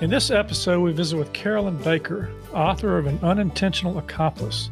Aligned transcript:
In 0.00 0.08
this 0.08 0.30
episode, 0.30 0.80
we 0.80 0.92
visit 0.92 1.18
with 1.18 1.30
Carolyn 1.34 1.76
Baker, 1.76 2.30
author 2.54 2.96
of 2.96 3.06
An 3.06 3.18
Unintentional 3.22 3.98
Accomplice, 3.98 4.70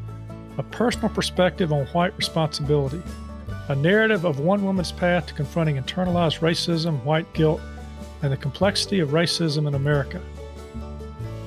a 0.57 0.63
personal 0.63 1.11
perspective 1.11 1.71
on 1.71 1.85
white 1.89 2.17
responsibility, 2.17 3.03
a 3.69 3.75
narrative 3.75 4.25
of 4.25 4.41
one 4.41 4.65
woman's 4.65 4.91
path 4.91 5.27
to 5.27 5.35
confronting 5.35 5.77
internalized 5.77 6.39
racism, 6.39 7.05
white 7.05 7.31
guilt, 7.35 7.61
and 8.23 8.33
the 8.33 8.39
complexity 8.39 9.01
of 9.01 9.11
racism 9.11 9.69
in 9.69 9.75
America. 9.75 10.19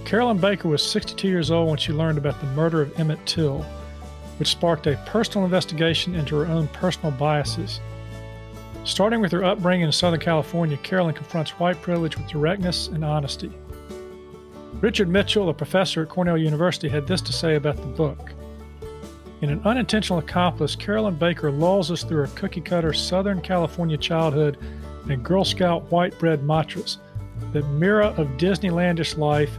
Carolyn 0.05 0.37
Baker 0.37 0.67
was 0.67 0.85
62 0.85 1.27
years 1.27 1.49
old 1.49 1.69
when 1.69 1.79
she 1.79 1.91
learned 1.91 2.19
about 2.19 2.39
the 2.39 2.47
murder 2.47 2.83
of 2.83 2.99
Emmett 2.99 3.25
Till, 3.25 3.63
which 4.37 4.49
sparked 4.49 4.85
a 4.85 5.03
personal 5.07 5.43
investigation 5.43 6.13
into 6.13 6.35
her 6.35 6.45
own 6.45 6.67
personal 6.67 7.09
biases. 7.09 7.79
Starting 8.83 9.21
with 9.21 9.31
her 9.31 9.43
upbringing 9.43 9.87
in 9.87 9.91
Southern 9.91 10.19
California, 10.19 10.77
Carolyn 10.77 11.15
confronts 11.15 11.59
white 11.59 11.81
privilege 11.81 12.15
with 12.15 12.27
directness 12.27 12.87
and 12.87 13.03
honesty. 13.03 13.51
Richard 14.81 15.09
Mitchell, 15.09 15.47
a 15.47 15.53
professor 15.53 16.01
at 16.01 16.09
Cornell 16.09 16.39
University, 16.39 16.89
had 16.89 17.05
this 17.05 17.21
to 17.21 17.31
say 17.31 17.55
about 17.55 17.77
the 17.77 17.83
book. 17.83 18.33
In 19.41 19.51
An 19.51 19.61
Unintentional 19.63 20.17
Accomplice, 20.17 20.75
Carolyn 20.75 21.15
Baker 21.15 21.51
lulls 21.51 21.91
us 21.91 22.03
through 22.03 22.25
her 22.25 22.35
cookie 22.35 22.61
cutter 22.61 22.91
Southern 22.91 23.41
California 23.41 23.95
childhood 23.95 24.57
and 25.07 25.23
Girl 25.23 25.45
Scout 25.45 25.91
white 25.91 26.17
bread 26.17 26.43
mantras 26.43 26.97
that 27.53 27.67
mirror 27.67 28.03
of 28.03 28.27
Disneylandish 28.37 29.17
life 29.17 29.51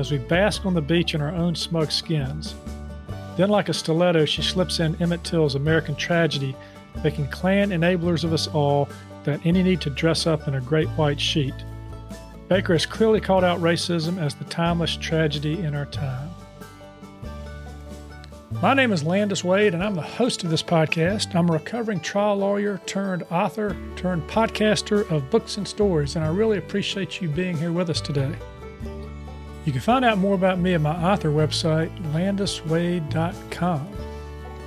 as 0.00 0.10
we 0.10 0.18
bask 0.18 0.66
on 0.66 0.74
the 0.74 0.82
beach 0.82 1.14
in 1.14 1.20
our 1.20 1.32
own 1.32 1.54
smug 1.54 1.92
skins. 1.92 2.56
Then, 3.36 3.50
like 3.50 3.68
a 3.68 3.74
stiletto, 3.74 4.24
she 4.24 4.42
slips 4.42 4.80
in 4.80 5.00
Emmett 5.00 5.22
Till's 5.22 5.54
American 5.54 5.94
tragedy, 5.94 6.56
making 7.02 7.28
Klan 7.28 7.70
enablers 7.70 8.24
of 8.24 8.32
us 8.32 8.48
all 8.48 8.88
without 9.18 9.44
any 9.46 9.62
need 9.62 9.80
to 9.82 9.90
dress 9.90 10.26
up 10.26 10.48
in 10.48 10.54
a 10.54 10.60
great 10.60 10.88
white 10.90 11.20
sheet. 11.20 11.54
Baker 12.48 12.72
has 12.74 12.86
clearly 12.86 13.20
called 13.20 13.44
out 13.44 13.60
racism 13.60 14.20
as 14.20 14.34
the 14.34 14.44
timeless 14.44 14.96
tragedy 14.96 15.60
in 15.60 15.74
our 15.74 15.86
time. 15.86 16.30
My 18.62 18.74
name 18.74 18.92
is 18.92 19.02
Landis 19.02 19.42
Wade, 19.42 19.74
and 19.74 19.82
I'm 19.82 19.94
the 19.94 20.02
host 20.02 20.44
of 20.44 20.50
this 20.50 20.62
podcast. 20.62 21.34
I'm 21.34 21.48
a 21.48 21.54
recovering 21.54 22.00
trial 22.00 22.36
lawyer 22.36 22.80
turned 22.86 23.24
author 23.30 23.76
turned 23.96 24.28
podcaster 24.28 25.10
of 25.10 25.30
books 25.30 25.56
and 25.56 25.66
stories, 25.66 26.16
and 26.16 26.24
I 26.24 26.28
really 26.28 26.58
appreciate 26.58 27.20
you 27.20 27.28
being 27.28 27.56
here 27.56 27.72
with 27.72 27.90
us 27.90 28.00
today. 28.00 28.34
You 29.64 29.72
can 29.72 29.80
find 29.80 30.04
out 30.04 30.18
more 30.18 30.34
about 30.34 30.58
me 30.58 30.74
at 30.74 30.82
my 30.82 31.12
author 31.12 31.30
website, 31.30 31.90
landiswade.com, 32.12 33.88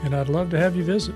and 0.03 0.15
I'd 0.15 0.29
love 0.29 0.49
to 0.49 0.57
have 0.57 0.75
you 0.75 0.83
visit. 0.83 1.13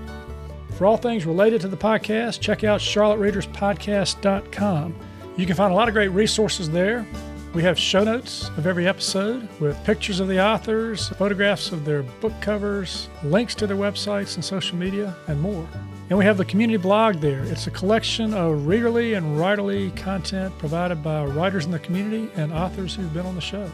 For 0.76 0.86
all 0.86 0.96
things 0.96 1.26
related 1.26 1.60
to 1.62 1.68
the 1.68 1.76
podcast, 1.76 2.40
check 2.40 2.62
out 2.64 2.80
charlottereaderspodcast.com. 2.80 4.94
You 5.36 5.46
can 5.46 5.56
find 5.56 5.72
a 5.72 5.74
lot 5.74 5.88
of 5.88 5.94
great 5.94 6.08
resources 6.08 6.68
there. 6.68 7.06
We 7.54 7.62
have 7.62 7.78
show 7.78 8.04
notes 8.04 8.48
of 8.56 8.66
every 8.66 8.86
episode 8.86 9.48
with 9.60 9.82
pictures 9.84 10.20
of 10.20 10.28
the 10.28 10.42
authors, 10.42 11.08
photographs 11.10 11.72
of 11.72 11.84
their 11.84 12.02
book 12.02 12.32
covers, 12.40 13.08
links 13.22 13.54
to 13.56 13.66
their 13.66 13.76
websites 13.76 14.34
and 14.36 14.44
social 14.44 14.76
media, 14.76 15.14
and 15.28 15.40
more. 15.40 15.66
And 16.10 16.18
we 16.18 16.24
have 16.26 16.36
the 16.36 16.44
community 16.44 16.76
blog 16.76 17.16
there. 17.20 17.42
It's 17.44 17.66
a 17.66 17.70
collection 17.70 18.34
of 18.34 18.60
readerly 18.60 19.16
and 19.16 19.38
writerly 19.38 19.94
content 19.96 20.56
provided 20.58 21.02
by 21.02 21.24
writers 21.24 21.64
in 21.64 21.70
the 21.70 21.78
community 21.78 22.30
and 22.36 22.52
authors 22.52 22.94
who've 22.94 23.12
been 23.14 23.26
on 23.26 23.34
the 23.34 23.40
show. 23.40 23.70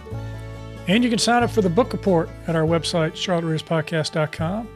And 0.87 1.03
you 1.03 1.11
can 1.11 1.19
sign 1.19 1.43
up 1.43 1.51
for 1.51 1.63
the 1.63 1.71
book 1.71 1.93
report 1.93 2.29
at 2.47 2.55
our 2.55 2.63
website, 2.63 3.13
charlottereaderspodcast.com. 3.13 4.69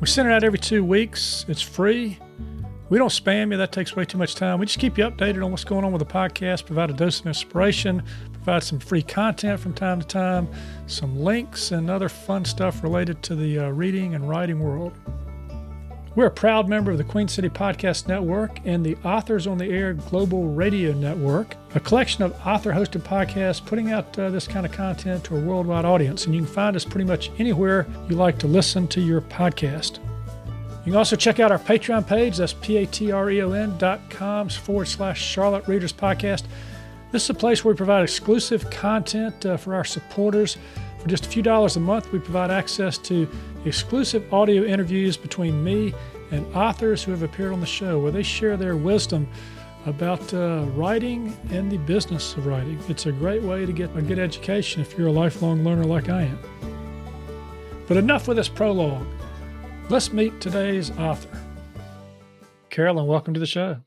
We 0.00 0.06
send 0.06 0.28
it 0.28 0.32
out 0.32 0.44
every 0.44 0.58
two 0.58 0.84
weeks. 0.84 1.44
It's 1.48 1.62
free. 1.62 2.18
We 2.90 2.96
don't 2.96 3.10
spam 3.10 3.50
you, 3.50 3.58
that 3.58 3.70
takes 3.70 3.94
way 3.94 4.06
too 4.06 4.16
much 4.16 4.34
time. 4.34 4.58
We 4.58 4.64
just 4.64 4.78
keep 4.78 4.96
you 4.96 5.04
updated 5.04 5.44
on 5.44 5.50
what's 5.50 5.64
going 5.64 5.84
on 5.84 5.92
with 5.92 6.00
the 6.00 6.06
podcast, 6.06 6.64
provide 6.64 6.88
a 6.88 6.94
dose 6.94 7.20
of 7.20 7.26
inspiration, 7.26 8.02
provide 8.32 8.62
some 8.62 8.78
free 8.78 9.02
content 9.02 9.60
from 9.60 9.74
time 9.74 10.00
to 10.00 10.06
time, 10.06 10.48
some 10.86 11.18
links, 11.20 11.70
and 11.70 11.90
other 11.90 12.08
fun 12.08 12.46
stuff 12.46 12.82
related 12.82 13.22
to 13.24 13.34
the 13.34 13.58
uh, 13.58 13.68
reading 13.68 14.14
and 14.14 14.26
writing 14.26 14.58
world. 14.58 14.94
We're 16.14 16.26
a 16.26 16.30
proud 16.30 16.66
member 16.66 16.90
of 16.90 16.96
the 16.96 17.04
Queen 17.04 17.28
City 17.28 17.50
Podcast 17.50 18.08
Network 18.08 18.58
and 18.64 18.84
the 18.84 18.96
Authors 19.04 19.46
on 19.46 19.58
the 19.58 19.66
Air 19.66 19.92
Global 19.92 20.48
Radio 20.48 20.92
Network, 20.92 21.56
a 21.74 21.80
collection 21.80 22.24
of 22.24 22.32
author 22.46 22.72
hosted 22.72 23.02
podcasts 23.02 23.64
putting 23.64 23.92
out 23.92 24.18
uh, 24.18 24.30
this 24.30 24.48
kind 24.48 24.64
of 24.64 24.72
content 24.72 25.22
to 25.24 25.36
a 25.36 25.40
worldwide 25.40 25.84
audience. 25.84 26.24
And 26.24 26.34
you 26.34 26.40
can 26.40 26.50
find 26.50 26.74
us 26.74 26.86
pretty 26.86 27.04
much 27.04 27.30
anywhere 27.38 27.86
you 28.08 28.16
like 28.16 28.38
to 28.38 28.46
listen 28.46 28.88
to 28.88 29.00
your 29.02 29.20
podcast. 29.20 29.98
You 30.88 30.92
can 30.92 31.00
also 31.00 31.16
check 31.16 31.38
out 31.38 31.52
our 31.52 31.58
Patreon 31.58 32.06
page. 32.06 32.38
That's 32.38 32.54
p-a-t-r-e-o-n 32.54 33.76
dot 33.76 34.08
com 34.08 34.48
forward 34.48 34.86
slash 34.86 35.22
Charlotte 35.22 35.68
Readers 35.68 35.92
Podcast. 35.92 36.44
This 37.12 37.24
is 37.24 37.28
a 37.28 37.34
place 37.34 37.62
where 37.62 37.74
we 37.74 37.76
provide 37.76 38.02
exclusive 38.02 38.70
content 38.70 39.44
uh, 39.44 39.58
for 39.58 39.74
our 39.74 39.84
supporters. 39.84 40.56
For 40.98 41.06
just 41.06 41.26
a 41.26 41.28
few 41.28 41.42
dollars 41.42 41.76
a 41.76 41.80
month, 41.80 42.10
we 42.10 42.18
provide 42.18 42.50
access 42.50 42.96
to 43.00 43.28
exclusive 43.66 44.32
audio 44.32 44.64
interviews 44.64 45.18
between 45.18 45.62
me 45.62 45.92
and 46.30 46.46
authors 46.56 47.04
who 47.04 47.10
have 47.10 47.22
appeared 47.22 47.52
on 47.52 47.60
the 47.60 47.66
show, 47.66 47.98
where 47.98 48.10
they 48.10 48.22
share 48.22 48.56
their 48.56 48.74
wisdom 48.74 49.28
about 49.84 50.32
uh, 50.32 50.64
writing 50.74 51.36
and 51.50 51.70
the 51.70 51.76
business 51.76 52.34
of 52.34 52.46
writing. 52.46 52.80
It's 52.88 53.04
a 53.04 53.12
great 53.12 53.42
way 53.42 53.66
to 53.66 53.72
get 53.74 53.94
a 53.94 54.00
good 54.00 54.18
education 54.18 54.80
if 54.80 54.96
you're 54.96 55.08
a 55.08 55.12
lifelong 55.12 55.62
learner 55.64 55.84
like 55.84 56.08
I 56.08 56.22
am. 56.22 56.38
But 57.86 57.98
enough 57.98 58.26
with 58.26 58.38
this 58.38 58.48
prologue. 58.48 59.06
Let's 59.90 60.12
meet 60.12 60.38
today's 60.38 60.90
author. 60.98 61.30
Carolyn, 62.68 63.06
welcome 63.06 63.32
to 63.32 63.40
the 63.40 63.46
show. 63.46 63.78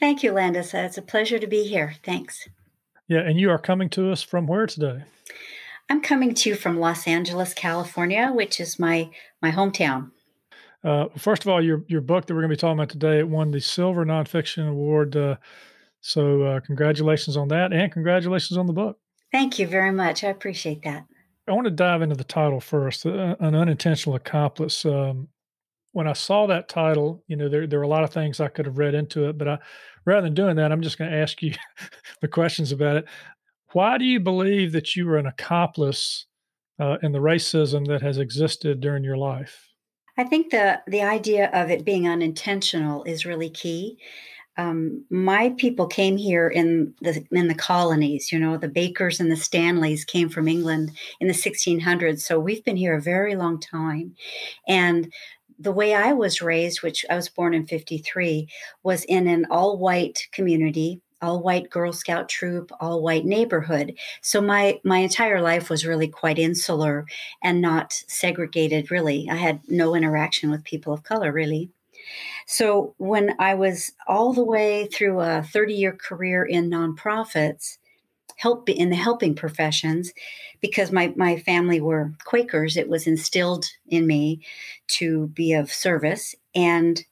Thank 0.00 0.24
you, 0.24 0.32
Landis. 0.32 0.74
It's 0.74 0.98
a 0.98 1.02
pleasure 1.02 1.38
to 1.38 1.46
be 1.46 1.62
here. 1.62 1.94
Thanks. 2.02 2.48
Yeah, 3.06 3.20
and 3.20 3.38
you 3.38 3.50
are 3.50 3.58
coming 3.58 3.88
to 3.90 4.10
us 4.10 4.20
from 4.20 4.48
where 4.48 4.66
today? 4.66 5.04
I'm 5.88 6.00
coming 6.00 6.34
to 6.34 6.50
you 6.50 6.56
from 6.56 6.80
Los 6.80 7.06
Angeles, 7.06 7.54
California, 7.54 8.32
which 8.34 8.58
is 8.58 8.80
my 8.80 9.10
my 9.40 9.52
hometown. 9.52 10.10
Uh, 10.82 11.06
first 11.16 11.44
of 11.44 11.48
all, 11.48 11.62
your 11.62 11.84
your 11.86 12.00
book 12.00 12.26
that 12.26 12.34
we're 12.34 12.40
going 12.40 12.50
to 12.50 12.56
be 12.56 12.60
talking 12.60 12.78
about 12.78 12.88
today 12.88 13.20
it 13.20 13.28
won 13.28 13.52
the 13.52 13.60
Silver 13.60 14.04
Nonfiction 14.04 14.68
Award. 14.68 15.16
Uh, 15.16 15.36
so, 16.00 16.42
uh, 16.42 16.60
congratulations 16.60 17.36
on 17.36 17.46
that, 17.48 17.72
and 17.72 17.92
congratulations 17.92 18.58
on 18.58 18.66
the 18.66 18.72
book. 18.72 18.98
Thank 19.30 19.60
you 19.60 19.68
very 19.68 19.92
much. 19.92 20.24
I 20.24 20.28
appreciate 20.28 20.82
that. 20.82 21.04
I 21.46 21.52
want 21.52 21.66
to 21.66 21.70
dive 21.70 22.02
into 22.02 22.16
the 22.16 22.24
title 22.24 22.60
first, 22.60 23.06
uh, 23.06 23.36
"An 23.38 23.54
Unintentional 23.54 24.16
Accomplice." 24.16 24.84
Um, 24.84 25.28
when 25.94 26.08
I 26.08 26.12
saw 26.12 26.48
that 26.48 26.68
title, 26.68 27.22
you 27.28 27.36
know, 27.36 27.48
there 27.48 27.68
there 27.68 27.78
are 27.78 27.84
a 27.84 27.88
lot 27.88 28.02
of 28.02 28.12
things 28.12 28.40
I 28.40 28.48
could 28.48 28.66
have 28.66 28.78
read 28.78 28.94
into 28.94 29.28
it, 29.28 29.38
but 29.38 29.48
I, 29.48 29.58
rather 30.04 30.26
than 30.26 30.34
doing 30.34 30.56
that, 30.56 30.72
I'm 30.72 30.82
just 30.82 30.98
going 30.98 31.10
to 31.10 31.16
ask 31.16 31.40
you 31.40 31.54
the 32.20 32.28
questions 32.28 32.72
about 32.72 32.96
it. 32.96 33.06
Why 33.72 33.96
do 33.96 34.04
you 34.04 34.18
believe 34.18 34.72
that 34.72 34.96
you 34.96 35.06
were 35.06 35.18
an 35.18 35.26
accomplice 35.26 36.26
uh, 36.80 36.98
in 37.02 37.12
the 37.12 37.20
racism 37.20 37.86
that 37.86 38.02
has 38.02 38.18
existed 38.18 38.80
during 38.80 39.04
your 39.04 39.16
life? 39.16 39.68
I 40.18 40.24
think 40.24 40.50
the 40.50 40.80
the 40.88 41.02
idea 41.02 41.48
of 41.52 41.70
it 41.70 41.84
being 41.84 42.08
unintentional 42.08 43.04
is 43.04 43.24
really 43.24 43.50
key. 43.50 43.96
Um, 44.56 45.04
my 45.10 45.50
people 45.58 45.86
came 45.86 46.16
here 46.16 46.48
in 46.48 46.92
the 47.02 47.24
in 47.30 47.46
the 47.46 47.54
colonies. 47.54 48.32
You 48.32 48.40
know, 48.40 48.56
the 48.56 48.68
Bakers 48.68 49.20
and 49.20 49.30
the 49.30 49.36
Stanleys 49.36 50.04
came 50.04 50.28
from 50.28 50.48
England 50.48 50.90
in 51.20 51.28
the 51.28 51.34
1600s. 51.34 52.20
So 52.20 52.40
we've 52.40 52.64
been 52.64 52.76
here 52.76 52.96
a 52.96 53.02
very 53.02 53.36
long 53.36 53.60
time, 53.60 54.16
and 54.66 55.12
the 55.58 55.72
way 55.72 55.94
I 55.94 56.12
was 56.12 56.42
raised, 56.42 56.82
which 56.82 57.04
I 57.08 57.16
was 57.16 57.28
born 57.28 57.54
in 57.54 57.66
53, 57.66 58.48
was 58.82 59.04
in 59.04 59.26
an 59.28 59.46
all 59.50 59.78
white 59.78 60.26
community, 60.32 61.00
all 61.22 61.42
white 61.42 61.70
Girl 61.70 61.92
Scout 61.92 62.28
troop, 62.28 62.70
all 62.80 63.02
white 63.02 63.24
neighborhood. 63.24 63.94
So 64.20 64.40
my 64.40 64.80
my 64.84 64.98
entire 64.98 65.40
life 65.40 65.70
was 65.70 65.86
really 65.86 66.08
quite 66.08 66.38
insular 66.38 67.06
and 67.42 67.60
not 67.60 67.92
segregated 68.08 68.90
really. 68.90 69.28
I 69.30 69.36
had 69.36 69.60
no 69.68 69.94
interaction 69.94 70.50
with 70.50 70.64
people 70.64 70.92
of 70.92 71.02
color 71.02 71.32
really. 71.32 71.70
So 72.46 72.94
when 72.98 73.34
I 73.38 73.54
was 73.54 73.92
all 74.06 74.34
the 74.34 74.44
way 74.44 74.86
through 74.92 75.20
a 75.20 75.46
30-year 75.54 75.92
career 75.92 76.44
in 76.44 76.68
nonprofits, 76.68 77.78
help 78.36 78.68
in 78.68 78.90
the 78.90 78.96
helping 78.96 79.34
professions 79.34 80.12
because 80.60 80.92
my, 80.92 81.12
my 81.16 81.38
family 81.38 81.80
were 81.80 82.12
Quakers. 82.24 82.76
It 82.76 82.88
was 82.88 83.06
instilled 83.06 83.66
in 83.86 84.06
me 84.06 84.44
to 84.88 85.28
be 85.28 85.52
of 85.52 85.72
service. 85.72 86.34
And 86.54 87.04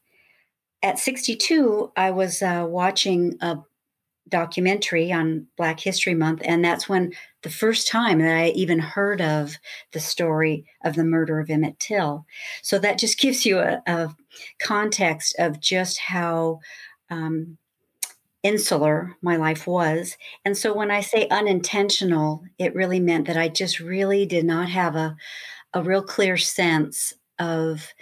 at 0.82 0.98
62, 0.98 1.92
I 1.96 2.10
was 2.10 2.42
uh, 2.42 2.66
watching 2.68 3.36
a 3.40 3.58
documentary 4.28 5.12
on 5.12 5.46
Black 5.56 5.78
History 5.78 6.14
Month, 6.14 6.42
and 6.44 6.64
that's 6.64 6.88
when 6.88 7.12
the 7.42 7.50
first 7.50 7.86
time 7.86 8.18
that 8.20 8.36
I 8.36 8.48
even 8.48 8.78
heard 8.78 9.20
of 9.20 9.56
the 9.92 10.00
story 10.00 10.64
of 10.84 10.94
the 10.94 11.04
murder 11.04 11.38
of 11.38 11.50
Emmett 11.50 11.78
Till. 11.78 12.24
So 12.62 12.78
that 12.78 12.98
just 12.98 13.18
gives 13.18 13.44
you 13.44 13.58
a, 13.58 13.82
a 13.86 14.14
context 14.60 15.36
of 15.38 15.60
just 15.60 15.98
how 15.98 16.60
um, 17.10 17.58
insular 18.42 19.16
my 19.22 19.36
life 19.36 19.66
was. 19.66 20.16
And 20.44 20.56
so 20.56 20.74
when 20.74 20.90
I 20.90 21.00
say 21.00 21.28
unintentional, 21.28 22.44
it 22.58 22.74
really 22.74 23.00
meant 23.00 23.26
that 23.26 23.36
I 23.36 23.48
just 23.48 23.80
really 23.80 24.26
did 24.26 24.44
not 24.44 24.68
have 24.68 24.96
a, 24.96 25.16
a 25.74 25.82
real 25.82 26.02
clear 26.02 26.36
sense 26.36 27.14
of 27.38 27.92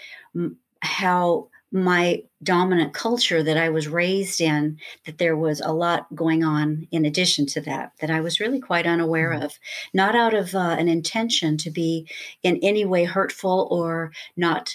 how 0.83 1.49
my 1.73 2.23
dominant 2.43 2.93
culture 2.95 3.43
that 3.43 3.57
I 3.57 3.69
was 3.69 3.87
raised 3.87 4.41
in, 4.41 4.79
that 5.07 5.19
there 5.19 5.37
was 5.37 5.61
a 5.61 5.73
lot 5.73 6.13
going 6.15 6.43
on 6.43 6.89
in 6.91 7.05
addition 7.05 7.47
to 7.47 7.61
that, 7.63 7.93
that 8.01 8.11
I 8.11 8.21
was 8.21 8.41
really 8.41 8.61
quite 8.61 8.87
unaware 8.87 9.31
mm-hmm. 9.31 9.45
of, 9.45 9.59
not 9.95 10.17
out 10.17 10.35
of 10.35 10.55
uh, 10.55 10.77
an 10.79 10.89
intention 10.89 11.57
to 11.59 11.71
be 11.71 12.09
in 12.43 12.59
any 12.63 12.85
way 12.85 13.05
hurtful 13.05 13.69
or 13.71 14.11
not 14.37 14.75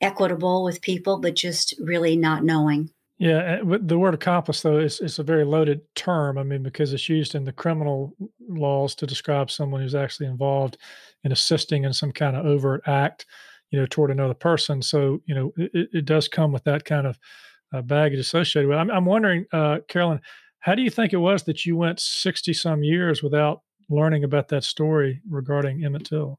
equitable 0.00 0.64
with 0.64 0.82
people, 0.82 1.18
but 1.18 1.34
just 1.34 1.74
really 1.80 2.16
not 2.16 2.44
knowing. 2.44 2.90
Yeah, 3.18 3.60
eh, 3.62 3.78
the 3.80 3.98
word 3.98 4.14
accomplice, 4.14 4.62
though, 4.62 4.78
is, 4.78 5.00
is 5.00 5.18
a 5.18 5.22
very 5.22 5.44
loaded 5.44 5.82
term. 5.94 6.36
I 6.36 6.42
mean, 6.42 6.62
because 6.62 6.92
it's 6.92 7.08
used 7.08 7.34
in 7.34 7.44
the 7.44 7.52
criminal 7.52 8.12
laws 8.48 8.94
to 8.96 9.06
describe 9.06 9.50
someone 9.50 9.80
who's 9.80 9.94
actually 9.94 10.26
involved 10.26 10.78
in 11.22 11.30
assisting 11.32 11.84
in 11.84 11.92
some 11.92 12.12
kind 12.12 12.36
of 12.36 12.44
overt 12.44 12.82
act 12.86 13.26
you 13.74 13.80
know, 13.80 13.86
toward 13.86 14.12
another 14.12 14.34
person. 14.34 14.80
So, 14.80 15.20
you 15.26 15.34
know, 15.34 15.52
it, 15.56 15.88
it 15.92 16.04
does 16.04 16.28
come 16.28 16.52
with 16.52 16.62
that 16.62 16.84
kind 16.84 17.08
of 17.08 17.18
uh, 17.72 17.82
baggage 17.82 18.20
associated 18.20 18.68
with 18.68 18.78
it. 18.78 18.80
I'm, 18.80 18.88
I'm 18.88 19.04
wondering, 19.04 19.46
uh, 19.52 19.78
Carolyn, 19.88 20.20
how 20.60 20.76
do 20.76 20.82
you 20.82 20.90
think 20.90 21.12
it 21.12 21.16
was 21.16 21.42
that 21.42 21.66
you 21.66 21.76
went 21.76 21.98
60 21.98 22.52
some 22.52 22.84
years 22.84 23.20
without 23.20 23.62
learning 23.90 24.22
about 24.22 24.46
that 24.48 24.62
story 24.62 25.20
regarding 25.28 25.84
Emmett 25.84 26.04
Till? 26.04 26.38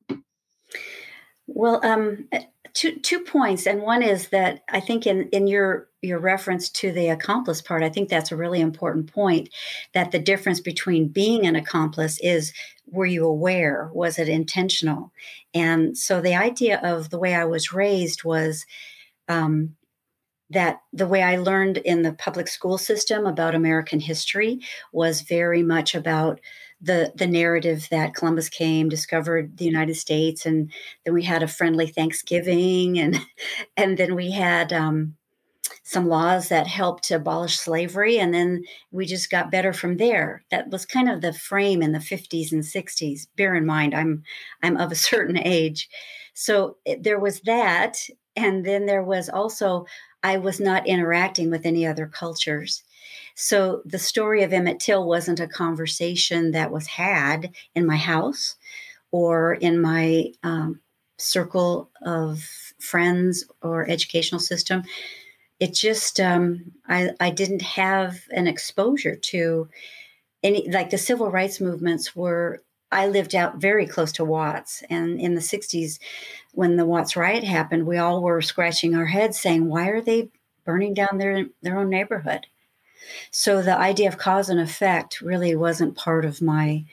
Well, 1.48 1.86
um, 1.86 2.26
uh, 2.32 2.40
two 2.76 3.00
two 3.00 3.22
points, 3.22 3.66
and 3.66 3.82
one 3.82 4.04
is 4.04 4.28
that 4.30 4.64
I 4.70 4.80
think 4.80 5.08
in 5.08 5.30
in 5.30 5.48
your 5.48 5.88
your 6.02 6.20
reference 6.20 6.70
to 6.70 6.92
the 6.92 7.10
accomplice 7.10 7.62
part, 7.62 7.82
I 7.82 7.90
think 7.90 8.10
that's 8.10 8.32
a 8.32 8.36
really 8.36 8.62
important 8.62 9.12
point. 9.12 9.50
That 9.94 10.12
the 10.12 10.20
difference 10.20 10.60
between 10.60 11.08
being 11.08 11.48
an 11.48 11.56
accomplice 11.56 12.20
is 12.22 12.54
were 12.86 13.08
you 13.08 13.26
aware? 13.26 13.90
Was 13.94 14.20
it 14.20 14.30
intentional? 14.30 15.12
And 15.56 15.98
so 15.98 16.22
the 16.22 16.36
idea 16.36 16.80
of 16.84 17.10
the 17.10 17.18
way 17.18 17.34
I 17.34 17.46
was 17.46 17.74
raised 17.74 18.24
was 18.24 18.66
um, 19.28 19.76
that 20.52 20.82
the 20.94 21.08
way 21.08 21.24
I 21.24 21.38
learned 21.38 21.78
in 21.78 22.04
the 22.04 22.14
public 22.14 22.48
school 22.48 22.78
system 22.78 23.26
about 23.26 23.56
American 23.56 24.00
history 24.00 24.60
was 24.92 25.22
very 25.22 25.64
much 25.64 25.96
about 25.96 26.40
the 26.86 27.12
the 27.16 27.28
narrative 27.28 27.88
that 27.92 28.14
Columbus 28.14 28.50
came, 28.50 28.90
discovered 28.90 29.58
the 29.58 29.66
United 29.66 29.96
States, 29.96 30.46
and 30.46 30.72
then 31.04 31.14
we 31.14 31.24
had 31.24 31.44
a 31.44 31.48
friendly 31.48 31.88
Thanksgiving, 31.88 33.00
and 33.00 33.20
and 33.78 33.98
then 33.98 34.16
we 34.16 34.32
had 34.32 34.72
um, 34.72 35.16
some 35.84 36.08
laws 36.08 36.50
that 36.50 36.68
helped 36.68 37.04
to 37.06 37.16
abolish 37.16 37.58
slavery, 37.58 38.20
and 38.20 38.34
then 38.34 38.64
we 38.92 39.06
just 39.06 39.30
got 39.30 39.52
better 39.52 39.74
from 39.74 39.98
there. 39.98 40.44
That 40.52 40.70
was 40.70 40.86
kind 40.86 41.10
of 41.10 41.22
the 41.22 41.34
frame 41.34 41.82
in 41.82 41.92
the 41.92 42.00
50s 42.00 42.52
and 42.52 42.64
60s. 42.64 43.28
Bear 43.36 43.56
in 43.56 43.66
mind, 43.66 43.94
I'm 43.94 44.24
I'm 44.64 44.78
of 44.78 44.92
a 44.92 44.96
certain 45.12 45.38
age, 45.38 45.90
so 46.34 46.78
there 47.02 47.20
was 47.20 47.42
that, 47.42 47.98
and 48.36 48.66
then 48.66 48.86
there 48.86 49.04
was 49.04 49.30
also 49.30 49.86
I 50.24 50.38
was 50.38 50.60
not 50.60 50.88
interacting 50.88 51.50
with 51.50 51.66
any 51.66 51.86
other 51.86 52.08
cultures. 52.08 52.84
So 53.36 53.82
the 53.86 54.00
story 54.00 54.44
of 54.44 54.54
Emmett 54.54 54.80
Till 54.80 55.06
wasn't 55.06 55.40
a 55.40 55.48
conversation 55.48 56.52
that 56.52 56.72
was 56.72 56.88
had 56.88 57.52
in 57.74 57.86
my 57.86 57.98
house 57.98 58.56
or 59.12 59.54
in 59.54 59.80
my 59.80 60.32
um, 60.44 60.82
circle 61.18 61.90
of 62.02 62.44
friends 62.80 63.46
or 63.62 63.90
educational 63.90 64.40
system. 64.40 64.84
It 65.60 65.74
just, 65.74 66.20
um, 66.20 66.74
I, 66.88 67.12
I 67.20 67.30
didn't 67.30 67.62
have 67.62 68.22
an 68.32 68.48
exposure 68.48 69.16
to 69.16 69.70
any, 70.44 70.70
like 70.70 70.90
the 70.90 70.98
civil 70.98 71.32
rights 71.32 71.62
movements 71.62 72.16
were 72.16 72.62
I 72.92 73.08
lived 73.08 73.36
out 73.36 73.58
very 73.58 73.88
close 73.88 74.12
to 74.14 74.26
Watts. 74.26 74.84
And 74.90 75.20
in 75.20 75.36
the 75.36 75.42
60s, 75.42 76.00
when 76.54 76.78
the 76.78 76.86
Watts 76.86 77.16
riot 77.16 77.44
happened, 77.44 77.86
we 77.86 77.98
all 77.98 78.22
were 78.22 78.42
scratching 78.42 78.96
our 78.96 79.08
heads 79.08 79.40
saying, 79.40 79.68
why 79.68 79.90
are 79.90 80.02
they 80.02 80.30
burning 80.64 80.94
down 80.94 81.18
their, 81.18 81.46
their 81.62 81.78
own 81.78 81.90
neighborhood? 81.90 82.48
So 83.32 83.62
the 83.62 83.78
idea 83.78 84.08
of 84.08 84.18
cause 84.18 84.50
and 84.50 84.60
effect 84.60 85.22
really 85.22 85.56
wasn't 85.56 85.96
part 85.96 86.26
of 86.26 86.42
my 86.42 86.86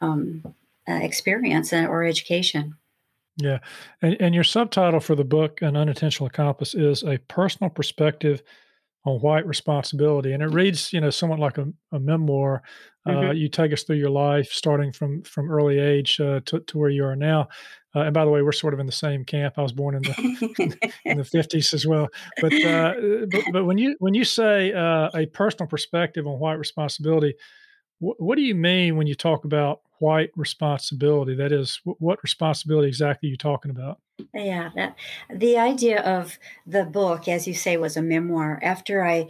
um, 0.00 0.42
uh, 0.88 0.94
experience 0.94 1.72
or 1.72 2.04
education. 2.04 2.76
Yeah. 3.36 3.58
And, 4.02 4.16
and 4.20 4.34
your 4.34 4.44
subtitle 4.44 5.00
for 5.00 5.14
the 5.14 5.24
book, 5.24 5.62
An 5.62 5.76
Unintentional 5.76 6.26
Accomplice, 6.26 6.74
is 6.74 7.02
A 7.02 7.18
Personal 7.28 7.70
Perspective 7.70 8.42
on 9.04 9.20
White 9.20 9.46
Responsibility. 9.46 10.32
And 10.32 10.42
it 10.42 10.48
reads, 10.48 10.92
you 10.92 11.00
know, 11.00 11.10
somewhat 11.10 11.38
like 11.38 11.58
a, 11.58 11.66
a 11.92 11.98
memoir. 11.98 12.62
Uh, 13.06 13.10
mm-hmm. 13.10 13.28
Uh, 13.28 13.32
you 13.32 13.48
take 13.48 13.72
us 13.72 13.82
through 13.82 13.96
your 13.96 14.10
life, 14.10 14.52
starting 14.52 14.92
from 14.92 15.22
from 15.22 15.50
early 15.50 15.78
age 15.80 16.20
uh, 16.20 16.40
to, 16.44 16.60
to 16.60 16.78
where 16.78 16.90
you 16.90 17.04
are 17.04 17.16
now. 17.16 17.48
Uh, 17.94 18.00
and 18.00 18.14
by 18.14 18.24
the 18.24 18.30
way, 18.30 18.42
we're 18.42 18.52
sort 18.52 18.74
of 18.74 18.80
in 18.80 18.86
the 18.86 18.92
same 18.92 19.24
camp. 19.24 19.54
I 19.58 19.62
was 19.62 19.72
born 19.72 19.94
in 19.94 20.02
the 20.02 20.78
in 21.04 21.18
the 21.18 21.24
fifties 21.30 21.72
as 21.72 21.86
well. 21.86 22.08
But, 22.40 22.52
uh, 22.64 22.94
but, 23.28 23.44
but 23.52 23.64
when 23.64 23.78
you 23.78 23.96
when 23.98 24.14
you 24.14 24.24
say 24.24 24.72
uh, 24.72 25.10
a 25.14 25.26
personal 25.26 25.68
perspective 25.68 26.26
on 26.26 26.38
white 26.38 26.58
responsibility, 26.58 27.34
wh- 27.98 28.18
what 28.18 28.36
do 28.36 28.42
you 28.42 28.54
mean 28.54 28.96
when 28.96 29.06
you 29.06 29.14
talk 29.14 29.44
about 29.44 29.80
white 29.98 30.30
responsibility? 30.36 31.34
That 31.34 31.52
is, 31.52 31.80
wh- 31.84 32.00
what 32.00 32.22
responsibility 32.22 32.88
exactly 32.88 33.28
are 33.28 33.30
you 33.30 33.36
talking 33.36 33.70
about? 33.70 33.98
Yeah, 34.34 34.70
that 34.74 34.96
the 35.34 35.58
idea 35.58 36.00
of 36.00 36.38
the 36.66 36.84
book, 36.84 37.28
as 37.28 37.46
you 37.46 37.54
say, 37.54 37.76
was 37.76 37.96
a 37.96 38.02
memoir. 38.02 38.58
After 38.62 39.04
I 39.04 39.28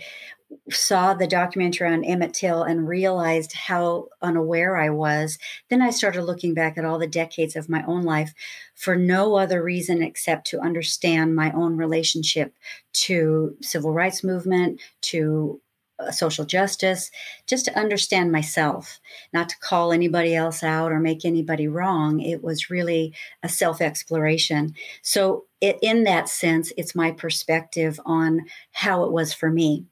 saw 0.71 1.15
the 1.15 1.27
documentary 1.27 1.89
on 1.89 2.05
Emmett 2.05 2.35
Till 2.35 2.63
and 2.63 2.89
realized 2.89 3.53
how 3.53 4.09
unaware 4.21 4.77
I 4.77 4.91
was, 4.91 5.39
then 5.71 5.83
I 5.83 5.91
started 5.91 6.23
looking 6.23 6.55
back 6.55 6.79
at 6.79 6.85
all 6.85 6.99
the 6.99 7.07
decades 7.07 7.57
of 7.57 7.69
my 7.69 7.85
own 7.87 8.03
life 8.03 8.33
for 8.75 8.97
no 8.97 9.37
other 9.37 9.63
reason 9.63 10.03
except 10.03 10.47
to 10.49 10.61
understand 10.61 11.35
my 11.35 11.53
own 11.53 11.77
relationship 11.77 12.55
to 12.93 13.57
civil 13.61 13.93
rights 13.93 14.25
movement, 14.25 14.81
to 15.03 15.61
uh, 15.99 16.11
social 16.11 16.45
justice, 16.45 17.11
just 17.47 17.65
to 17.67 17.79
understand 17.79 18.33
myself, 18.33 18.99
not 19.33 19.49
to 19.49 19.59
call 19.59 19.93
anybody 19.93 20.35
else 20.35 20.63
out 20.63 20.91
or 20.91 20.99
make 20.99 21.25
anybody 21.25 21.69
wrong. 21.69 22.21
It 22.21 22.43
was 22.43 22.71
really 22.71 23.15
a 23.43 23.49
self 23.49 23.81
exploration. 23.81 24.75
So, 25.03 25.45
it, 25.61 25.79
in 25.81 26.05
that 26.05 26.29
sense, 26.29 26.73
it's 26.77 26.95
my 26.95 27.13
perspective 27.13 28.01
on 28.05 28.47
how 28.73 29.05
it 29.05 29.13
was 29.13 29.33
for 29.33 29.51
me 29.51 29.87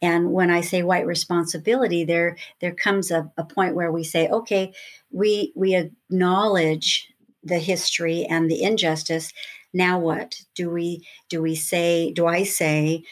and 0.00 0.32
when 0.32 0.50
I 0.50 0.60
say 0.60 0.82
white 0.82 1.06
responsibility, 1.06 2.04
there 2.04 2.36
there 2.60 2.74
comes 2.74 3.10
a, 3.10 3.30
a 3.36 3.44
point 3.44 3.74
where 3.74 3.92
we 3.92 4.04
say, 4.04 4.28
okay, 4.28 4.72
we 5.10 5.52
we 5.56 5.74
acknowledge 5.74 7.08
the 7.42 7.58
history 7.58 8.24
and 8.24 8.50
the 8.50 8.62
injustice. 8.62 9.32
Now 9.72 9.98
what 9.98 10.42
do 10.54 10.70
we 10.70 11.06
do? 11.28 11.42
We 11.42 11.54
say, 11.54 12.12
do 12.12 12.26
I 12.26 12.42
say, 12.44 13.04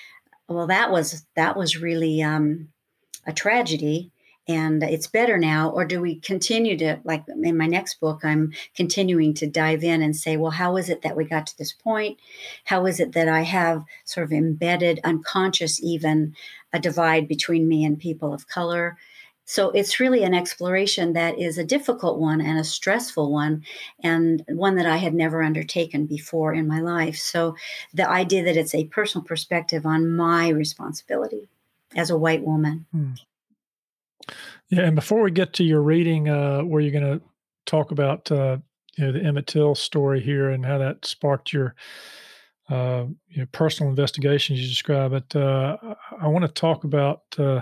well, 0.48 0.66
that 0.66 0.90
was 0.90 1.24
that 1.34 1.56
was 1.56 1.76
really 1.76 2.22
um, 2.22 2.68
a 3.26 3.32
tragedy, 3.32 4.12
and 4.48 4.82
it's 4.82 5.06
better 5.06 5.38
now 5.38 5.70
or 5.70 5.84
do 5.84 6.00
we 6.00 6.16
continue 6.20 6.76
to 6.76 6.98
like 7.04 7.24
in 7.42 7.56
my 7.56 7.66
next 7.66 8.00
book 8.00 8.24
i'm 8.24 8.52
continuing 8.74 9.34
to 9.34 9.46
dive 9.46 9.82
in 9.82 10.02
and 10.02 10.14
say 10.14 10.36
well 10.36 10.52
how 10.52 10.76
is 10.76 10.88
it 10.88 11.02
that 11.02 11.16
we 11.16 11.24
got 11.24 11.46
to 11.46 11.58
this 11.58 11.72
point? 11.72 12.18
How 12.64 12.86
is 12.86 13.00
it 13.00 13.12
that 13.12 13.28
i 13.28 13.42
have 13.42 13.84
sort 14.04 14.24
of 14.24 14.32
embedded 14.32 15.00
unconscious 15.04 15.82
even 15.82 16.34
a 16.72 16.78
divide 16.78 17.28
between 17.28 17.68
me 17.68 17.84
and 17.84 17.98
people 17.98 18.32
of 18.32 18.48
color? 18.48 18.96
So 19.48 19.70
it's 19.70 20.00
really 20.00 20.24
an 20.24 20.34
exploration 20.34 21.12
that 21.12 21.38
is 21.38 21.56
a 21.56 21.64
difficult 21.64 22.18
one 22.18 22.40
and 22.40 22.58
a 22.58 22.64
stressful 22.64 23.30
one 23.32 23.64
and 24.02 24.44
one 24.48 24.74
that 24.76 24.86
i 24.86 24.96
had 24.96 25.14
never 25.14 25.42
undertaken 25.42 26.06
before 26.06 26.52
in 26.52 26.66
my 26.66 26.80
life. 26.80 27.16
So 27.16 27.54
the 27.94 28.08
idea 28.08 28.42
that 28.44 28.56
it's 28.56 28.74
a 28.74 28.86
personal 28.86 29.24
perspective 29.24 29.86
on 29.86 30.16
my 30.16 30.48
responsibility 30.48 31.48
as 31.94 32.10
a 32.10 32.18
white 32.18 32.42
woman. 32.42 32.86
Hmm. 32.90 33.12
Yeah, 34.70 34.82
and 34.82 34.96
before 34.96 35.22
we 35.22 35.30
get 35.30 35.52
to 35.54 35.64
your 35.64 35.82
reading, 35.82 36.28
uh, 36.28 36.62
where 36.62 36.80
you're 36.80 36.98
going 36.98 37.18
to 37.18 37.24
talk 37.66 37.90
about 37.90 38.30
uh, 38.30 38.58
you 38.96 39.04
know 39.04 39.12
the 39.12 39.22
Emmett 39.22 39.46
Till 39.46 39.74
story 39.74 40.20
here 40.20 40.50
and 40.50 40.64
how 40.64 40.78
that 40.78 41.04
sparked 41.04 41.52
your 41.52 41.74
uh, 42.68 43.04
you 43.28 43.46
personal 43.46 43.90
investigations 43.90 44.60
you 44.60 44.66
describe 44.68 45.12
it, 45.12 45.36
uh, 45.36 45.76
I 46.20 46.26
want 46.26 46.44
to 46.44 46.52
talk 46.52 46.84
about 46.84 47.22
uh, 47.38 47.60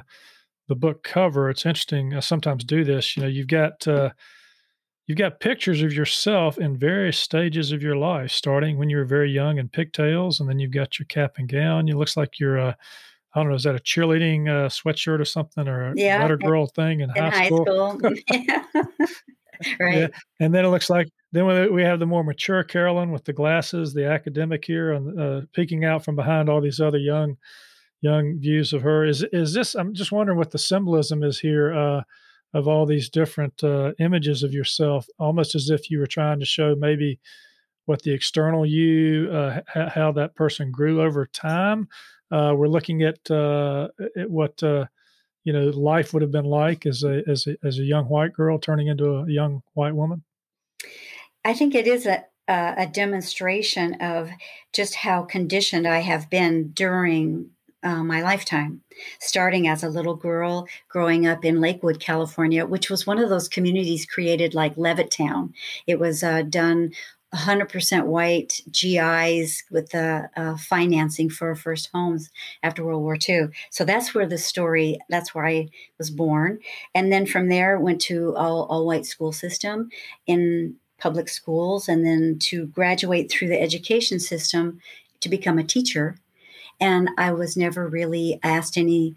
the 0.69 0.75
book 0.75 1.03
cover. 1.03 1.51
It's 1.51 1.67
interesting. 1.67 2.15
I 2.15 2.21
sometimes 2.21 2.65
do 2.65 2.85
this. 2.85 3.17
You 3.17 3.23
know, 3.23 3.29
you've 3.29 3.49
got 3.49 3.87
uh, 3.87 4.11
you've 5.07 5.19
got 5.19 5.41
pictures 5.41 5.83
of 5.83 5.93
yourself 5.93 6.57
in 6.57 6.79
various 6.79 7.19
stages 7.19 7.71
of 7.71 7.83
your 7.83 7.97
life, 7.97 8.31
starting 8.31 8.79
when 8.79 8.89
you 8.89 8.97
were 8.97 9.05
very 9.05 9.31
young 9.31 9.59
in 9.59 9.69
pigtails, 9.69 10.41
and 10.41 10.49
then 10.49 10.59
you've 10.59 10.71
got 10.73 10.99
your 10.99 11.07
cap 11.07 11.35
and 11.37 11.49
gown. 11.49 11.89
It 11.89 11.97
looks 11.97 12.17
like 12.17 12.41
you're 12.41 12.57
a 12.57 12.77
I 13.35 13.41
don't 13.41 13.49
know, 13.49 13.57
is 13.57 13.65
that 13.65 13.75
a 13.75 13.81
cheerleading 13.81 14.49
uh, 14.49 14.69
sweatshirt 14.69 15.21
or 15.21 15.25
something, 15.25 15.67
or 15.67 15.91
a 15.91 15.95
yeah, 15.97 16.23
letter 16.23 16.37
girl 16.37 16.67
thing 16.67 17.01
in, 17.01 17.11
in 17.17 17.23
high, 17.23 17.31
high 17.31 17.47
school? 17.47 17.97
school. 17.99 18.13
right. 19.81 19.99
Yeah. 19.99 20.07
And 20.41 20.55
then 20.55 20.65
it 20.65 20.69
looks 20.69 20.91
like 20.91 21.09
then 21.33 21.73
we 21.73 21.83
have 21.83 21.99
the 21.99 22.07
more 22.07 22.25
mature 22.25 22.63
Carolyn 22.63 23.11
with 23.11 23.25
the 23.25 23.33
glasses, 23.33 23.93
the 23.93 24.07
academic 24.07 24.65
here, 24.65 24.93
and 24.93 25.21
uh, 25.21 25.41
peeking 25.53 25.85
out 25.85 26.05
from 26.05 26.17
behind 26.17 26.49
all 26.49 26.61
these 26.61 26.81
other 26.81 26.99
young, 26.99 27.37
young 28.01 28.39
views 28.39 28.73
of 28.73 28.83
her. 28.83 29.05
Is 29.05 29.25
is 29.33 29.53
this? 29.53 29.75
I'm 29.75 29.95
just 29.95 30.13
wondering 30.13 30.39
what 30.39 30.51
the 30.51 30.59
symbolism 30.59 31.23
is 31.23 31.39
here 31.39 31.75
uh, 31.75 32.03
of 32.53 32.69
all 32.69 32.87
these 32.87 33.09
different 33.09 33.65
uh, 33.65 33.93
images 33.99 34.43
of 34.43 34.53
yourself, 34.53 35.07
almost 35.19 35.55
as 35.55 35.71
if 35.71 35.91
you 35.91 35.99
were 35.99 36.07
trying 36.07 36.39
to 36.41 36.47
show 36.47 36.75
maybe 36.77 37.19
what 37.87 38.03
the 38.03 38.13
external 38.13 38.65
you, 38.65 39.29
uh, 39.31 39.61
how 39.91 40.11
that 40.13 40.35
person 40.35 40.71
grew 40.71 41.03
over 41.03 41.27
time. 41.27 41.89
Uh, 42.35 42.53
we're 42.53 42.67
looking 42.67 43.03
at, 43.05 43.31
uh, 43.31 43.87
at 44.17 44.29
what 44.29 44.61
you 44.63 45.53
know 45.53 45.67
life 45.69 46.13
would 46.13 46.23
have 46.23 46.33
been 46.33 46.47
like 46.47 46.87
as 46.87 47.05
a 47.05 47.23
as 47.29 47.47
a 47.47 47.57
as 47.63 47.79
a 47.79 47.85
young 47.85 48.07
white 48.07 48.33
girl 48.33 48.59
turning 48.59 48.89
into 48.89 49.07
a 49.19 49.31
young 49.31 49.63
white 49.75 49.95
woman. 49.95 50.25
I 51.45 51.55
think 51.55 51.75
it 51.75 51.87
is 51.87 52.07
a, 52.07 52.25
a 52.49 52.89
demonstration 52.91 53.95
of 54.01 54.31
just 54.73 54.97
how 54.97 55.23
conditioned 55.23 55.87
I 55.87 56.01
have 56.01 56.29
been 56.31 56.71
during 56.73 57.51
uh, 57.85 58.03
my 58.03 58.23
lifetime, 58.23 58.81
starting 59.21 59.69
as 59.69 59.85
a 59.85 59.91
little 59.91 60.17
girl, 60.17 60.67
growing 60.89 61.27
up 61.27 61.45
in 61.45 61.61
Lakewood, 61.61 62.01
California, 62.01 62.65
which 62.65 62.89
was 62.89 63.07
one 63.07 63.19
of 63.19 63.29
those 63.29 63.47
communities 63.47 64.07
created 64.07 64.55
like 64.55 64.77
Levittown. 64.77 65.53
It 65.87 66.01
was 66.01 66.23
uh, 66.23 66.43
done 66.43 66.93
100% 67.35 68.07
white 68.07 68.61
GIs 68.71 69.65
with 69.71 69.91
the 69.91 70.31
uh, 70.37 70.57
financing 70.57 71.29
for 71.29 71.55
first 71.55 71.91
homes 71.93 72.31
after 72.63 72.85
World 72.85 73.03
War 73.03 73.17
II. 73.29 73.49
So 73.71 73.85
that's 73.85 74.15
where 74.15 74.27
the 74.27 74.39
story, 74.39 74.99
that's 75.09 75.35
where 75.35 75.47
I 75.47 75.69
was 75.99 76.11
born. 76.11 76.61
And 76.95 77.13
then 77.13 77.27
from 77.27 77.49
there, 77.49 77.79
went 77.81 78.01
to 78.03 78.35
all, 78.37 78.67
all 78.67 78.87
white 78.87 79.07
school 79.07 79.33
system 79.33 79.91
in 80.27 80.77
public 80.99 81.29
schools 81.29 81.89
and 81.89 82.07
then 82.07 82.39
to 82.39 82.67
graduate 82.67 83.31
through 83.31 83.49
the 83.49 83.61
education 83.61 84.21
system 84.21 84.81
to 85.21 85.29
become 85.29 85.59
a 85.59 85.65
teacher. 85.65 86.17
And 86.81 87.11
I 87.19 87.33
was 87.33 87.57
never 87.57 87.89
really 87.89 88.39
asked 88.43 88.77
any 88.77 89.17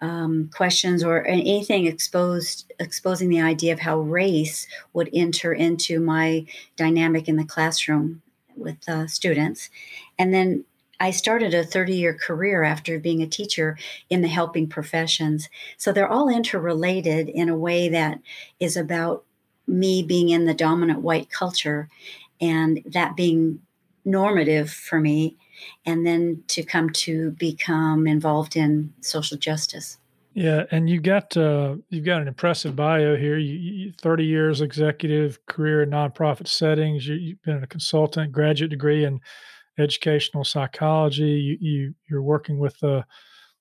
um, 0.00 0.50
questions 0.54 1.04
or 1.04 1.26
anything 1.26 1.86
exposed 1.86 2.72
exposing 2.78 3.28
the 3.28 3.40
idea 3.40 3.72
of 3.72 3.80
how 3.80 4.00
race 4.00 4.66
would 4.92 5.10
enter 5.12 5.52
into 5.52 6.00
my 6.00 6.46
dynamic 6.76 7.28
in 7.28 7.36
the 7.36 7.44
classroom 7.44 8.22
with 8.56 8.88
uh, 8.88 9.06
students. 9.06 9.70
And 10.18 10.32
then 10.32 10.64
I 11.00 11.10
started 11.10 11.54
a 11.54 11.64
30 11.64 11.94
year 11.94 12.14
career 12.14 12.62
after 12.62 12.98
being 12.98 13.22
a 13.22 13.26
teacher 13.26 13.78
in 14.10 14.20
the 14.20 14.28
helping 14.28 14.68
professions. 14.68 15.48
So 15.78 15.92
they're 15.92 16.08
all 16.08 16.28
interrelated 16.28 17.28
in 17.28 17.48
a 17.48 17.56
way 17.56 17.88
that 17.88 18.20
is 18.58 18.76
about 18.76 19.24
me 19.66 20.02
being 20.02 20.28
in 20.28 20.44
the 20.44 20.54
dominant 20.54 21.00
white 21.00 21.30
culture 21.30 21.88
and 22.40 22.82
that 22.86 23.16
being 23.16 23.60
normative 24.04 24.70
for 24.70 25.00
me 25.00 25.36
and 25.86 26.06
then 26.06 26.42
to 26.48 26.62
come 26.62 26.90
to 26.90 27.32
become 27.32 28.06
involved 28.06 28.56
in 28.56 28.92
social 29.00 29.36
justice. 29.36 29.98
Yeah 30.34 30.64
and 30.70 30.88
you've 30.88 31.02
got 31.02 31.36
uh, 31.36 31.76
you've 31.88 32.04
got 32.04 32.22
an 32.22 32.28
impressive 32.28 32.76
bio 32.76 33.16
here. 33.16 33.36
You, 33.36 33.54
you 33.54 33.92
30 34.00 34.24
years 34.24 34.60
executive 34.60 35.44
career 35.46 35.82
in 35.82 35.90
nonprofit 35.90 36.46
settings. 36.46 37.06
You, 37.06 37.30
have 37.30 37.42
been 37.42 37.64
a 37.64 37.66
consultant 37.66 38.32
graduate 38.32 38.70
degree 38.70 39.04
in 39.04 39.20
educational 39.78 40.44
psychology. 40.44 41.58
You, 41.60 41.94
you 42.06 42.16
are 42.16 42.22
working 42.22 42.58
with 42.58 42.78
the, 42.78 43.04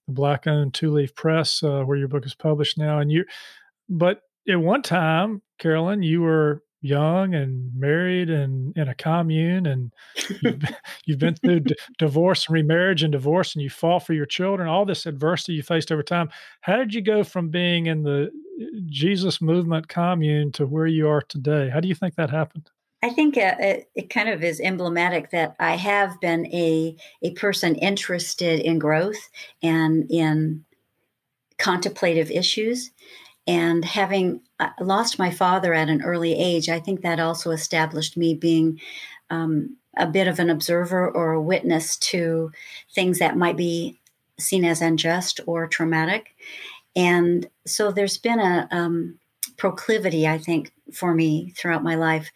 the 0.07 0.13
black 0.13 0.45
owned 0.45 0.73
two 0.73 0.91
leaf 0.91 1.15
press 1.15 1.63
uh, 1.63 1.83
where 1.83 1.97
your 1.97 2.07
book 2.07 2.25
is 2.25 2.35
published 2.35 2.77
now. 2.77 2.99
And 2.99 3.11
you 3.11 3.25
but 3.87 4.21
at 4.47 4.59
one 4.59 4.83
time, 4.83 5.41
Carolyn, 5.57 6.03
you 6.03 6.21
were 6.21 6.63
young 6.81 7.35
and 7.35 7.71
married 7.75 8.29
and 8.29 8.75
in 8.77 8.87
a 8.87 8.95
commune 8.95 9.65
and 9.65 9.93
you've, 10.41 10.59
been, 10.59 10.75
you've 11.05 11.19
been 11.19 11.35
through 11.35 11.59
d- 11.61 11.75
divorce 11.97 12.47
and 12.47 12.53
remarriage 12.53 13.03
and 13.03 13.11
divorce 13.11 13.53
and 13.53 13.61
you 13.61 13.69
fought 13.69 14.05
for 14.05 14.13
your 14.13 14.25
children 14.25 14.69
all 14.69 14.85
this 14.85 15.05
adversity 15.05 15.53
you 15.53 15.63
faced 15.63 15.91
over 15.91 16.03
time. 16.03 16.29
How 16.61 16.77
did 16.77 16.93
you 16.93 17.01
go 17.01 17.23
from 17.23 17.49
being 17.49 17.87
in 17.87 18.03
the 18.03 18.31
jesus 18.87 19.41
movement 19.41 19.87
commune 19.87 20.51
to 20.53 20.65
where 20.65 20.87
you 20.87 21.07
are 21.07 21.21
today? 21.21 21.69
How 21.69 21.79
do 21.79 21.87
you 21.87 21.95
think 21.95 22.15
that 22.15 22.29
happened? 22.29 22.69
I 23.01 23.09
think 23.11 23.37
uh, 23.37 23.55
it, 23.59 23.89
it, 23.95 24.09
kind 24.09 24.27
of 24.27 24.43
is 24.43 24.59
emblematic 24.59 25.31
that 25.31 25.55
I 25.57 25.75
have 25.75 26.19
been 26.19 26.45
a 26.47 26.97
a 27.21 27.31
person 27.31 27.75
interested 27.75 28.59
in 28.59 28.77
growth 28.77 29.29
and 29.63 30.05
in 30.09 30.65
contemplative 31.57 32.31
issues, 32.31 32.91
and 33.49 33.83
having 33.83 34.41
uh, 34.59 34.69
lost 34.79 35.17
my 35.17 35.31
father 35.31 35.73
at 35.73 35.89
an 35.89 36.03
early 36.03 36.37
age, 36.37 36.69
I 36.69 36.79
think 36.79 37.01
that 37.01 37.19
also 37.19 37.49
established 37.49 38.15
me 38.15 38.35
being 38.35 38.79
um, 39.31 39.75
a 39.97 40.05
bit 40.05 40.27
of 40.27 40.37
an 40.37 40.51
observer 40.51 41.09
or 41.09 41.33
a 41.33 41.41
witness 41.41 41.97
to 41.97 42.51
things 42.93 43.17
that 43.17 43.37
might 43.37 43.57
be 43.57 43.99
seen 44.37 44.63
as 44.63 44.83
unjust 44.83 45.39
or 45.47 45.65
traumatic. 45.65 46.35
And 46.95 47.49
so 47.65 47.91
there's 47.91 48.19
been 48.19 48.39
a 48.39 48.67
um, 48.69 49.17
proclivity, 49.57 50.27
I 50.27 50.37
think, 50.37 50.71
for 50.93 51.15
me 51.15 51.51
throughout 51.57 51.83
my 51.83 51.95
life 51.95 52.29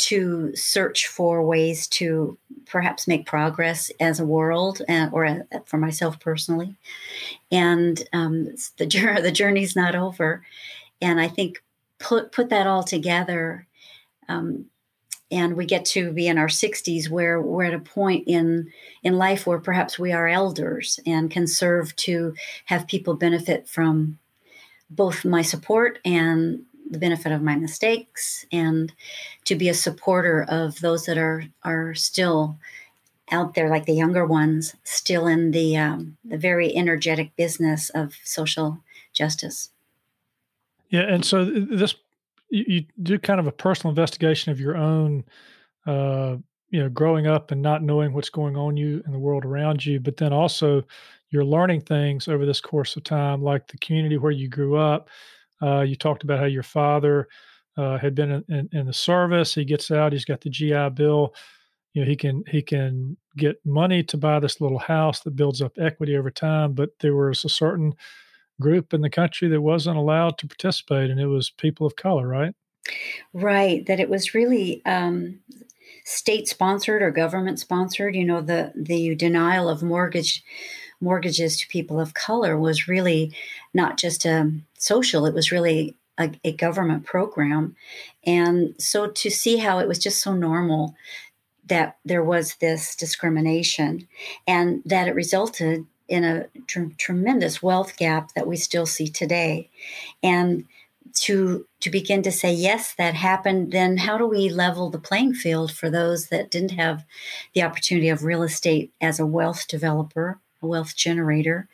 to 0.00 0.54
search 0.56 1.06
for 1.06 1.42
ways 1.42 1.86
to 1.86 2.36
perhaps 2.66 3.08
make 3.08 3.26
progress 3.26 3.90
as 4.00 4.20
a 4.20 4.24
world 4.24 4.82
and, 4.88 5.12
or 5.12 5.24
a, 5.24 5.44
for 5.66 5.76
myself 5.76 6.18
personally. 6.20 6.74
And 7.50 8.02
um, 8.12 8.46
the, 8.76 8.86
the 9.22 9.32
journey's 9.32 9.76
not 9.76 9.94
over. 9.94 10.44
And 11.00 11.20
I 11.20 11.28
think 11.28 11.62
put, 11.98 12.32
put 12.32 12.48
that 12.50 12.66
all 12.66 12.82
together. 12.82 13.66
Um, 14.28 14.66
and 15.30 15.56
we 15.56 15.64
get 15.64 15.84
to 15.86 16.12
be 16.12 16.26
in 16.26 16.38
our 16.38 16.48
60s 16.48 17.08
where 17.08 17.40
we're 17.40 17.64
at 17.64 17.74
a 17.74 17.78
point 17.78 18.24
in 18.26 18.72
in 19.02 19.16
life 19.16 19.46
where 19.46 19.60
perhaps 19.60 19.98
we 19.98 20.12
are 20.12 20.28
elders 20.28 20.98
and 21.06 21.30
can 21.30 21.46
serve 21.46 21.94
to 21.96 22.34
have 22.64 22.88
people 22.88 23.14
benefit 23.14 23.68
from 23.68 24.18
both 24.90 25.24
my 25.24 25.42
support 25.42 26.00
and 26.04 26.64
the 26.90 26.98
benefit 26.98 27.32
of 27.32 27.42
my 27.42 27.56
mistakes 27.56 28.44
and 28.52 28.92
to 29.44 29.54
be 29.54 29.68
a 29.68 29.74
supporter 29.74 30.44
of 30.48 30.80
those 30.80 31.06
that 31.06 31.16
are 31.16 31.44
are 31.62 31.94
still 31.94 32.58
out 33.30 33.54
there 33.54 33.70
like 33.70 33.86
the 33.86 33.94
younger 33.94 34.26
ones 34.26 34.74
still 34.82 35.26
in 35.26 35.52
the 35.52 35.76
um, 35.76 36.16
the 36.24 36.36
very 36.36 36.74
energetic 36.74 37.34
business 37.36 37.90
of 37.90 38.14
social 38.24 38.78
justice. 39.12 39.70
Yeah 40.88 41.02
and 41.02 41.24
so 41.24 41.44
this 41.44 41.94
you, 42.50 42.64
you 42.66 42.84
do 43.02 43.18
kind 43.18 43.40
of 43.40 43.46
a 43.46 43.52
personal 43.52 43.90
investigation 43.90 44.50
of 44.50 44.60
your 44.60 44.76
own 44.76 45.24
uh, 45.86 46.36
you 46.70 46.82
know 46.82 46.88
growing 46.88 47.26
up 47.26 47.50
and 47.50 47.62
not 47.62 47.82
knowing 47.82 48.12
what's 48.12 48.30
going 48.30 48.56
on 48.56 48.76
you 48.76 49.02
in 49.06 49.12
the 49.12 49.18
world 49.18 49.44
around 49.44 49.84
you 49.84 50.00
but 50.00 50.16
then 50.16 50.32
also 50.32 50.82
you're 51.30 51.44
learning 51.44 51.80
things 51.80 52.26
over 52.26 52.44
this 52.44 52.60
course 52.60 52.96
of 52.96 53.04
time 53.04 53.42
like 53.42 53.68
the 53.68 53.78
community 53.78 54.16
where 54.16 54.32
you 54.32 54.48
grew 54.48 54.76
up 54.76 55.08
uh, 55.62 55.80
you 55.80 55.96
talked 55.96 56.22
about 56.24 56.38
how 56.38 56.46
your 56.46 56.62
father 56.62 57.28
uh, 57.76 57.98
had 57.98 58.14
been 58.14 58.30
in, 58.30 58.44
in, 58.48 58.68
in, 58.72 58.86
the 58.86 58.92
service. 58.92 59.54
He 59.54 59.64
gets 59.64 59.90
out. 59.90 60.12
He's 60.12 60.24
got 60.24 60.40
the 60.40 60.50
GI 60.50 60.90
Bill. 60.90 61.34
You 61.94 62.02
know, 62.02 62.08
he 62.08 62.16
can 62.16 62.44
he 62.48 62.62
can 62.62 63.16
get 63.36 63.64
money 63.64 64.02
to 64.04 64.16
buy 64.16 64.38
this 64.38 64.60
little 64.60 64.78
house 64.78 65.20
that 65.20 65.36
builds 65.36 65.62
up 65.62 65.78
equity 65.78 66.16
over 66.16 66.30
time. 66.30 66.72
But 66.72 66.90
there 67.00 67.16
was 67.16 67.44
a 67.44 67.48
certain 67.48 67.94
group 68.60 68.92
in 68.92 69.00
the 69.00 69.10
country 69.10 69.48
that 69.48 69.60
wasn't 69.60 69.96
allowed 69.96 70.38
to 70.38 70.46
participate, 70.46 71.10
and 71.10 71.18
it 71.18 71.26
was 71.26 71.50
people 71.50 71.86
of 71.86 71.96
color, 71.96 72.28
right? 72.28 72.54
Right. 73.32 73.84
That 73.86 74.00
it 74.00 74.08
was 74.08 74.34
really 74.34 74.84
um, 74.84 75.40
state 76.04 76.48
sponsored 76.48 77.02
or 77.02 77.10
government 77.10 77.58
sponsored. 77.58 78.14
You 78.14 78.24
know, 78.24 78.40
the 78.40 78.72
the 78.76 79.14
denial 79.14 79.68
of 79.68 79.82
mortgage 79.82 80.42
mortgages 81.00 81.56
to 81.58 81.68
people 81.68 82.00
of 82.00 82.14
color 82.14 82.58
was 82.58 82.88
really 82.88 83.34
not 83.72 83.98
just 83.98 84.24
a 84.24 84.40
um, 84.40 84.66
social, 84.78 85.26
it 85.26 85.34
was 85.34 85.52
really 85.52 85.96
a, 86.18 86.30
a 86.44 86.52
government 86.52 87.04
program. 87.04 87.76
And 88.24 88.74
so 88.78 89.08
to 89.08 89.30
see 89.30 89.56
how 89.56 89.78
it 89.78 89.88
was 89.88 89.98
just 89.98 90.22
so 90.22 90.32
normal 90.32 90.94
that 91.66 91.98
there 92.04 92.24
was 92.24 92.56
this 92.56 92.96
discrimination 92.96 94.08
and 94.46 94.82
that 94.84 95.08
it 95.08 95.14
resulted 95.14 95.86
in 96.08 96.24
a 96.24 96.46
tr- 96.66 96.92
tremendous 96.98 97.62
wealth 97.62 97.96
gap 97.96 98.34
that 98.34 98.46
we 98.46 98.56
still 98.56 98.86
see 98.86 99.08
today. 99.08 99.70
And 100.22 100.66
to 101.12 101.66
to 101.80 101.90
begin 101.90 102.22
to 102.22 102.30
say 102.30 102.52
yes 102.52 102.94
that 102.94 103.14
happened 103.14 103.72
then 103.72 103.96
how 103.96 104.16
do 104.16 104.26
we 104.26 104.48
level 104.48 104.90
the 104.90 104.98
playing 104.98 105.34
field 105.34 105.72
for 105.72 105.90
those 105.90 106.28
that 106.28 106.50
didn't 106.50 106.70
have 106.70 107.04
the 107.54 107.62
opportunity 107.62 108.08
of 108.08 108.22
real 108.22 108.44
estate 108.44 108.92
as 109.00 109.18
a 109.18 109.26
wealth 109.26 109.66
developer 109.66 110.38
wealth 110.60 110.96
generator, 110.96 111.68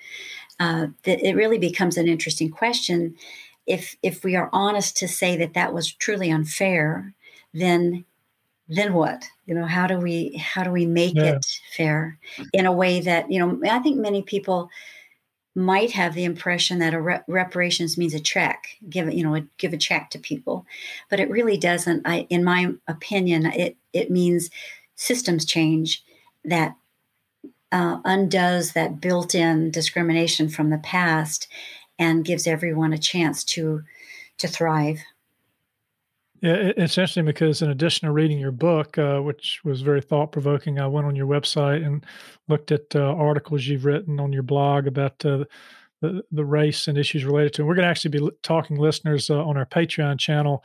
uh, 0.61 0.89
that 1.05 1.27
it 1.27 1.37
really 1.37 1.59
becomes 1.59 1.97
an 1.97 2.09
interesting 2.09 2.51
question. 2.51 3.17
If 3.67 3.97
if 4.03 4.25
we 4.25 4.37
are 4.37 4.51
honest 4.53 4.97
to 4.99 5.09
say 5.09 5.37
that 5.37 5.55
that 5.55 5.75
was 5.75 5.93
truly 5.93 6.31
unfair, 6.31 7.15
then 7.53 8.05
then 8.69 8.95
what? 8.95 9.29
You 9.47 9.55
know, 9.55 9.67
how 9.67 9.87
do 9.87 9.99
we 9.99 10.37
how 10.37 10.65
do 10.65 10.71
we 10.71 10.87
make 10.87 11.15
yeah. 11.15 11.37
it 11.37 11.47
fair 11.77 12.19
in 12.53 12.67
a 12.67 12.73
way 12.73 13.01
that 13.01 13.31
you 13.31 13.39
know? 13.39 13.61
I 13.69 13.79
think 13.81 13.99
many 13.99 14.23
people 14.23 14.71
might 15.57 15.93
have 15.93 16.15
the 16.15 16.25
impression 16.25 16.81
that 16.81 16.93
a 16.93 17.01
re- 17.01 17.21
reparations 17.27 17.97
means 17.97 18.13
a 18.13 18.21
check, 18.21 18.77
give 18.91 19.11
you 19.13 19.25
know, 19.25 19.35
a, 19.37 19.41
give 19.57 19.73
a 19.73 19.79
check 19.79 20.11
to 20.11 20.19
people, 20.19 20.67
but 21.09 21.19
it 21.19 21.31
really 21.31 21.57
doesn't. 21.57 22.07
I, 22.07 22.27
in 22.29 22.45
my 22.45 22.73
opinion, 22.87 23.47
it 23.47 23.77
it 23.93 24.11
means 24.11 24.51
systems 24.97 25.45
change 25.45 26.05
that 26.45 26.77
uh, 27.73 27.99
undoes 28.05 28.73
that 28.73 29.01
built-in 29.01 29.71
discrimination 29.71 30.49
from 30.49 30.71
the 30.71 30.79
past 30.79 31.49
and 31.99 32.25
gives 32.25 32.47
everyone 32.47 32.93
a 32.93 32.99
chance 32.99 33.45
to 33.45 33.83
to 34.39 34.49
thrive. 34.49 35.01
Yeah, 36.43 36.53
it's 36.53 36.99
interesting 36.99 37.25
because 37.25 37.63
in 37.63 37.71
addition 37.71 38.07
to 38.07 38.13
reading 38.13 38.39
your 38.39 38.53
book, 38.53 38.99
uh, 38.99 39.21
which 39.21 39.61
was 39.65 39.81
very 39.81 40.03
thought 40.03 40.33
provoking, 40.33 40.79
I 40.79 40.87
went 40.87 41.07
on 41.07 41.17
your 41.17 41.27
website 41.27 41.85
and 41.85 42.05
looked 42.49 42.71
at 42.71 42.95
uh, 42.95 43.15
articles 43.15 43.67
you've 43.67 43.87
written 43.87 44.21
on 44.21 44.35
your 44.35 44.43
blog 44.43 44.87
about 44.87 45.25
uh, 45.25 45.45
the 46.03 46.23
the 46.31 46.45
race 46.45 46.89
and 46.89 46.99
issues 46.99 47.25
related 47.25 47.55
to 47.55 47.63
it. 47.63 47.65
We're 47.65 47.75
going 47.75 47.87
to 47.87 47.91
actually 47.91 48.19
be 48.19 48.31
talking 48.43 48.77
listeners 48.77 49.31
uh, 49.31 49.43
on 49.43 49.57
our 49.57 49.65
Patreon 49.65 50.19
channel 50.19 50.63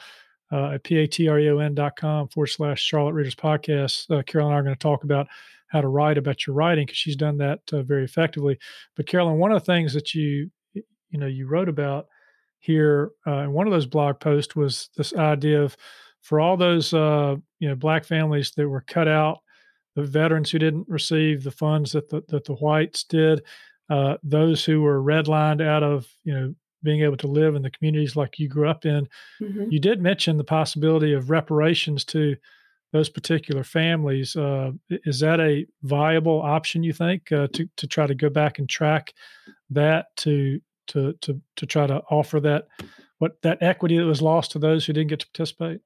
uh, 0.51 0.72
at 0.72 0.84
patreon.com 0.84 2.27
forward 2.27 2.48
slash 2.48 2.81
Charlotte 2.81 3.13
Readers 3.13 3.36
Podcast. 3.36 4.12
Uh, 4.12 4.22
Carol 4.24 4.48
and 4.48 4.55
I 4.55 4.60
are 4.60 4.63
going 4.63 4.75
to 4.75 4.79
talk 4.79 5.03
about 5.05 5.27
how 5.71 5.81
to 5.81 5.87
write 5.87 6.17
about 6.17 6.45
your 6.45 6.55
writing 6.55 6.85
because 6.85 6.97
she's 6.97 7.15
done 7.15 7.37
that 7.37 7.59
very 7.71 8.03
effectively. 8.03 8.57
But 8.95 9.07
Carolyn, 9.07 9.39
one 9.39 9.51
of 9.51 9.61
the 9.61 9.65
things 9.65 9.93
that 9.93 10.13
you 10.13 10.51
you 10.73 11.19
know 11.19 11.27
you 11.27 11.47
wrote 11.47 11.69
about 11.69 12.07
here 12.59 13.11
uh, 13.25 13.39
in 13.39 13.51
one 13.53 13.67
of 13.67 13.73
those 13.73 13.85
blog 13.85 14.19
posts 14.19 14.55
was 14.55 14.89
this 14.97 15.13
idea 15.15 15.61
of 15.61 15.75
for 16.21 16.39
all 16.39 16.57
those 16.57 16.93
uh, 16.93 17.35
you 17.59 17.69
know 17.69 17.75
black 17.75 18.05
families 18.05 18.51
that 18.51 18.67
were 18.67 18.81
cut 18.81 19.07
out, 19.07 19.39
the 19.95 20.03
veterans 20.03 20.51
who 20.51 20.59
didn't 20.59 20.87
receive 20.87 21.43
the 21.43 21.51
funds 21.51 21.93
that 21.93 22.09
the, 22.09 22.23
that 22.27 22.45
the 22.45 22.55
whites 22.55 23.03
did, 23.03 23.41
uh, 23.89 24.17
those 24.23 24.63
who 24.65 24.81
were 24.81 25.01
redlined 25.01 25.65
out 25.65 25.83
of 25.83 26.07
you 26.23 26.33
know 26.33 26.53
being 26.83 27.01
able 27.01 27.17
to 27.17 27.27
live 27.27 27.55
in 27.55 27.61
the 27.61 27.71
communities 27.71 28.15
like 28.15 28.39
you 28.39 28.49
grew 28.49 28.67
up 28.67 28.85
in. 28.85 29.07
Mm-hmm. 29.41 29.69
You 29.69 29.79
did 29.79 30.01
mention 30.01 30.37
the 30.37 30.43
possibility 30.43 31.13
of 31.13 31.29
reparations 31.29 32.03
to 32.05 32.35
those 32.91 33.10
particular 33.10 33.63
families. 33.63 34.36
Uh, 34.36 34.71
is 34.89 35.19
that 35.21 35.39
a 35.39 35.65
viable 35.83 36.41
option? 36.41 36.83
You 36.83 36.93
think 36.93 37.31
uh, 37.31 37.48
to 37.53 37.69
to 37.77 37.88
try 37.88 38.07
to 38.07 38.15
go 38.15 38.29
back 38.29 38.60
and 38.60 38.69
track 38.69 39.13
that 39.69 40.07
to 40.17 40.60
to 40.88 41.13
to 41.21 41.41
to 41.55 41.65
try 41.65 41.88
to 41.88 42.01
offer 42.10 42.39
that 42.41 42.67
what 43.19 43.41
that 43.43 43.62
equity 43.62 43.98
that 43.98 44.05
was 44.05 44.21
lost 44.21 44.51
to 44.51 44.60
those 44.60 44.86
who 44.86 44.93
didn't 44.93 45.10
get 45.10 45.19
to 45.19 45.27
participate? 45.27 45.81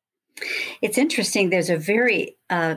It's 0.82 0.98
interesting. 0.98 1.50
There's 1.50 1.70
a 1.70 1.78
very 1.78 2.38
uh, 2.50 2.76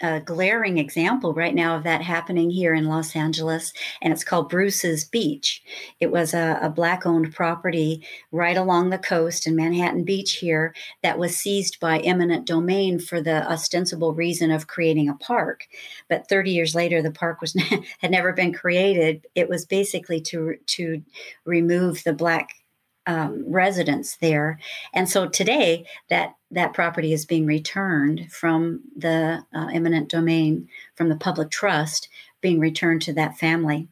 a 0.00 0.20
glaring 0.20 0.78
example 0.78 1.34
right 1.34 1.54
now 1.54 1.76
of 1.76 1.82
that 1.82 2.02
happening 2.02 2.50
here 2.50 2.74
in 2.74 2.86
Los 2.86 3.14
Angeles, 3.14 3.72
and 4.00 4.12
it's 4.12 4.24
called 4.24 4.48
Bruce's 4.48 5.04
Beach. 5.04 5.62
It 6.00 6.10
was 6.10 6.32
a, 6.34 6.58
a 6.62 6.70
black 6.70 7.06
owned 7.06 7.34
property 7.34 8.06
right 8.32 8.56
along 8.56 8.90
the 8.90 8.98
coast 8.98 9.46
in 9.46 9.56
Manhattan 9.56 10.04
Beach 10.04 10.34
here 10.34 10.74
that 11.02 11.18
was 11.18 11.36
seized 11.36 11.78
by 11.80 11.98
eminent 11.98 12.46
domain 12.46 12.98
for 12.98 13.20
the 13.20 13.50
ostensible 13.50 14.14
reason 14.14 14.50
of 14.50 14.66
creating 14.66 15.08
a 15.08 15.14
park. 15.14 15.66
But 16.08 16.28
30 16.28 16.50
years 16.50 16.74
later, 16.74 17.02
the 17.02 17.10
park 17.10 17.40
was 17.40 17.54
had 17.98 18.10
never 18.10 18.32
been 18.32 18.52
created. 18.52 19.26
It 19.34 19.48
was 19.48 19.66
basically 19.66 20.20
to 20.22 20.56
to 20.66 21.02
remove 21.44 22.04
the 22.04 22.12
black 22.12 22.59
um, 23.06 23.44
residents 23.46 24.16
there. 24.16 24.58
And 24.92 25.08
so 25.08 25.28
today, 25.28 25.86
that 26.08 26.34
that 26.50 26.74
property 26.74 27.12
is 27.12 27.24
being 27.26 27.46
returned 27.46 28.30
from 28.30 28.82
the 28.96 29.44
uh, 29.54 29.68
eminent 29.72 30.08
domain, 30.08 30.68
from 30.94 31.08
the 31.08 31.16
public 31.16 31.50
trust, 31.50 32.08
being 32.40 32.60
returned 32.60 33.02
to 33.02 33.12
that 33.14 33.38
family. 33.38 33.88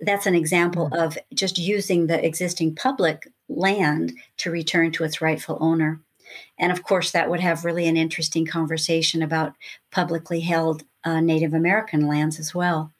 That's 0.00 0.26
an 0.26 0.34
example 0.34 0.86
mm-hmm. 0.86 1.02
of 1.02 1.18
just 1.34 1.58
using 1.58 2.06
the 2.06 2.24
existing 2.24 2.74
public 2.74 3.28
land 3.48 4.12
to 4.38 4.50
return 4.50 4.92
to 4.92 5.04
its 5.04 5.20
rightful 5.20 5.58
owner. 5.60 6.00
And 6.58 6.72
of 6.72 6.82
course, 6.82 7.10
that 7.10 7.28
would 7.28 7.40
have 7.40 7.64
really 7.64 7.86
an 7.86 7.96
interesting 7.96 8.46
conversation 8.46 9.22
about 9.22 9.54
publicly 9.90 10.40
held 10.40 10.84
uh, 11.04 11.20
Native 11.20 11.52
American 11.52 12.08
lands 12.08 12.38
as 12.38 12.54
well. 12.54 12.90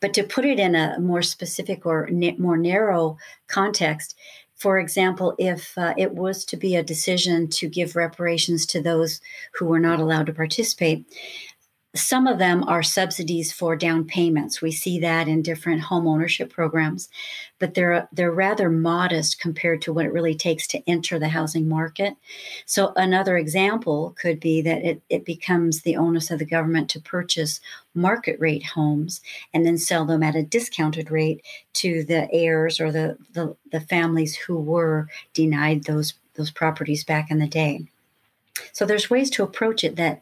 But 0.00 0.12
to 0.14 0.24
put 0.24 0.44
it 0.44 0.58
in 0.58 0.74
a 0.74 0.98
more 0.98 1.22
specific 1.22 1.86
or 1.86 2.08
na- 2.10 2.32
more 2.38 2.56
narrow 2.56 3.18
context, 3.46 4.16
for 4.56 4.78
example, 4.78 5.34
if 5.38 5.76
uh, 5.76 5.94
it 5.98 6.14
was 6.14 6.44
to 6.46 6.56
be 6.56 6.76
a 6.76 6.82
decision 6.82 7.48
to 7.48 7.68
give 7.68 7.94
reparations 7.94 8.64
to 8.66 8.80
those 8.80 9.20
who 9.52 9.66
were 9.66 9.78
not 9.78 10.00
allowed 10.00 10.26
to 10.26 10.32
participate, 10.32 11.04
some 11.96 12.26
of 12.26 12.38
them 12.38 12.64
are 12.64 12.82
subsidies 12.82 13.52
for 13.52 13.76
down 13.76 14.04
payments. 14.04 14.60
We 14.60 14.72
see 14.72 14.98
that 15.00 15.28
in 15.28 15.42
different 15.42 15.80
home 15.80 16.06
ownership 16.06 16.52
programs, 16.52 17.08
but 17.58 17.74
they're 17.74 18.08
they're 18.12 18.30
rather 18.30 18.70
modest 18.70 19.40
compared 19.40 19.82
to 19.82 19.92
what 19.92 20.04
it 20.04 20.12
really 20.12 20.34
takes 20.34 20.66
to 20.68 20.82
enter 20.88 21.18
the 21.18 21.28
housing 21.28 21.68
market. 21.68 22.14
So 22.64 22.92
another 22.96 23.36
example 23.36 24.14
could 24.20 24.40
be 24.40 24.62
that 24.62 24.84
it, 24.84 25.02
it 25.08 25.24
becomes 25.24 25.82
the 25.82 25.96
onus 25.96 26.30
of 26.30 26.38
the 26.38 26.44
government 26.44 26.88
to 26.90 27.00
purchase 27.00 27.60
market 27.94 28.38
rate 28.38 28.64
homes 28.64 29.20
and 29.54 29.64
then 29.64 29.78
sell 29.78 30.04
them 30.04 30.22
at 30.22 30.36
a 30.36 30.42
discounted 30.42 31.10
rate 31.10 31.44
to 31.74 32.04
the 32.04 32.30
heirs 32.32 32.80
or 32.80 32.92
the, 32.92 33.16
the, 33.32 33.56
the 33.72 33.80
families 33.80 34.36
who 34.36 34.60
were 34.60 35.08
denied 35.34 35.84
those 35.84 36.14
those 36.34 36.50
properties 36.50 37.04
back 37.04 37.30
in 37.30 37.38
the 37.38 37.48
day. 37.48 37.86
So 38.72 38.86
there's 38.86 39.10
ways 39.10 39.30
to 39.30 39.42
approach 39.42 39.84
it 39.84 39.96
that 39.96 40.20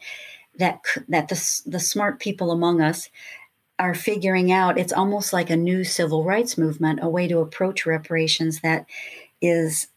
that 0.58 0.80
that 1.08 1.28
the, 1.28 1.62
the 1.66 1.80
smart 1.80 2.20
people 2.20 2.50
among 2.50 2.80
us 2.80 3.08
are 3.78 3.94
figuring 3.94 4.52
out 4.52 4.78
it's 4.78 4.92
almost 4.92 5.32
like 5.32 5.50
a 5.50 5.56
new 5.56 5.82
civil 5.82 6.24
rights 6.24 6.56
movement 6.56 7.00
a 7.02 7.08
way 7.08 7.26
to 7.26 7.40
approach 7.40 7.86
reparations 7.86 8.60
that 8.60 8.86
is 9.40 9.88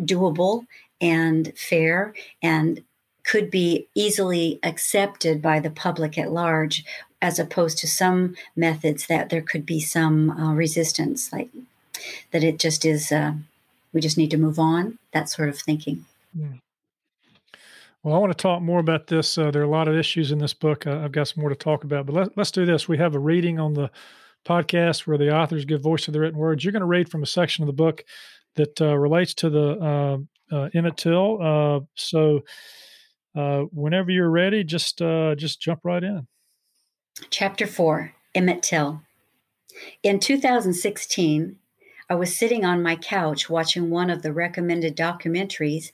doable 0.00 0.66
and 1.00 1.52
fair 1.56 2.14
and 2.42 2.82
could 3.24 3.50
be 3.50 3.86
easily 3.94 4.58
accepted 4.62 5.40
by 5.40 5.60
the 5.60 5.70
public 5.70 6.18
at 6.18 6.32
large 6.32 6.84
as 7.22 7.38
opposed 7.38 7.78
to 7.78 7.86
some 7.86 8.34
methods 8.56 9.06
that 9.06 9.30
there 9.30 9.42
could 9.42 9.64
be 9.64 9.80
some 9.80 10.30
uh, 10.30 10.52
resistance 10.52 11.32
like 11.32 11.48
that 12.32 12.42
it 12.42 12.58
just 12.58 12.84
is 12.84 13.12
uh, 13.12 13.32
we 13.92 14.00
just 14.00 14.18
need 14.18 14.30
to 14.30 14.36
move 14.36 14.58
on 14.58 14.98
that 15.12 15.28
sort 15.28 15.48
of 15.48 15.58
thinking 15.58 16.04
yeah. 16.34 16.48
Well, 18.02 18.16
I 18.16 18.18
want 18.18 18.36
to 18.36 18.42
talk 18.42 18.62
more 18.62 18.80
about 18.80 19.06
this. 19.06 19.38
Uh, 19.38 19.52
there 19.52 19.62
are 19.62 19.64
a 19.64 19.70
lot 19.70 19.86
of 19.86 19.94
issues 19.94 20.32
in 20.32 20.38
this 20.38 20.54
book. 20.54 20.88
Uh, 20.88 20.98
I've 20.98 21.12
got 21.12 21.28
some 21.28 21.40
more 21.40 21.50
to 21.50 21.54
talk 21.54 21.84
about, 21.84 22.04
but 22.04 22.14
let, 22.14 22.38
us 22.38 22.50
do 22.50 22.66
this. 22.66 22.88
We 22.88 22.98
have 22.98 23.14
a 23.14 23.20
reading 23.20 23.60
on 23.60 23.74
the 23.74 23.92
podcast 24.44 25.06
where 25.06 25.18
the 25.18 25.32
authors 25.32 25.64
give 25.64 25.82
voice 25.82 26.06
to 26.06 26.10
the 26.10 26.18
written 26.18 26.38
words. 26.38 26.64
You're 26.64 26.72
going 26.72 26.80
to 26.80 26.86
read 26.86 27.08
from 27.08 27.22
a 27.22 27.26
section 27.26 27.62
of 27.62 27.68
the 27.68 27.72
book 27.72 28.04
that 28.56 28.80
uh, 28.80 28.96
relates 28.98 29.34
to 29.34 29.50
the 29.50 29.78
uh, 30.50 30.54
uh, 30.54 30.68
Emmett 30.74 30.96
Till. 30.96 31.38
Uh, 31.40 31.80
so, 31.94 32.40
whenever 33.34 34.10
you're 34.10 34.30
ready, 34.30 34.64
just 34.64 34.98
just 34.98 35.60
jump 35.60 35.80
right 35.84 36.02
in. 36.02 36.26
Chapter 37.30 37.68
four: 37.68 38.14
Emmett 38.34 38.64
Till. 38.64 39.02
In 40.02 40.18
2016, 40.18 41.56
I 42.12 42.14
was 42.14 42.36
sitting 42.36 42.62
on 42.62 42.82
my 42.82 42.96
couch 42.96 43.48
watching 43.48 43.88
one 43.88 44.10
of 44.10 44.20
the 44.20 44.34
recommended 44.34 44.94
documentaries, 44.94 45.92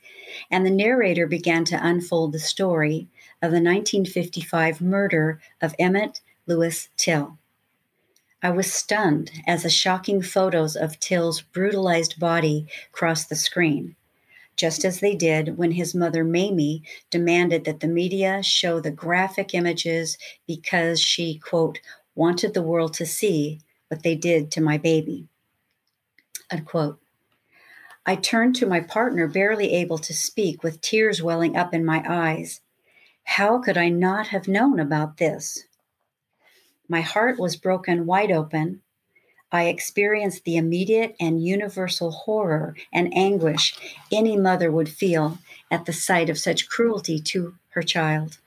and 0.50 0.66
the 0.66 0.70
narrator 0.70 1.28
began 1.28 1.64
to 1.66 1.78
unfold 1.80 2.32
the 2.32 2.40
story 2.40 3.06
of 3.40 3.52
the 3.52 3.62
1955 3.62 4.80
murder 4.80 5.40
of 5.62 5.76
Emmett 5.78 6.20
Lewis 6.44 6.88
Till. 6.96 7.38
I 8.42 8.50
was 8.50 8.72
stunned 8.72 9.30
as 9.46 9.62
the 9.62 9.70
shocking 9.70 10.20
photos 10.20 10.74
of 10.74 10.98
Till's 10.98 11.40
brutalized 11.40 12.18
body 12.18 12.66
crossed 12.90 13.28
the 13.28 13.36
screen, 13.36 13.94
just 14.56 14.84
as 14.84 14.98
they 14.98 15.14
did 15.14 15.56
when 15.56 15.70
his 15.70 15.94
mother 15.94 16.24
Mamie 16.24 16.82
demanded 17.10 17.64
that 17.64 17.78
the 17.78 17.86
media 17.86 18.42
show 18.42 18.80
the 18.80 18.90
graphic 18.90 19.54
images 19.54 20.18
because 20.48 21.00
she, 21.00 21.38
quote, 21.38 21.78
wanted 22.16 22.54
the 22.54 22.62
world 22.62 22.92
to 22.94 23.06
see 23.06 23.60
what 23.86 24.02
they 24.02 24.16
did 24.16 24.50
to 24.50 24.60
my 24.60 24.78
baby. 24.78 25.28
Unquote. 26.50 27.00
I 28.06 28.16
turned 28.16 28.56
to 28.56 28.66
my 28.66 28.80
partner, 28.80 29.26
barely 29.26 29.74
able 29.74 29.98
to 29.98 30.14
speak, 30.14 30.62
with 30.62 30.80
tears 30.80 31.22
welling 31.22 31.56
up 31.56 31.74
in 31.74 31.84
my 31.84 32.02
eyes. 32.08 32.62
How 33.24 33.58
could 33.58 33.76
I 33.76 33.90
not 33.90 34.28
have 34.28 34.48
known 34.48 34.80
about 34.80 35.18
this? 35.18 35.64
My 36.88 37.02
heart 37.02 37.38
was 37.38 37.56
broken 37.56 38.06
wide 38.06 38.32
open. 38.32 38.80
I 39.52 39.66
experienced 39.66 40.44
the 40.44 40.56
immediate 40.56 41.14
and 41.20 41.44
universal 41.44 42.10
horror 42.10 42.74
and 42.92 43.14
anguish 43.14 43.74
any 44.10 44.36
mother 44.36 44.72
would 44.72 44.88
feel 44.88 45.38
at 45.70 45.84
the 45.84 45.92
sight 45.92 46.30
of 46.30 46.38
such 46.38 46.68
cruelty 46.68 47.20
to 47.20 47.54
her 47.70 47.82
child. 47.82 48.38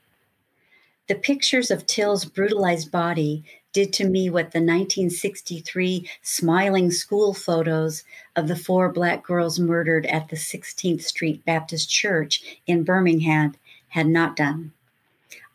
The 1.08 1.16
pictures 1.16 1.70
of 1.70 1.86
Till's 1.86 2.26
brutalized 2.26 2.92
body 2.92 3.44
did 3.74 3.94
to 3.94 4.08
me 4.08 4.30
what 4.30 4.52
the 4.52 4.60
1963 4.60 6.10
smiling 6.22 6.92
school 6.92 7.34
photos 7.34 8.04
of 8.36 8.48
the 8.48 8.56
four 8.56 8.92
black 8.92 9.24
girls 9.24 9.60
murdered 9.60 10.06
at 10.08 10.30
the 10.30 10.36
16th 10.36 11.04
Street 11.04 11.46
Baptist 11.46 11.90
Church 11.90 12.60
in 12.68 12.84
Birmingham 12.84 13.56
had 13.90 14.08
not 14.08 14.36
done. 14.36 14.74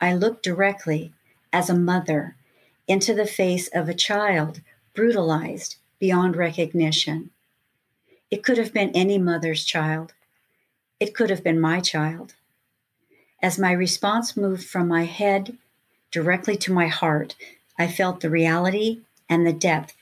I 0.01 0.15
looked 0.15 0.43
directly, 0.43 1.13
as 1.53 1.69
a 1.69 1.75
mother, 1.75 2.37
into 2.89 3.15
the 3.15 3.27
face 3.27 3.69
of 3.69 3.89
a 3.89 3.95
child 3.95 4.61
brutalized, 4.95 5.77
beyond 5.99 6.37
recognition. 6.37 7.31
It 8.31 8.43
could 8.43 8.59
have 8.59 8.73
been 8.73 8.91
any 8.91 9.19
mother's 9.19 9.65
child. 9.65 10.15
It 10.99 11.15
could 11.15 11.31
have 11.31 11.45
been 11.45 11.61
my 11.61 11.81
child. 11.81 12.35
As 13.43 13.59
my 13.59 13.73
response 13.73 14.37
moved 14.37 14.67
from 14.67 14.89
my 14.89 15.05
head 15.05 15.57
directly 16.11 16.57
to 16.57 16.73
my 16.73 16.89
heart, 16.89 17.37
I 17.79 17.89
felt 17.89 18.21
the 18.21 18.31
reality 18.31 19.01
and 19.29 19.47
the 19.47 19.53
depth 19.53 19.97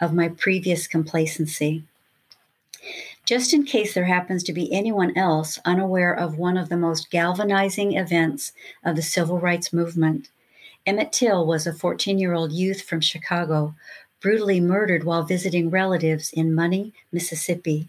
of 0.00 0.14
my 0.14 0.28
previous 0.28 0.86
complacency. 0.86 1.84
Just 3.24 3.52
in 3.52 3.64
case 3.64 3.92
there 3.92 4.06
happens 4.06 4.42
to 4.44 4.52
be 4.52 4.72
anyone 4.72 5.16
else 5.16 5.58
unaware 5.64 6.14
of 6.14 6.38
one 6.38 6.56
of 6.56 6.68
the 6.68 6.76
most 6.76 7.10
galvanizing 7.10 7.94
events 7.94 8.52
of 8.84 8.96
the 8.96 9.02
civil 9.02 9.38
rights 9.38 9.72
movement, 9.72 10.30
Emmett 10.86 11.12
Till 11.12 11.44
was 11.44 11.66
a 11.66 11.72
14 11.74 12.18
year 12.18 12.32
old 12.32 12.52
youth 12.52 12.80
from 12.80 13.02
Chicago, 13.02 13.74
brutally 14.20 14.60
murdered 14.60 15.04
while 15.04 15.22
visiting 15.22 15.68
relatives 15.68 16.32
in 16.32 16.54
Money, 16.54 16.94
Mississippi. 17.12 17.88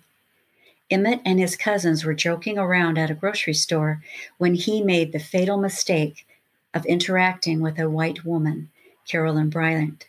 Emmett 0.91 1.21
and 1.23 1.39
his 1.39 1.55
cousins 1.55 2.03
were 2.03 2.13
joking 2.13 2.57
around 2.57 2.97
at 2.97 3.11
a 3.11 3.15
grocery 3.15 3.53
store 3.53 4.01
when 4.37 4.55
he 4.55 4.81
made 4.81 5.11
the 5.11 5.19
fatal 5.19 5.57
mistake 5.57 6.25
of 6.73 6.85
interacting 6.85 7.61
with 7.61 7.79
a 7.79 7.89
white 7.89 8.25
woman, 8.25 8.69
Carolyn 9.09 9.49
Bryant, 9.49 10.05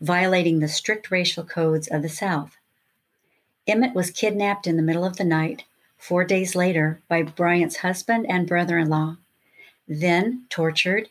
violating 0.00 0.58
the 0.58 0.66
strict 0.66 1.10
racial 1.10 1.44
codes 1.44 1.86
of 1.86 2.02
the 2.02 2.08
South. 2.08 2.56
Emmett 3.68 3.94
was 3.94 4.10
kidnapped 4.10 4.66
in 4.66 4.76
the 4.76 4.82
middle 4.82 5.04
of 5.04 5.18
the 5.18 5.24
night, 5.24 5.62
four 5.96 6.24
days 6.24 6.56
later, 6.56 7.00
by 7.06 7.22
Bryant's 7.22 7.76
husband 7.76 8.26
and 8.28 8.48
brother 8.48 8.76
in 8.76 8.88
law, 8.88 9.18
then 9.86 10.42
tortured, 10.50 11.08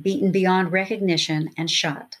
beaten 0.00 0.32
beyond 0.32 0.72
recognition, 0.72 1.50
and 1.58 1.70
shot. 1.70 2.16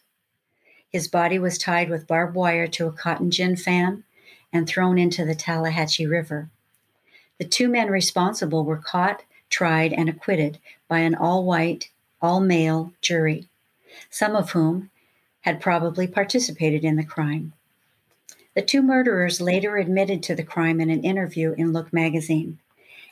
His 0.90 1.08
body 1.08 1.38
was 1.38 1.56
tied 1.56 1.88
with 1.88 2.06
barbed 2.06 2.34
wire 2.34 2.66
to 2.66 2.86
a 2.86 2.92
cotton 2.92 3.30
gin 3.30 3.56
fan 3.56 4.04
and 4.52 4.68
thrown 4.68 4.98
into 4.98 5.24
the 5.24 5.34
Tallahatchie 5.34 6.06
River. 6.06 6.50
The 7.38 7.44
two 7.44 7.68
men 7.68 7.88
responsible 7.88 8.64
were 8.64 8.76
caught, 8.76 9.22
tried, 9.48 9.94
and 9.94 10.10
acquitted 10.10 10.58
by 10.88 10.98
an 10.98 11.14
all 11.14 11.44
white, 11.44 11.88
all 12.20 12.40
male 12.40 12.92
jury, 13.00 13.48
some 14.10 14.36
of 14.36 14.50
whom 14.50 14.90
had 15.40 15.60
probably 15.60 16.06
participated 16.06 16.84
in 16.84 16.96
the 16.96 17.04
crime. 17.04 17.52
The 18.54 18.62
two 18.62 18.82
murderers 18.82 19.40
later 19.40 19.76
admitted 19.76 20.22
to 20.24 20.34
the 20.34 20.42
crime 20.42 20.80
in 20.80 20.90
an 20.90 21.04
interview 21.04 21.52
in 21.52 21.72
Look 21.72 21.92
magazine. 21.92 22.58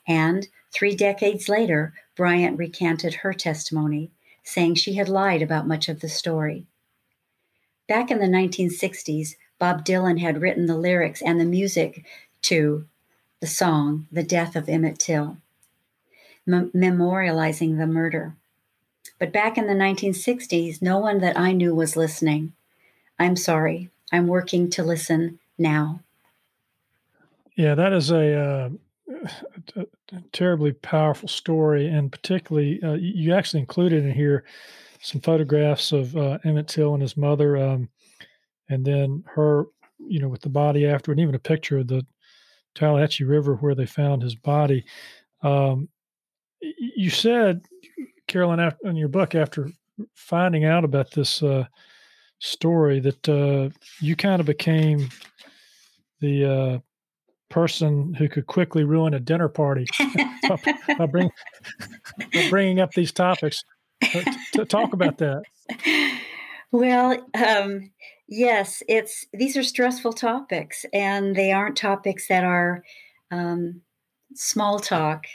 And 0.07 0.49
three 0.73 0.97
decades 0.97 1.49
later, 1.49 1.93
Bryant 2.17 2.59
recanted 2.59 3.15
her 3.15 3.33
testimony, 3.33 4.11
saying 4.43 4.77
she 4.77 4.95
had 4.95 5.09
lied 5.09 5.43
about 5.43 5.69
much 5.69 5.89
of 5.89 6.01
the 6.01 6.09
story. 6.09 6.67
Back 7.87 8.11
in 8.11 8.19
the 8.19 8.27
1960s, 8.27 9.37
Bob 9.59 9.85
Dylan 9.85 10.19
had 10.19 10.41
written 10.41 10.67
the 10.67 10.77
lyrics 10.77 11.23
and 11.23 11.39
the 11.39 11.45
music 11.45 12.05
to 12.43 12.87
the 13.41 13.47
song, 13.47 14.07
The 14.11 14.23
Death 14.23 14.57
of 14.57 14.69
Emmett 14.69 14.99
Till, 14.99 15.37
mem- 16.47 16.71
memorializing 16.73 17.77
the 17.77 17.87
murder. 17.87 18.35
But 19.19 19.33
back 19.33 19.57
in 19.59 19.67
the 19.67 19.75
1960s, 19.75 20.83
no 20.83 20.99
one 20.99 21.19
that 21.21 21.39
I 21.39 21.53
knew 21.53 21.75
was 21.75 21.97
listening. 21.97 22.53
I'm 23.19 23.37
sorry. 23.37 23.91
I'm 24.13 24.27
working 24.27 24.71
to 24.71 24.83
listen 24.83 25.39
now. 25.59 26.01
Yeah, 27.57 27.75
that 27.77 27.93
is 27.93 28.11
a, 28.11 28.35
uh, 28.35 28.69
a 29.77 29.87
terribly 30.33 30.73
powerful 30.73 31.29
story, 31.29 31.87
and 31.87 32.11
particularly 32.11 32.83
uh, 32.83 32.95
you 32.95 33.33
actually 33.33 33.61
included 33.61 34.05
in 34.05 34.13
here 34.13 34.45
some 35.01 35.21
photographs 35.21 35.93
of 35.93 36.17
uh, 36.17 36.39
Emmett 36.45 36.67
Till 36.67 36.95
and 36.95 37.03
his 37.03 37.17
mother, 37.17 37.57
um, 37.57 37.89
and 38.69 38.85
then 38.85 39.23
her, 39.27 39.67
you 39.99 40.19
know, 40.19 40.29
with 40.29 40.41
the 40.41 40.49
body 40.49 40.87
after, 40.87 41.13
and 41.13 41.21
even 41.21 41.35
a 41.35 41.41
picture 41.41 41.79
of 41.79 41.89
the 41.89 42.05
Tallahatchie 42.75 43.25
River 43.25 43.55
where 43.57 43.75
they 43.75 43.87
found 43.87 44.23
his 44.23 44.35
body. 44.35 44.85
Um, 45.43 45.89
you 46.61 47.11
said 47.11 47.63
Carolyn, 48.35 48.59
after, 48.59 48.89
in 48.89 48.97
your 48.97 49.07
book, 49.07 49.37
after 49.37 49.71
finding 50.17 50.65
out 50.65 50.83
about 50.83 51.13
this 51.13 51.41
uh, 51.41 51.67
story, 52.41 52.99
that 52.99 53.29
uh, 53.29 53.71
you 54.01 54.17
kind 54.17 54.41
of 54.41 54.47
became 54.47 55.09
the 56.21 56.45
uh, 56.45 56.79
person 57.49 58.13
who 58.13 58.29
could 58.29 58.49
quickly 58.49 58.83
ruin 58.83 59.15
a 59.15 59.21
dinner 59.21 59.49
party 59.49 59.87
by, 60.99 61.07
bring, 61.07 61.31
by, 62.33 62.51
bringing 62.51 62.81
up 62.81 62.91
these 62.91 63.13
topics. 63.13 63.63
Uh, 64.03 64.23
t- 64.53 64.65
talk 64.65 64.93
about 64.93 65.19
that. 65.19 65.45
Well, 66.73 67.25
um, 67.35 67.93
yes, 68.27 68.83
it's 68.89 69.27
these 69.33 69.57
are 69.57 69.63
stressful 69.63 70.15
topics, 70.15 70.85
and 70.93 71.37
they 71.37 71.53
aren't 71.53 71.77
topics 71.77 72.27
that 72.27 72.43
are 72.43 72.83
um, 73.31 73.83
small 74.35 74.81
talk. 74.81 75.27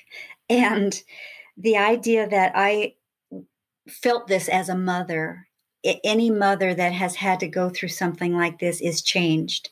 And 0.49 1.01
the 1.59 1.77
idea 1.77 2.27
that 2.27 2.53
I 2.55 2.95
felt 3.87 4.27
this 4.27 4.47
as 4.47 4.69
a 4.69 4.77
mother, 4.77 5.47
any 5.83 6.31
mother 6.31 6.73
that 6.73 6.93
has 6.93 7.15
had 7.15 7.39
to 7.41 7.47
go 7.47 7.69
through 7.69 7.89
something 7.89 8.35
like 8.35 8.59
this 8.59 8.81
is 8.81 9.01
changed. 9.01 9.69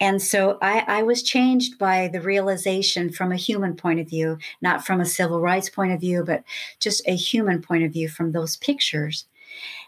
And 0.00 0.20
so 0.20 0.58
I, 0.60 0.84
I, 0.86 1.02
was 1.04 1.22
changed 1.22 1.78
by 1.78 2.08
the 2.08 2.20
realization 2.20 3.12
from 3.12 3.30
a 3.30 3.36
human 3.36 3.76
point 3.76 4.00
of 4.00 4.08
view, 4.08 4.38
not 4.60 4.84
from 4.84 5.00
a 5.00 5.06
civil 5.06 5.40
rights 5.40 5.70
point 5.70 5.92
of 5.92 6.00
view, 6.00 6.24
but 6.24 6.42
just 6.80 7.06
a 7.06 7.14
human 7.14 7.62
point 7.62 7.84
of 7.84 7.92
view 7.92 8.08
from 8.08 8.32
those 8.32 8.56
pictures. 8.56 9.26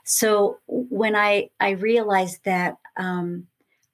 So 0.04 0.58
when 0.68 1.16
I, 1.16 1.50
I 1.58 1.70
realized 1.70 2.44
that 2.44 2.76
um, 2.96 3.48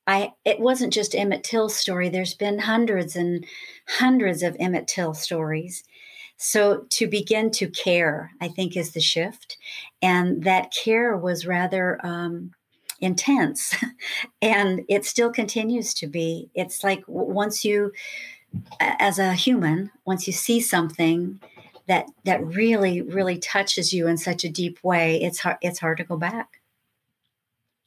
I 0.07 0.33
it 0.45 0.59
wasn't 0.59 0.93
just 0.93 1.15
Emmett 1.15 1.45
Till's 1.45 1.77
story. 1.77 2.09
There's 2.09 2.35
been 2.35 2.59
hundreds 2.59 3.15
and 3.15 3.47
hundreds 3.87 4.43
of 4.43 4.57
Emmett 4.59 4.89
Till 4.89 5.15
stories. 5.15 5.85
So 6.45 6.87
to 6.91 7.07
begin 7.07 7.53
to 7.53 7.69
care, 7.69 8.33
I 8.41 8.49
think, 8.49 8.77
is 8.77 8.91
the 8.91 9.01
shift. 9.01 9.59
And 10.03 10.43
that 10.43 10.73
care 10.73 11.17
was 11.17 11.47
rather 11.47 12.05
um, 12.05 12.51
intense. 13.01 13.77
and 14.43 14.83
it 14.89 15.05
still 15.05 15.31
continues 15.31 15.95
to 15.95 16.09
be. 16.09 16.51
It's 16.53 16.83
like 16.83 17.05
once 17.07 17.65
you, 17.65 17.93
as 18.81 19.21
a 19.21 19.35
human, 19.35 19.93
once 20.05 20.27
you 20.27 20.33
see 20.33 20.61
something, 20.61 21.41
that 21.87 22.07
that 22.25 22.45
really 22.45 23.03
really 23.03 23.39
touches 23.39 23.93
you 23.93 24.07
in 24.07 24.17
such 24.17 24.45
a 24.45 24.49
deep 24.49 24.79
way 24.85 25.21
it's 25.21 25.41
hard 25.41 25.57
it's 25.63 25.81
hard 25.81 25.99
to 25.99 26.05
go 26.05 26.17
back 26.17 26.61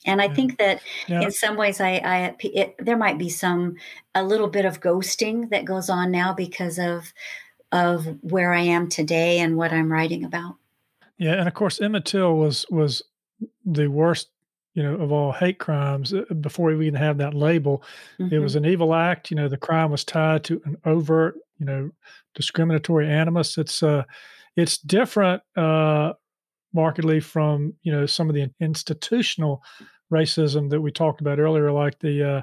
and 0.05 0.21
I 0.21 0.27
think 0.27 0.57
that 0.59 0.81
yeah. 1.07 1.21
in 1.21 1.31
some 1.31 1.57
ways, 1.57 1.81
I, 1.81 1.93
I 1.93 2.35
it, 2.39 2.75
there 2.77 2.97
might 2.97 3.17
be 3.17 3.29
some 3.29 3.75
a 4.13 4.23
little 4.23 4.47
bit 4.47 4.65
of 4.65 4.79
ghosting 4.79 5.49
that 5.49 5.65
goes 5.65 5.89
on 5.89 6.11
now 6.11 6.33
because 6.33 6.77
of 6.77 7.11
of 7.71 8.05
where 8.21 8.53
I 8.53 8.61
am 8.61 8.89
today 8.89 9.39
and 9.39 9.57
what 9.57 9.71
I'm 9.71 9.91
writing 9.91 10.23
about. 10.23 10.55
Yeah, 11.17 11.33
and 11.33 11.47
of 11.47 11.53
course, 11.53 11.79
Emmett 11.81 12.05
Till 12.05 12.35
was 12.35 12.65
was 12.69 13.01
the 13.65 13.87
worst, 13.87 14.29
you 14.73 14.83
know, 14.83 14.95
of 14.95 15.11
all 15.11 15.31
hate 15.31 15.59
crimes 15.59 16.13
uh, 16.13 16.21
before 16.41 16.75
we 16.75 16.87
even 16.87 16.99
have 16.99 17.17
that 17.17 17.33
label. 17.33 17.83
Mm-hmm. 18.19 18.33
It 18.33 18.39
was 18.39 18.55
mm-hmm. 18.55 18.65
an 18.65 18.71
evil 18.71 18.93
act. 18.93 19.31
You 19.31 19.37
know, 19.37 19.47
the 19.47 19.57
crime 19.57 19.91
was 19.91 20.03
tied 20.03 20.43
to 20.45 20.61
an 20.65 20.77
overt, 20.85 21.35
you 21.57 21.65
know, 21.65 21.91
discriminatory 22.33 23.09
animus. 23.09 23.57
It's 23.57 23.81
uh, 23.81 24.03
it's 24.55 24.77
different, 24.77 25.41
uh, 25.55 26.13
markedly 26.73 27.19
from 27.19 27.73
you 27.83 27.91
know 27.91 28.05
some 28.05 28.29
of 28.29 28.35
the 28.35 28.51
institutional 28.59 29.63
racism 30.11 30.69
that 30.69 30.81
we 30.81 30.91
talked 30.91 31.21
about 31.21 31.39
earlier, 31.39 31.71
like 31.71 31.99
the 31.99 32.23
uh, 32.23 32.41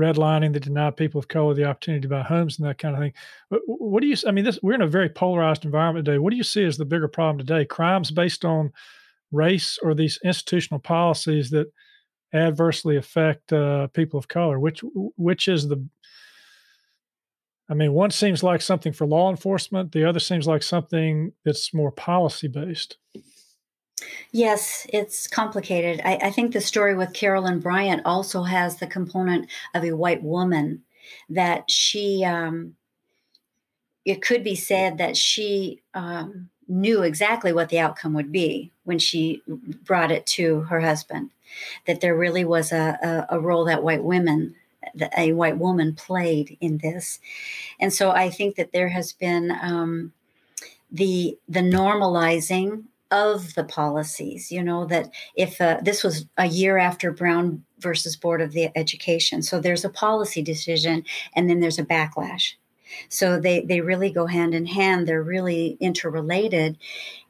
redlining 0.00 0.52
that 0.52 0.62
denied 0.62 0.96
people 0.96 1.18
of 1.18 1.28
color 1.28 1.54
the 1.54 1.64
opportunity 1.64 2.02
to 2.02 2.08
buy 2.08 2.22
homes 2.22 2.58
and 2.58 2.66
that 2.66 2.78
kind 2.78 2.94
of 2.94 3.00
thing. 3.00 3.12
What, 3.48 3.62
what 3.66 4.00
do 4.00 4.06
you? 4.06 4.16
I 4.26 4.30
mean, 4.30 4.44
this, 4.44 4.58
we're 4.62 4.74
in 4.74 4.82
a 4.82 4.86
very 4.86 5.08
polarized 5.08 5.64
environment 5.64 6.06
today. 6.06 6.18
What 6.18 6.30
do 6.30 6.36
you 6.36 6.42
see 6.42 6.64
as 6.64 6.76
the 6.76 6.84
bigger 6.84 7.08
problem 7.08 7.38
today? 7.38 7.64
Crimes 7.64 8.10
based 8.10 8.44
on 8.44 8.72
race 9.30 9.78
or 9.82 9.94
these 9.94 10.18
institutional 10.24 10.80
policies 10.80 11.50
that 11.50 11.70
adversely 12.34 12.96
affect 12.96 13.52
uh, 13.52 13.88
people 13.88 14.18
of 14.18 14.28
color? 14.28 14.58
Which 14.58 14.82
which 15.16 15.48
is 15.48 15.68
the 15.68 15.86
I 17.68 17.74
mean, 17.74 17.94
one 17.94 18.10
seems 18.10 18.42
like 18.42 18.60
something 18.60 18.92
for 18.92 19.06
law 19.06 19.30
enforcement. 19.30 19.92
The 19.92 20.06
other 20.06 20.18
seems 20.18 20.46
like 20.46 20.62
something 20.62 21.32
that's 21.44 21.72
more 21.72 21.90
policy 21.90 22.48
based. 22.48 22.98
Yes, 24.32 24.86
it's 24.92 25.26
complicated. 25.26 26.00
I, 26.04 26.16
I, 26.16 26.30
think 26.30 26.52
the 26.52 26.60
story 26.60 26.94
with 26.94 27.12
Carolyn 27.12 27.60
Bryant 27.60 28.02
also 28.04 28.42
has 28.42 28.76
the 28.76 28.86
component 28.86 29.50
of 29.74 29.84
a 29.84 29.92
white 29.92 30.22
woman 30.22 30.82
that 31.28 31.70
she, 31.70 32.24
um, 32.24 32.74
it 34.04 34.22
could 34.22 34.42
be 34.42 34.54
said 34.54 34.98
that 34.98 35.16
she 35.16 35.82
um, 35.94 36.48
knew 36.66 37.02
exactly 37.02 37.52
what 37.52 37.68
the 37.68 37.78
outcome 37.78 38.14
would 38.14 38.32
be 38.32 38.72
when 38.84 38.98
she 38.98 39.42
brought 39.84 40.10
it 40.10 40.26
to 40.26 40.60
her 40.62 40.80
husband, 40.80 41.30
that 41.86 42.00
there 42.00 42.16
really 42.16 42.44
was 42.44 42.72
a, 42.72 43.26
a, 43.30 43.36
a 43.36 43.40
role 43.40 43.64
that 43.66 43.82
white 43.82 44.02
women 44.02 44.54
a 45.16 45.32
white 45.32 45.58
woman 45.58 45.94
played 45.94 46.56
in 46.60 46.78
this 46.78 47.20
and 47.78 47.92
so 47.92 48.10
i 48.10 48.28
think 48.28 48.56
that 48.56 48.72
there 48.72 48.88
has 48.88 49.12
been 49.12 49.56
um, 49.62 50.12
the 50.90 51.38
the 51.48 51.60
normalizing 51.60 52.82
of 53.12 53.54
the 53.54 53.62
policies. 53.62 54.50
You 54.50 54.64
know, 54.64 54.86
that 54.86 55.12
if 55.36 55.60
uh, 55.60 55.78
this 55.82 56.02
was 56.02 56.26
a 56.36 56.46
year 56.46 56.78
after 56.78 57.12
Brown 57.12 57.62
versus 57.78 58.16
Board 58.16 58.40
of 58.40 58.52
the 58.52 58.76
Education. 58.76 59.42
So 59.42 59.60
there's 59.60 59.84
a 59.84 59.90
policy 59.90 60.42
decision 60.42 61.04
and 61.36 61.48
then 61.50 61.60
there's 61.60 61.78
a 61.78 61.84
backlash. 61.84 62.54
So 63.08 63.40
they, 63.40 63.60
they 63.60 63.80
really 63.80 64.10
go 64.10 64.26
hand 64.26 64.54
in 64.54 64.66
hand. 64.66 65.06
They're 65.06 65.22
really 65.22 65.76
interrelated. 65.80 66.78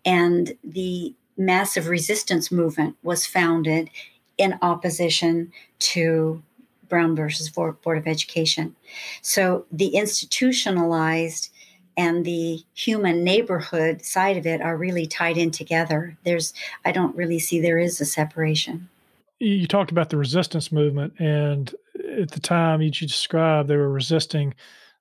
And 0.04 0.56
the 0.62 1.14
massive 1.36 1.88
resistance 1.88 2.52
movement 2.52 2.96
was 3.02 3.26
founded 3.26 3.90
in 4.38 4.58
opposition 4.60 5.52
to 5.78 6.42
Brown 6.88 7.16
versus 7.16 7.48
Board 7.48 7.76
of 7.86 8.06
Education. 8.06 8.76
So 9.22 9.64
the 9.72 9.88
institutionalized 9.88 11.48
and 11.96 12.24
the 12.24 12.62
human 12.74 13.24
neighborhood 13.24 14.02
side 14.02 14.36
of 14.36 14.46
it 14.46 14.60
are 14.60 14.76
really 14.76 15.06
tied 15.06 15.36
in 15.36 15.50
together. 15.50 16.16
There's, 16.24 16.54
I 16.84 16.92
don't 16.92 17.14
really 17.16 17.38
see 17.38 17.60
there 17.60 17.78
is 17.78 18.00
a 18.00 18.04
separation. 18.04 18.88
You 19.38 19.66
talked 19.66 19.90
about 19.90 20.10
the 20.10 20.16
resistance 20.16 20.70
movement, 20.70 21.14
and 21.18 21.74
at 22.20 22.30
the 22.30 22.40
time 22.40 22.80
you 22.80 22.90
described, 22.90 23.68
they 23.68 23.76
were 23.76 23.90
resisting 23.90 24.54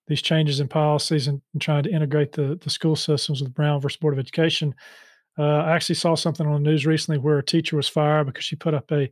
these 0.07 0.21
changes 0.21 0.59
in 0.59 0.67
policies 0.67 1.27
and, 1.27 1.41
and 1.53 1.61
trying 1.61 1.83
to 1.83 1.91
integrate 1.91 2.33
the, 2.33 2.59
the 2.61 2.69
school 2.69 2.95
systems 2.95 3.41
with 3.41 3.53
Brown 3.53 3.79
versus 3.79 3.97
Board 3.97 4.13
of 4.13 4.19
Education. 4.19 4.73
Uh, 5.37 5.43
I 5.43 5.75
actually 5.75 5.95
saw 5.95 6.15
something 6.15 6.45
on 6.45 6.63
the 6.63 6.69
news 6.69 6.85
recently 6.85 7.19
where 7.19 7.37
a 7.37 7.45
teacher 7.45 7.75
was 7.75 7.87
fired 7.87 8.25
because 8.25 8.43
she 8.43 8.55
put 8.55 8.73
up 8.73 8.91
a 8.91 9.09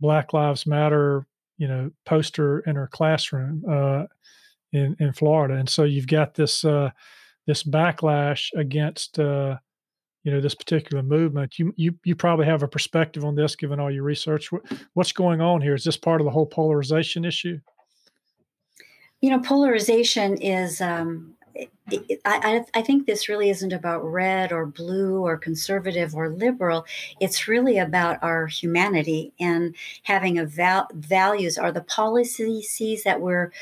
Black 0.00 0.32
Lives 0.32 0.66
Matter, 0.66 1.24
you 1.56 1.68
know, 1.68 1.90
poster 2.04 2.60
in 2.60 2.76
her 2.76 2.88
classroom 2.88 3.64
uh, 3.68 4.04
in 4.74 4.96
in 4.98 5.12
Florida, 5.12 5.54
and 5.54 5.68
so 5.68 5.84
you've 5.84 6.06
got 6.06 6.34
this 6.34 6.64
uh, 6.64 6.90
this 7.46 7.62
backlash 7.62 8.50
against 8.54 9.18
uh, 9.18 9.56
you 10.24 10.32
know 10.32 10.40
this 10.40 10.54
particular 10.54 11.02
movement. 11.02 11.58
You 11.58 11.72
you 11.76 11.94
you 12.04 12.14
probably 12.16 12.46
have 12.46 12.62
a 12.62 12.68
perspective 12.68 13.24
on 13.24 13.34
this, 13.34 13.56
given 13.56 13.80
all 13.80 13.90
your 13.90 14.02
research. 14.02 14.50
What's 14.94 15.12
going 15.12 15.40
on 15.40 15.60
here? 15.60 15.74
Is 15.74 15.84
this 15.84 15.96
part 15.96 16.20
of 16.20 16.24
the 16.24 16.30
whole 16.30 16.46
polarization 16.46 17.24
issue? 17.24 17.60
You 19.20 19.30
know, 19.30 19.38
polarization 19.38 20.36
is 20.38 20.80
um, 20.80 21.34
I, 22.24 22.64
I, 22.74 22.82
think 22.82 23.06
this 23.06 23.28
really 23.28 23.50
isn't 23.50 23.72
about 23.72 24.04
red 24.04 24.52
or 24.52 24.66
blue 24.66 25.20
or 25.20 25.36
conservative 25.36 26.14
or 26.14 26.30
liberal. 26.30 26.84
It's 27.20 27.46
really 27.46 27.78
about 27.78 28.18
our 28.22 28.46
humanity 28.46 29.32
and 29.38 29.74
having 30.02 30.38
a 30.38 30.46
val- 30.46 30.88
values. 30.94 31.56
Are 31.56 31.70
the 31.70 31.82
policies 31.82 33.02
that 33.04 33.20
we're 33.20 33.52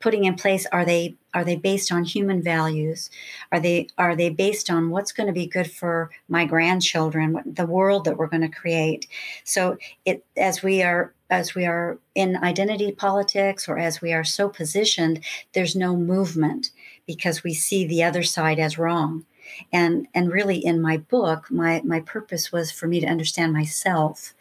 putting 0.00 0.24
in 0.24 0.34
place 0.34 0.66
are 0.72 0.84
they 0.84 1.16
are 1.34 1.44
they 1.44 1.56
based 1.56 1.92
on 1.92 2.04
human 2.04 2.42
values? 2.42 3.10
Are 3.52 3.60
they 3.60 3.88
are 3.98 4.16
they 4.16 4.30
based 4.30 4.70
on 4.70 4.90
what's 4.90 5.12
going 5.12 5.26
to 5.26 5.32
be 5.32 5.46
good 5.46 5.70
for 5.70 6.10
my 6.28 6.44
grandchildren, 6.44 7.42
the 7.44 7.66
world 7.66 8.04
that 8.04 8.16
we're 8.16 8.28
going 8.28 8.42
to 8.42 8.48
create? 8.48 9.06
So 9.44 9.76
it 10.04 10.24
as 10.36 10.62
we 10.62 10.82
are 10.82 11.12
as 11.30 11.54
we 11.54 11.66
are 11.66 11.98
in 12.14 12.36
identity 12.36 12.92
politics 12.92 13.68
or 13.68 13.78
as 13.78 14.00
we 14.00 14.12
are 14.12 14.24
so 14.24 14.48
positioned, 14.48 15.22
there's 15.52 15.76
no 15.76 15.96
movement 15.96 16.70
because 17.06 17.42
we 17.42 17.52
see 17.52 17.86
the 17.86 18.02
other 18.02 18.22
side 18.22 18.58
as 18.58 18.78
wrong. 18.78 19.24
And 19.72 20.06
and 20.14 20.30
really 20.30 20.58
in 20.64 20.80
my 20.80 20.98
book, 20.98 21.50
my 21.50 21.82
my 21.84 22.00
purpose 22.00 22.52
was 22.52 22.70
for 22.70 22.86
me 22.86 23.00
to 23.00 23.06
understand 23.06 23.52
myself 23.52 24.34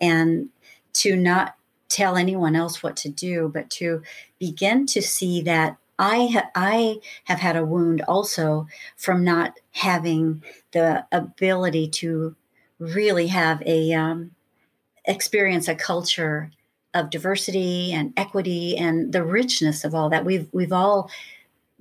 and 0.00 0.48
to 0.94 1.16
not 1.16 1.56
tell 1.88 2.16
anyone 2.16 2.56
else 2.56 2.82
what 2.82 2.96
to 2.98 3.08
do, 3.08 3.50
but 3.52 3.70
to 3.70 4.02
begin 4.38 4.86
to 4.86 5.02
see 5.02 5.42
that 5.42 5.76
I 5.98 6.26
ha- 6.26 6.50
I 6.54 6.98
have 7.24 7.38
had 7.38 7.56
a 7.56 7.64
wound 7.64 8.02
also 8.02 8.66
from 8.96 9.22
not 9.22 9.58
having 9.72 10.42
the 10.72 11.06
ability 11.12 11.88
to 11.88 12.34
really 12.78 13.28
have 13.28 13.62
a 13.62 13.92
um, 13.92 14.32
experience 15.04 15.68
a 15.68 15.74
culture 15.74 16.50
of 16.94 17.10
diversity 17.10 17.92
and 17.92 18.12
equity 18.16 18.76
and 18.76 19.12
the 19.12 19.24
richness 19.24 19.84
of 19.84 19.94
all 19.94 20.08
that. 20.10 20.24
We've 20.24 20.48
we've 20.52 20.72
all 20.72 21.10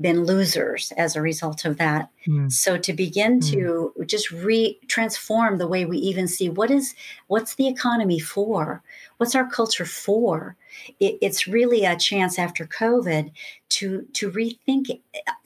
been 0.02 0.26
losers 0.26 0.92
as 0.98 1.16
a 1.16 1.22
result 1.22 1.66
of 1.66 1.78
that. 1.78 2.10
Mm. 2.28 2.52
So 2.52 2.78
to 2.78 2.94
begin 2.94 3.40
mm. 3.40 3.52
to 3.52 4.06
just 4.06 4.32
re 4.32 4.80
transform 4.88 5.58
the 5.58 5.68
way 5.68 5.86
we 5.86 5.98
even 5.98 6.28
see 6.28 6.50
what 6.50 6.72
is 6.72 6.96
what's 7.28 7.56
the 7.56 7.68
economy 7.68 8.20
for? 8.20 8.82
What's 9.18 9.36
our 9.36 9.48
culture 9.48 9.86
for? 9.86 10.56
It, 11.00 11.20
it's 11.22 11.48
really 11.48 11.86
a 11.86 11.96
chance 11.96 12.40
after 12.40 12.66
COVID 12.66 13.32
to 13.70 14.08
to 14.14 14.32
rethink 14.32 15.00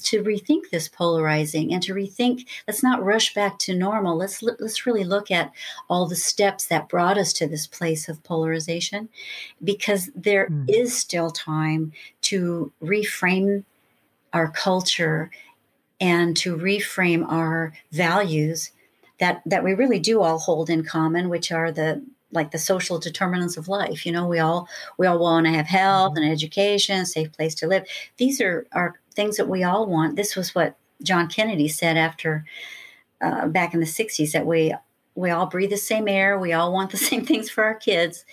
to 0.04 0.24
rethink 0.24 0.70
this 0.72 0.88
polarizing 0.88 1.74
and 1.74 1.84
to 1.84 1.94
rethink. 1.94 2.48
Let's 2.68 2.84
not 2.84 3.04
rush 3.04 3.34
back 3.34 3.60
to 3.60 3.76
normal. 3.76 4.16
Let's 4.16 4.42
let's 4.42 4.86
really 4.86 5.04
look 5.04 5.30
at 5.30 5.52
all 5.90 6.08
the 6.08 6.16
steps 6.16 6.68
that 6.68 6.88
brought 6.88 7.18
us 7.18 7.34
to 7.34 7.48
this 7.48 7.68
place 7.68 8.08
of 8.08 8.24
polarization, 8.24 9.10
because 9.62 10.10
there 10.16 10.48
mm. 10.48 10.70
is 10.70 10.98
still 10.98 11.32
time 11.32 11.92
to 12.22 12.72
reframe 12.82 13.66
our 14.34 14.50
culture 14.50 15.32
and 16.00 16.38
to 16.38 16.56
reframe 16.56 17.26
our 17.30 17.74
values 17.92 18.72
that 19.20 19.42
that 19.46 19.64
we 19.64 19.74
really 19.74 20.00
do 20.00 20.22
all 20.22 20.38
hold 20.38 20.70
in 20.70 20.84
common 20.84 21.30
which 21.30 21.52
are 21.52 21.72
the 21.72 22.04
like 22.32 22.52
the 22.52 22.58
social 22.58 23.00
determinants 23.00 23.58
of 23.58 23.68
life. 23.68 24.06
You 24.06 24.12
know 24.12 24.28
we 24.28 24.40
all 24.40 24.68
we 24.98 25.08
all 25.08 25.20
want 25.20 25.46
to 25.46 25.54
have 25.54 25.68
health 25.68 26.14
mm-hmm. 26.14 26.24
and 26.24 26.32
education 26.32 27.06
safe 27.06 27.32
place 27.32 27.56
to 27.56 27.68
live. 27.68 27.86
These 28.18 28.42
are 28.42 28.68
are 28.72 29.00
things 29.16 29.38
that 29.38 29.48
we 29.48 29.64
all 29.64 29.86
want. 29.88 30.16
This 30.16 30.36
was 30.36 30.54
what 30.54 30.78
john 31.04 31.28
kennedy 31.28 31.68
said 31.68 31.96
after 31.96 32.44
uh, 33.22 33.48
back 33.48 33.72
in 33.76 33.80
the 33.80 33.86
60s 33.86 34.32
that 34.32 34.48
we 34.48 34.74
we 35.14 35.30
all 35.30 35.46
breathe 35.46 35.70
the 35.70 35.78
same 35.78 36.08
air 36.08 36.40
we 36.40 36.54
all 36.54 36.74
want 36.74 36.90
the 36.90 36.98
same 37.10 37.26
things 37.26 37.50
for 37.50 37.64
our 37.64 37.76
kids. 37.76 38.26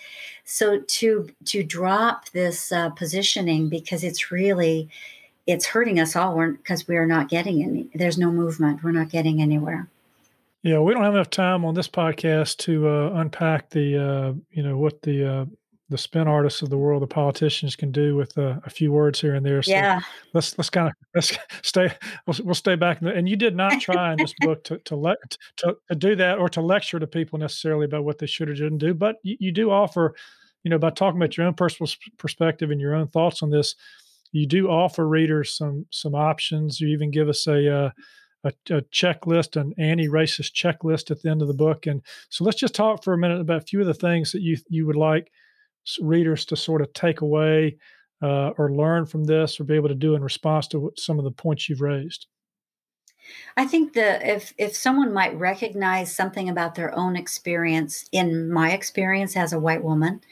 So 0.44 0.80
to 0.80 1.30
to 1.46 1.62
drop 1.62 2.30
this 2.30 2.70
uh, 2.72 2.90
positioning 2.90 3.68
because 3.68 4.04
it's 4.04 4.30
really 4.30 4.90
it's 5.46 5.66
hurting 5.66 6.00
us 6.00 6.16
all 6.16 6.50
because 6.52 6.88
we 6.88 6.96
are 6.96 7.06
not 7.06 7.28
getting 7.28 7.62
any. 7.62 7.88
There's 7.94 8.18
no 8.18 8.30
movement. 8.30 8.82
We're 8.82 8.92
not 8.92 9.10
getting 9.10 9.42
anywhere. 9.42 9.88
Yeah, 10.62 10.78
we 10.78 10.94
don't 10.94 11.02
have 11.04 11.14
enough 11.14 11.30
time 11.30 11.64
on 11.64 11.74
this 11.74 11.88
podcast 11.88 12.56
to 12.58 12.88
uh, 12.88 13.10
unpack 13.14 13.68
the 13.70 13.98
uh, 13.98 14.32
you 14.50 14.62
know 14.62 14.78
what 14.78 15.02
the 15.02 15.40
uh, 15.40 15.44
the 15.90 15.98
spin 15.98 16.26
artists 16.26 16.62
of 16.62 16.70
the 16.70 16.78
world, 16.78 17.02
the 17.02 17.06
politicians, 17.06 17.76
can 17.76 17.92
do 17.92 18.16
with 18.16 18.36
uh, 18.38 18.58
a 18.64 18.70
few 18.70 18.90
words 18.90 19.20
here 19.20 19.34
and 19.34 19.44
there. 19.44 19.62
So 19.62 19.72
yeah. 19.72 20.00
let's 20.32 20.56
let's 20.56 20.70
kind 20.70 20.88
of 20.88 20.94
let's 21.14 21.36
stay. 21.62 21.92
We'll, 22.26 22.36
we'll 22.42 22.54
stay 22.54 22.76
back. 22.76 23.00
The, 23.00 23.12
and 23.12 23.28
you 23.28 23.36
did 23.36 23.54
not 23.54 23.78
try 23.80 24.12
in 24.12 24.18
this 24.18 24.32
book 24.40 24.64
to 24.64 24.78
to 24.78 24.96
let 24.96 25.18
to, 25.58 25.76
to 25.90 25.94
do 25.94 26.16
that 26.16 26.38
or 26.38 26.48
to 26.48 26.62
lecture 26.62 26.98
to 26.98 27.06
people 27.06 27.38
necessarily 27.38 27.84
about 27.84 28.04
what 28.04 28.18
they 28.18 28.26
should 28.26 28.48
or 28.48 28.56
shouldn't 28.56 28.80
do, 28.80 28.94
but 28.94 29.16
you, 29.22 29.36
you 29.38 29.52
do 29.52 29.70
offer, 29.70 30.14
you 30.62 30.70
know, 30.70 30.78
by 30.78 30.88
talking 30.88 31.20
about 31.20 31.36
your 31.36 31.46
own 31.46 31.54
personal 31.54 31.90
perspective 32.16 32.70
and 32.70 32.80
your 32.80 32.94
own 32.94 33.08
thoughts 33.08 33.42
on 33.42 33.50
this 33.50 33.74
you 34.34 34.46
do 34.46 34.68
offer 34.68 35.06
readers 35.06 35.56
some 35.56 35.86
some 35.90 36.14
options. 36.14 36.80
You 36.80 36.88
even 36.88 37.10
give 37.10 37.28
us 37.28 37.46
a 37.46 37.72
uh, 37.72 37.90
a, 38.42 38.48
a, 38.74 38.82
checklist, 38.82 39.58
an 39.58 39.72
anti-racist 39.78 40.52
checklist 40.52 41.10
at 41.10 41.22
the 41.22 41.30
end 41.30 41.40
of 41.40 41.48
the 41.48 41.54
book. 41.54 41.86
And 41.86 42.02
so 42.28 42.44
let's 42.44 42.58
just 42.58 42.74
talk 42.74 43.02
for 43.02 43.14
a 43.14 43.18
minute 43.18 43.40
about 43.40 43.62
a 43.62 43.66
few 43.66 43.80
of 43.80 43.86
the 43.86 43.94
things 43.94 44.32
that 44.32 44.42
you 44.42 44.56
you 44.68 44.86
would 44.86 44.96
like 44.96 45.30
readers 46.00 46.44
to 46.46 46.56
sort 46.56 46.82
of 46.82 46.92
take 46.92 47.20
away 47.20 47.76
uh, 48.22 48.50
or 48.58 48.72
learn 48.72 49.06
from 49.06 49.24
this, 49.24 49.60
or 49.60 49.64
be 49.64 49.74
able 49.74 49.88
to 49.88 49.94
do 49.94 50.14
in 50.14 50.22
response 50.22 50.66
to 50.68 50.92
some 50.96 51.18
of 51.18 51.24
the 51.24 51.30
points 51.30 51.68
you've 51.68 51.80
raised. 51.80 52.26
I 53.56 53.66
think 53.66 53.92
that 53.92 54.26
if 54.26 54.52
if 54.58 54.74
someone 54.74 55.12
might 55.12 55.38
recognize 55.38 56.14
something 56.14 56.48
about 56.48 56.74
their 56.74 56.92
own 56.98 57.14
experience, 57.14 58.08
in 58.10 58.50
my 58.50 58.72
experience 58.72 59.36
as 59.36 59.52
a 59.52 59.60
white 59.60 59.84
woman, 59.84 60.22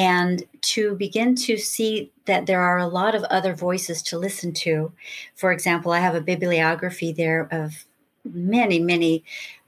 and 0.00 0.44
to 0.62 0.94
begin 0.94 1.34
to 1.34 1.58
see 1.58 2.10
that 2.24 2.46
there 2.46 2.62
are 2.62 2.78
a 2.78 2.86
lot 2.86 3.14
of 3.14 3.22
other 3.24 3.54
voices 3.54 4.00
to 4.00 4.18
listen 4.18 4.50
to. 4.50 4.90
For 5.34 5.52
example, 5.52 5.92
I 5.92 5.98
have 5.98 6.14
a 6.14 6.22
bibliography 6.22 7.12
there 7.12 7.46
of 7.52 7.84
many, 8.24 8.78
many 8.78 9.24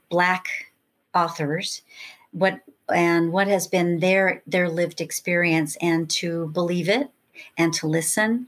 Black 0.09 0.47
authors. 1.13 1.83
What 2.31 2.61
and 2.89 3.31
what 3.31 3.47
has 3.47 3.67
been 3.67 3.99
their 3.99 4.41
their 4.47 4.69
lived 4.69 5.01
experience, 5.01 5.77
and 5.79 6.09
to 6.09 6.47
believe 6.47 6.89
it, 6.89 7.11
and 7.55 7.71
to 7.75 7.85
listen, 7.85 8.47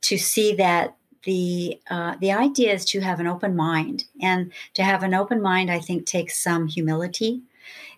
to 0.00 0.16
see 0.16 0.54
that 0.54 0.96
the 1.24 1.78
uh, 1.90 2.14
the 2.22 2.32
idea 2.32 2.72
is 2.72 2.86
to 2.86 3.00
have 3.00 3.20
an 3.20 3.26
open 3.26 3.54
mind, 3.54 4.04
and 4.22 4.50
to 4.72 4.82
have 4.82 5.02
an 5.02 5.12
open 5.12 5.42
mind, 5.42 5.70
I 5.70 5.78
think, 5.78 6.06
takes 6.06 6.42
some 6.42 6.68
humility 6.68 7.42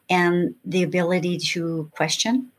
and 0.09 0.57
the 0.65 0.83
ability 0.83 1.39
to 1.39 1.89
question 1.95 2.51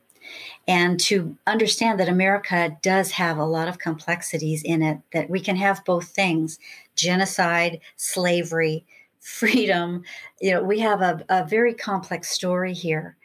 and 0.67 0.99
to 1.01 1.35
understand 1.47 1.99
that 1.99 2.09
America 2.09 2.77
does 2.81 3.11
have 3.11 3.37
a 3.37 3.45
lot 3.45 3.67
of 3.67 3.79
complexities 3.79 4.63
in 4.63 4.81
it, 4.81 4.99
that 5.13 5.29
we 5.29 5.39
can 5.39 5.55
have 5.55 5.83
both 5.85 6.09
things 6.09 6.59
genocide, 6.95 7.79
slavery, 7.95 8.85
freedom. 9.19 10.03
You 10.39 10.51
know, 10.51 10.63
we 10.63 10.79
have 10.79 11.01
a, 11.01 11.23
a 11.29 11.45
very 11.45 11.73
complex 11.73 12.29
story 12.29 12.73
here. 12.73 13.15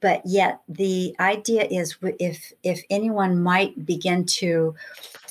But 0.00 0.22
yet, 0.24 0.60
the 0.68 1.14
idea 1.20 1.64
is 1.64 1.96
if 2.18 2.52
if 2.64 2.82
anyone 2.90 3.40
might 3.40 3.86
begin 3.86 4.24
to 4.26 4.74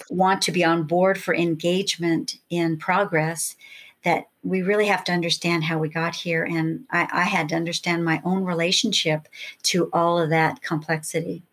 want 0.10 0.42
to 0.44 0.52
be 0.52 0.64
on 0.64 0.84
board 0.84 1.22
for 1.22 1.36
engagement 1.36 2.38
in 2.50 2.78
progress, 2.78 3.58
that 4.04 4.26
we 4.44 4.62
really 4.62 4.88
have 4.88 5.04
to 5.06 5.12
understand 5.12 5.64
how 5.64 5.78
we 5.78 5.90
got 5.90 6.16
here. 6.16 6.44
And 6.44 6.86
I, 6.90 7.08
I, 7.12 7.24
had 7.24 7.50
to 7.50 7.56
understand 7.56 8.04
my 8.04 8.22
own 8.26 8.44
relationship 8.44 9.28
to 9.64 9.90
all 9.94 10.20
of 10.20 10.32
that 10.32 10.62
complexity. 10.64 11.44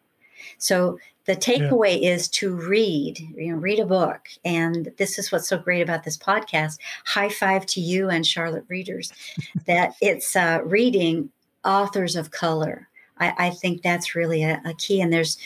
So 0.57 0.99
the 1.27 1.37
takeaway 1.37 2.01
yeah. 2.01 2.13
is 2.13 2.29
to 2.29 2.55
read, 2.55 3.19
you 3.37 3.53
know, 3.53 3.59
read 3.59 3.79
a 3.81 3.85
book. 3.85 4.29
And 4.47 4.91
this 4.97 5.19
is 5.19 5.31
what's 5.31 5.49
so 5.49 5.59
great 5.59 5.83
about 5.83 6.05
this 6.05 6.17
podcast. 6.17 6.79
High 7.05 7.29
five 7.29 7.67
to 7.67 7.81
you 7.83 8.09
and 8.09 8.27
Charlotte 8.27 8.65
readers 8.69 9.13
that 9.67 9.95
it's 10.01 10.35
uh, 10.35 10.61
reading 10.65 11.31
authors 11.65 12.17
of 12.17 12.31
color. 12.31 12.89
I, 13.19 13.35
I 13.39 13.51
think 13.51 13.83
that's 13.83 14.15
really 14.15 14.43
a, 14.43 14.63
a 14.65 14.73
key. 14.75 15.03
And 15.03 15.13
there's 15.13 15.37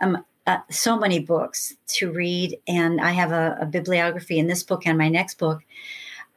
um, 0.00 0.24
uh, 0.46 0.58
so 0.70 0.96
many 0.96 1.18
books 1.18 1.74
to 1.86 2.12
read. 2.12 2.58
And 2.68 3.00
I 3.00 3.10
have 3.12 3.32
a, 3.32 3.56
a, 3.60 3.66
bibliography 3.66 4.38
in 4.38 4.46
this 4.46 4.62
book 4.62 4.86
and 4.86 4.98
my 4.98 5.08
next 5.08 5.38
book. 5.38 5.62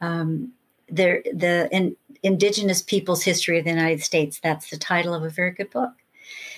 Um, 0.00 0.52
there, 0.88 1.22
the 1.32 1.68
in, 1.72 1.96
Indigenous 2.22 2.82
Peoples 2.82 3.22
History 3.22 3.58
of 3.58 3.64
the 3.64 3.70
United 3.70 4.02
States. 4.02 4.40
That's 4.42 4.70
the 4.70 4.76
title 4.76 5.14
of 5.14 5.22
a 5.22 5.30
very 5.30 5.52
good 5.52 5.70
book. 5.70 5.92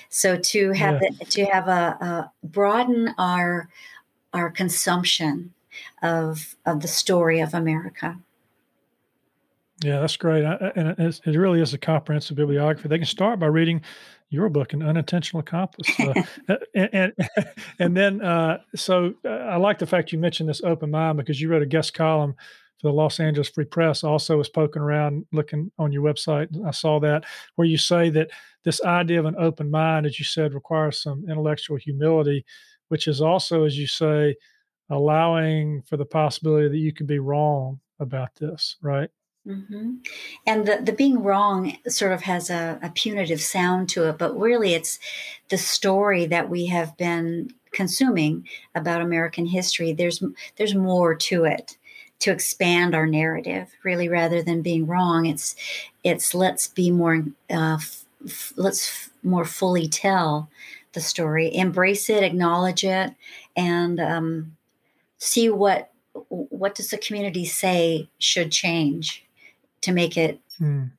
So 0.09 0.39
to 0.39 0.73
have 0.73 1.03
yeah. 1.03 1.27
to 1.29 1.45
have 1.47 1.69
a, 1.69 1.97
a, 2.01 2.33
broaden 2.43 3.15
our 3.19 3.69
our 4.33 4.51
consumption 4.51 5.53
of 6.03 6.57
of 6.65 6.81
the 6.81 6.89
story 6.89 7.41
of 7.41 7.55
America. 7.55 8.19
Yeah, 9.85 10.01
that's 10.01 10.17
great, 10.17 10.45
I, 10.45 10.73
and 10.75 10.89
it, 10.99 11.21
it 11.25 11.37
really 11.37 11.61
is 11.61 11.73
a 11.73 11.79
comprehensive 11.79 12.37
bibliography. 12.37 12.89
They 12.89 12.99
can 12.99 13.07
start 13.07 13.39
by 13.39 13.47
reading 13.47 13.83
your 14.31 14.49
book, 14.49 14.73
"An 14.73 14.83
Unintentional 14.83 15.41
Accomplice," 15.41 15.89
uh, 16.01 16.15
and, 16.75 16.91
and, 16.93 17.13
and 17.79 17.97
then 17.97 18.23
uh, 18.23 18.59
so 18.75 19.15
uh, 19.25 19.29
I 19.29 19.57
like 19.57 19.79
the 19.79 19.87
fact 19.87 20.11
you 20.11 20.19
mentioned 20.19 20.49
this 20.49 20.63
open 20.65 20.91
mind 20.91 21.19
because 21.19 21.41
you 21.41 21.51
wrote 21.51 21.63
a 21.63 21.67
guest 21.67 21.95
column 21.95 22.35
the 22.83 22.93
Los 22.93 23.21
Angeles 23.21 23.49
Free 23.49 23.65
Press. 23.65 24.05
Also, 24.05 24.37
was 24.37 24.49
poking 24.49 24.83
around 24.83 25.27
looking 25.33 25.71
on 25.79 25.93
your 25.93 26.03
website. 26.03 26.49
I 26.67 26.71
saw 26.71 27.01
that 27.01 27.25
where 27.57 27.67
you 27.67 27.79
say 27.79 28.11
that 28.11 28.31
this 28.65 28.83
idea 28.83 29.19
of 29.19 29.27
an 29.27 29.37
open 29.39 29.71
mind, 29.71 30.07
as 30.07 30.19
you 30.19 30.25
said, 30.25 30.55
requires 30.55 31.03
some 31.03 31.25
intellectual 31.29 31.77
humility, 31.77 32.45
which 32.89 33.09
is 33.09 33.21
also, 33.21 33.65
as 33.65 33.79
you 33.79 33.87
say, 33.87 34.37
allowing 34.91 35.83
for 35.83 35.97
the 35.97 36.05
possibility 36.05 36.69
that 36.69 36.79
you 36.79 36.93
could 36.93 37.07
be 37.07 37.19
wrong 37.19 37.81
about 38.01 38.35
this, 38.37 38.77
right? 38.81 39.11
Mm-hmm. 39.47 39.95
And 40.47 40.67
the, 40.67 40.81
the 40.83 40.93
being 40.93 41.23
wrong 41.23 41.79
sort 41.87 42.13
of 42.13 42.21
has 42.23 42.51
a, 42.51 42.79
a 42.83 42.91
punitive 42.91 43.41
sound 43.41 43.89
to 43.91 44.09
it, 44.09 44.19
but 44.19 44.39
really 44.39 44.75
it's 44.75 44.99
the 45.49 45.57
story 45.57 46.27
that 46.27 46.51
we 46.51 46.67
have 46.67 46.97
been 46.99 47.51
consuming 47.73 48.47
about 48.75 49.01
American 49.01 49.47
history. 49.47 49.93
There's 49.93 50.23
there's 50.57 50.75
more 50.75 51.15
to 51.15 51.45
it 51.45 51.78
to 52.21 52.31
expand 52.31 52.95
our 52.95 53.07
narrative 53.07 53.71
really 53.83 54.09
rather 54.09 54.43
than 54.43 54.63
being 54.63 54.87
wrong 54.87 55.27
it's 55.27 55.55
it's 56.05 56.35
let's 56.35 56.69
be 56.69 56.91
more 56.91 57.25
uh, 57.51 57.79
f- 58.25 58.53
let's 58.57 58.89
f- 58.89 59.11
more 59.23 59.45
fully 59.45 59.89
tell 59.89 60.49
the 60.93 61.01
story 61.01 61.55
embrace 61.55 62.11
it 62.11 62.23
acknowledge 62.23 62.85
it 62.85 63.15
and 63.57 64.01
um, 64.01 64.57
see 65.19 65.49
what 65.49 65.91
what 66.29 66.75
does 66.75 66.89
the 66.89 66.99
community 66.99 67.45
say 67.45 68.09
should 68.19 68.51
change 68.51 69.25
to 69.81 69.93
make 69.93 70.17
it 70.17 70.41
mm. 70.61 70.91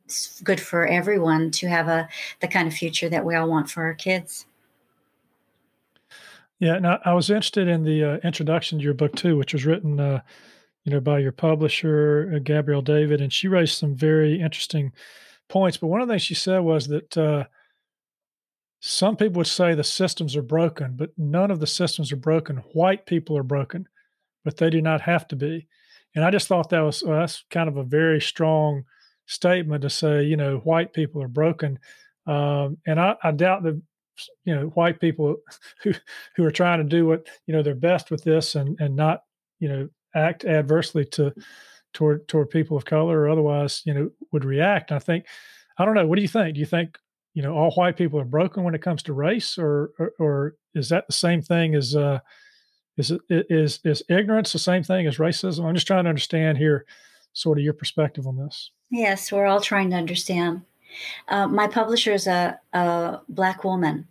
good 0.44 0.62
for 0.62 0.88
everyone 0.88 1.52
to 1.52 1.68
have 1.68 1.88
a 1.88 2.08
the 2.40 2.48
kind 2.48 2.68
of 2.68 2.74
future 2.74 3.10
that 3.10 3.26
we 3.26 3.36
all 3.36 3.50
want 3.50 3.70
for 3.70 3.84
our 3.84 3.94
kids 3.94 4.46
yeah, 6.60 6.78
now 6.78 7.00
I 7.06 7.14
was 7.14 7.30
interested 7.30 7.70
in 7.70 7.84
the 7.84 8.04
uh, 8.04 8.18
introduction 8.18 8.80
to 8.80 8.84
your 8.84 8.94
book 8.94 9.16
too, 9.16 9.38
which 9.38 9.54
was 9.54 9.66
written 9.66 10.00
uh, 10.00 10.20
you 10.86 10.92
know, 10.92 11.00
by 11.00 11.20
your 11.20 11.32
publisher, 11.32 12.32
uh, 12.36 12.40
Gabrielle 12.40 12.82
David, 12.82 13.22
and 13.22 13.32
she 13.32 13.48
raised 13.48 13.78
some 13.78 13.96
very 13.96 14.42
interesting 14.42 14.92
points. 15.48 15.78
But 15.78 15.88
one 15.88 16.02
of 16.02 16.08
the 16.08 16.14
things 16.14 16.22
she 16.22 16.36
said 16.36 16.60
was 16.60 16.88
that 16.88 17.18
uh, 17.18 17.46
some 18.80 19.16
people 19.16 19.40
would 19.40 19.48
say 19.48 19.74
the 19.74 19.84
systems 19.84 20.36
are 20.36 20.42
broken, 20.42 20.96
but 20.96 21.12
none 21.18 21.52
of 21.52 21.60
the 21.60 21.68
systems 21.68 22.12
are 22.12 22.18
broken. 22.18 22.58
White 22.74 23.06
people 23.06 23.38
are 23.38 23.44
broken, 23.44 23.88
but 24.44 24.58
they 24.58 24.70
do 24.70 24.82
not 24.82 25.02
have 25.02 25.28
to 25.30 25.36
be. 25.36 25.68
And 26.16 26.24
I 26.24 26.32
just 26.32 26.48
thought 26.48 26.70
that 26.70 26.80
was 26.80 27.04
well, 27.04 27.20
that's 27.20 27.44
kind 27.50 27.70
of 27.70 27.78
a 27.78 27.84
very 27.84 28.22
strong 28.22 28.86
statement 29.26 29.84
to 29.84 29.90
say, 29.90 30.24
you 30.24 30.38
know, 30.38 30.58
white 30.60 30.94
people 30.94 31.22
are 31.22 31.28
broken. 31.28 31.78
Um, 32.26 32.78
and 32.88 33.00
I, 33.00 33.16
I 33.24 33.32
doubt 33.32 33.64
that 33.64 33.82
you 34.44 34.56
know 34.56 34.68
white 34.68 35.00
people 35.00 35.38
who 35.84 35.94
who 36.36 36.46
are 36.46 36.52
trying 36.52 36.80
to 36.80 36.84
do 36.84 37.06
what 37.06 37.28
you 37.46 37.54
know 37.54 37.64
their 37.64 37.76
best 37.76 38.12
with 38.12 38.24
this 38.24 38.56
and 38.56 38.80
and 38.80 38.96
not 38.96 39.24
you 39.60 39.70
know 39.70 39.90
act 40.16 40.46
adversely 40.46 41.06
to 41.06 41.34
toward 41.94 42.28
toward 42.28 42.50
people 42.50 42.78
of 42.78 42.86
color 42.86 43.22
or 43.22 43.30
otherwise, 43.30 43.82
you 43.86 43.94
know, 43.94 44.10
would 44.32 44.46
react. 44.46 44.92
I 44.92 45.00
think 45.00 45.26
I 45.78 45.86
don't 45.86 45.96
know. 45.96 46.08
What 46.08 46.18
do 46.18 46.22
you 46.22 46.28
think? 46.28 46.56
Do 46.56 46.60
you 46.60 46.66
think 46.66 46.98
you 47.34 47.42
know 47.42 47.54
all 47.54 47.72
white 47.72 47.98
people 47.98 48.20
are 48.20 48.26
broken 48.26 48.64
when 48.64 48.76
it 48.76 48.82
comes 48.82 49.04
to 49.04 49.14
race, 49.14 49.58
or 49.58 49.92
or, 49.98 50.14
or 50.20 50.56
is 50.76 50.90
that 50.90 51.08
the 51.08 51.14
same 51.14 51.42
thing 51.42 51.76
as 51.76 51.96
uh, 51.96 52.20
is 52.98 53.12
it 53.12 53.22
is 53.30 53.80
is 53.84 54.04
ignorance 54.10 54.54
the 54.54 54.60
same 54.60 54.84
thing 54.84 55.08
as 55.08 55.18
racism? 55.18 55.66
I'm 55.66 55.76
just 55.76 55.88
trying 55.88 56.04
to 56.04 56.10
understand 56.10 56.58
here, 56.58 56.86
sort 57.34 57.58
of 57.58 57.64
your 57.64 57.74
perspective 57.74 58.28
on 58.28 58.38
this. 58.38 58.72
Yes, 58.92 59.32
we're 59.32 59.46
all 59.46 59.62
trying 59.62 59.92
to 59.92 59.96
understand. 59.96 60.62
Uh, 61.28 61.48
my 61.48 61.68
publisher 61.68 62.14
is 62.14 62.28
a, 62.28 62.60
a 62.74 63.20
black 63.30 63.64
woman. 63.64 64.08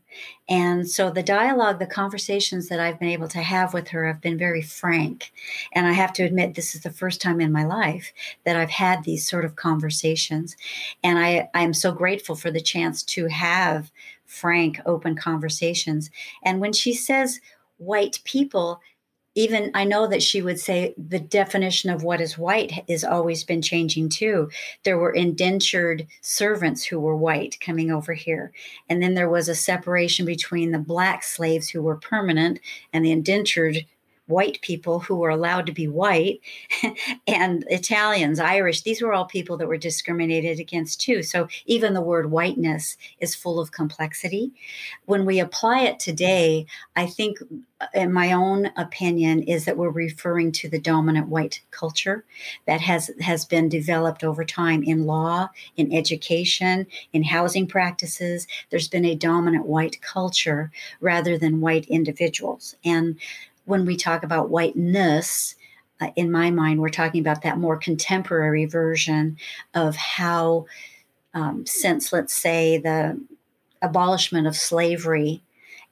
And 0.48 0.88
so 0.88 1.10
the 1.10 1.22
dialogue, 1.22 1.78
the 1.78 1.86
conversations 1.86 2.68
that 2.68 2.80
I've 2.80 2.98
been 2.98 3.10
able 3.10 3.28
to 3.28 3.40
have 3.40 3.74
with 3.74 3.88
her 3.88 4.06
have 4.06 4.20
been 4.20 4.38
very 4.38 4.62
frank. 4.62 5.32
And 5.72 5.86
I 5.86 5.92
have 5.92 6.12
to 6.14 6.22
admit, 6.22 6.54
this 6.54 6.74
is 6.74 6.82
the 6.82 6.90
first 6.90 7.20
time 7.20 7.40
in 7.40 7.52
my 7.52 7.64
life 7.64 8.12
that 8.44 8.56
I've 8.56 8.70
had 8.70 9.04
these 9.04 9.28
sort 9.28 9.44
of 9.44 9.56
conversations. 9.56 10.56
And 11.04 11.18
I, 11.18 11.50
I'm 11.54 11.74
so 11.74 11.92
grateful 11.92 12.34
for 12.34 12.50
the 12.50 12.60
chance 12.60 13.02
to 13.04 13.26
have 13.26 13.90
frank, 14.24 14.80
open 14.86 15.16
conversations. 15.16 16.10
And 16.42 16.60
when 16.60 16.72
she 16.72 16.94
says 16.94 17.40
white 17.76 18.20
people, 18.24 18.80
even 19.38 19.70
I 19.72 19.84
know 19.84 20.08
that 20.08 20.20
she 20.20 20.42
would 20.42 20.58
say 20.58 20.94
the 20.98 21.20
definition 21.20 21.90
of 21.90 22.02
what 22.02 22.20
is 22.20 22.36
white 22.36 22.72
has 22.88 23.04
always 23.04 23.44
been 23.44 23.62
changing 23.62 24.08
too. 24.08 24.50
There 24.82 24.98
were 24.98 25.12
indentured 25.12 26.08
servants 26.22 26.84
who 26.84 26.98
were 26.98 27.16
white 27.16 27.56
coming 27.60 27.92
over 27.92 28.14
here. 28.14 28.52
And 28.88 29.00
then 29.00 29.14
there 29.14 29.30
was 29.30 29.48
a 29.48 29.54
separation 29.54 30.26
between 30.26 30.72
the 30.72 30.80
black 30.80 31.22
slaves 31.22 31.68
who 31.68 31.82
were 31.82 31.98
permanent 31.98 32.58
and 32.92 33.04
the 33.04 33.12
indentured 33.12 33.86
white 34.28 34.60
people 34.62 35.00
who 35.00 35.16
were 35.16 35.30
allowed 35.30 35.66
to 35.66 35.72
be 35.72 35.88
white 35.88 36.40
and 37.26 37.64
Italians, 37.68 38.38
Irish, 38.38 38.82
these 38.82 39.02
were 39.02 39.12
all 39.12 39.24
people 39.24 39.56
that 39.56 39.68
were 39.68 39.76
discriminated 39.76 40.60
against 40.60 41.00
too. 41.00 41.22
So 41.22 41.48
even 41.66 41.94
the 41.94 42.00
word 42.00 42.30
whiteness 42.30 42.96
is 43.20 43.34
full 43.34 43.58
of 43.58 43.72
complexity. 43.72 44.52
When 45.06 45.24
we 45.24 45.40
apply 45.40 45.80
it 45.80 45.98
today, 45.98 46.66
I 46.94 47.06
think, 47.06 47.38
uh, 47.80 47.86
in 47.94 48.12
my 48.12 48.32
own 48.32 48.70
opinion, 48.76 49.42
is 49.44 49.64
that 49.64 49.76
we're 49.76 49.88
referring 49.88 50.52
to 50.52 50.68
the 50.68 50.80
dominant 50.80 51.28
white 51.28 51.62
culture 51.70 52.24
that 52.66 52.80
has, 52.80 53.10
has 53.20 53.44
been 53.44 53.68
developed 53.68 54.24
over 54.24 54.44
time 54.44 54.82
in 54.82 55.06
law, 55.06 55.48
in 55.76 55.92
education, 55.92 56.86
in 57.12 57.22
housing 57.22 57.66
practices. 57.66 58.46
There's 58.70 58.88
been 58.88 59.04
a 59.04 59.14
dominant 59.14 59.66
white 59.66 60.00
culture 60.02 60.70
rather 61.00 61.38
than 61.38 61.60
white 61.60 61.86
individuals. 61.86 62.76
And 62.84 63.18
when 63.68 63.84
we 63.84 63.96
talk 63.96 64.22
about 64.22 64.50
whiteness, 64.50 65.54
uh, 66.00 66.08
in 66.16 66.30
my 66.30 66.50
mind, 66.50 66.80
we're 66.80 66.88
talking 66.88 67.20
about 67.20 67.42
that 67.42 67.58
more 67.58 67.76
contemporary 67.76 68.64
version 68.64 69.36
of 69.74 69.94
how, 69.96 70.64
um, 71.34 71.66
since 71.66 72.12
let's 72.12 72.34
say 72.34 72.78
the 72.78 73.20
abolishment 73.82 74.46
of 74.46 74.56
slavery, 74.56 75.42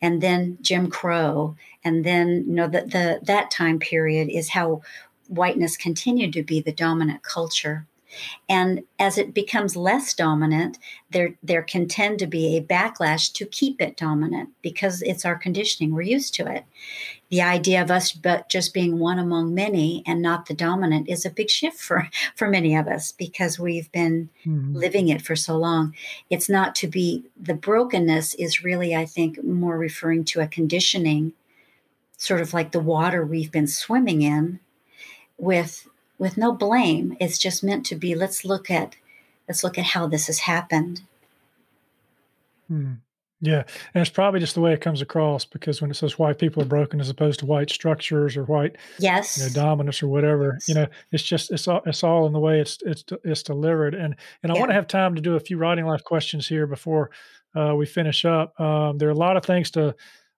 and 0.00 0.22
then 0.22 0.58
Jim 0.62 0.88
Crow, 0.88 1.56
and 1.84 2.04
then 2.04 2.44
you 2.46 2.54
know 2.54 2.68
that 2.68 2.90
the 2.92 3.20
that 3.24 3.50
time 3.50 3.78
period 3.78 4.28
is 4.30 4.50
how 4.50 4.80
whiteness 5.28 5.76
continued 5.76 6.32
to 6.32 6.42
be 6.42 6.60
the 6.60 6.72
dominant 6.72 7.22
culture 7.22 7.86
and 8.48 8.82
as 8.98 9.18
it 9.18 9.34
becomes 9.34 9.76
less 9.76 10.14
dominant, 10.14 10.78
there, 11.10 11.34
there 11.42 11.62
can 11.62 11.88
tend 11.88 12.18
to 12.20 12.26
be 12.26 12.56
a 12.56 12.62
backlash 12.62 13.32
to 13.34 13.46
keep 13.46 13.80
it 13.80 13.96
dominant 13.96 14.50
because 14.62 15.02
it's 15.02 15.24
our 15.24 15.36
conditioning. 15.36 15.92
We're 15.92 16.02
used 16.02 16.34
to 16.34 16.46
it. 16.46 16.64
The 17.28 17.42
idea 17.42 17.82
of 17.82 17.90
us 17.90 18.12
but 18.12 18.48
just 18.48 18.72
being 18.72 18.98
one 18.98 19.18
among 19.18 19.54
many 19.54 20.02
and 20.06 20.22
not 20.22 20.46
the 20.46 20.54
dominant 20.54 21.08
is 21.08 21.24
a 21.24 21.30
big 21.30 21.50
shift 21.50 21.78
for, 21.78 22.08
for 22.36 22.48
many 22.48 22.76
of 22.76 22.86
us 22.86 23.12
because 23.12 23.58
we've 23.58 23.90
been 23.92 24.28
mm-hmm. 24.44 24.74
living 24.74 25.08
it 25.08 25.22
for 25.22 25.36
so 25.36 25.56
long. 25.56 25.94
It's 26.30 26.48
not 26.48 26.74
to 26.76 26.88
be, 26.88 27.24
the 27.40 27.54
brokenness 27.54 28.34
is 28.34 28.62
really, 28.62 28.94
I 28.94 29.06
think, 29.06 29.42
more 29.42 29.76
referring 29.76 30.24
to 30.26 30.40
a 30.40 30.46
conditioning, 30.46 31.32
sort 32.16 32.40
of 32.40 32.54
like 32.54 32.72
the 32.72 32.80
water 32.80 33.24
we've 33.24 33.52
been 33.52 33.66
swimming 33.66 34.22
in 34.22 34.60
with 35.38 35.88
with 36.18 36.36
no 36.36 36.52
blame. 36.52 37.16
It's 37.20 37.38
just 37.38 37.62
meant 37.62 37.84
to 37.86 37.94
be 37.94 38.14
let's 38.14 38.44
look 38.44 38.70
at 38.70 38.96
let's 39.48 39.62
look 39.62 39.78
at 39.78 39.84
how 39.84 40.06
this 40.06 40.26
has 40.26 40.40
happened. 40.40 41.02
Hmm. 42.68 42.94
Yeah, 43.46 43.64
and 43.94 44.02
it's 44.02 44.10
probably 44.10 44.40
just 44.40 44.54
the 44.54 44.60
way 44.60 44.72
it 44.72 44.80
comes 44.80 45.00
across 45.00 45.44
because 45.44 45.80
when 45.80 45.90
it 45.90 45.94
says 45.94 46.18
white 46.18 46.38
people 46.38 46.62
are 46.62 46.66
broken 46.66 47.00
as 47.00 47.08
opposed 47.08 47.40
to 47.40 47.46
white 47.46 47.70
structures 47.70 48.36
or 48.36 48.44
white 48.44 48.76
yes 48.98 49.38
you 49.38 49.44
know, 49.44 49.50
dominance 49.50 50.02
or 50.02 50.08
whatever, 50.08 50.54
yes. 50.54 50.68
you 50.68 50.74
know, 50.74 50.86
it's 51.12 51.22
just 51.22 51.52
it's 51.52 51.68
all 51.68 51.82
it's 51.86 52.02
all 52.02 52.26
in 52.26 52.32
the 52.32 52.40
way 52.40 52.60
it's 52.60 52.78
it's 52.84 53.04
it's 53.24 53.42
delivered. 53.42 53.94
And 53.94 54.16
and 54.42 54.50
I 54.50 54.54
yeah. 54.54 54.60
want 54.60 54.70
to 54.70 54.74
have 54.74 54.88
time 54.88 55.14
to 55.14 55.20
do 55.20 55.36
a 55.36 55.40
few 55.40 55.58
writing 55.58 55.86
life 55.86 56.02
questions 56.02 56.48
here 56.48 56.66
before 56.66 57.10
uh, 57.54 57.74
we 57.76 57.86
finish 57.86 58.24
up. 58.24 58.58
Um, 58.60 58.98
there 58.98 59.08
are 59.08 59.12
a 59.12 59.14
lot 59.14 59.36
of 59.36 59.44
things 59.44 59.70
to 59.72 59.94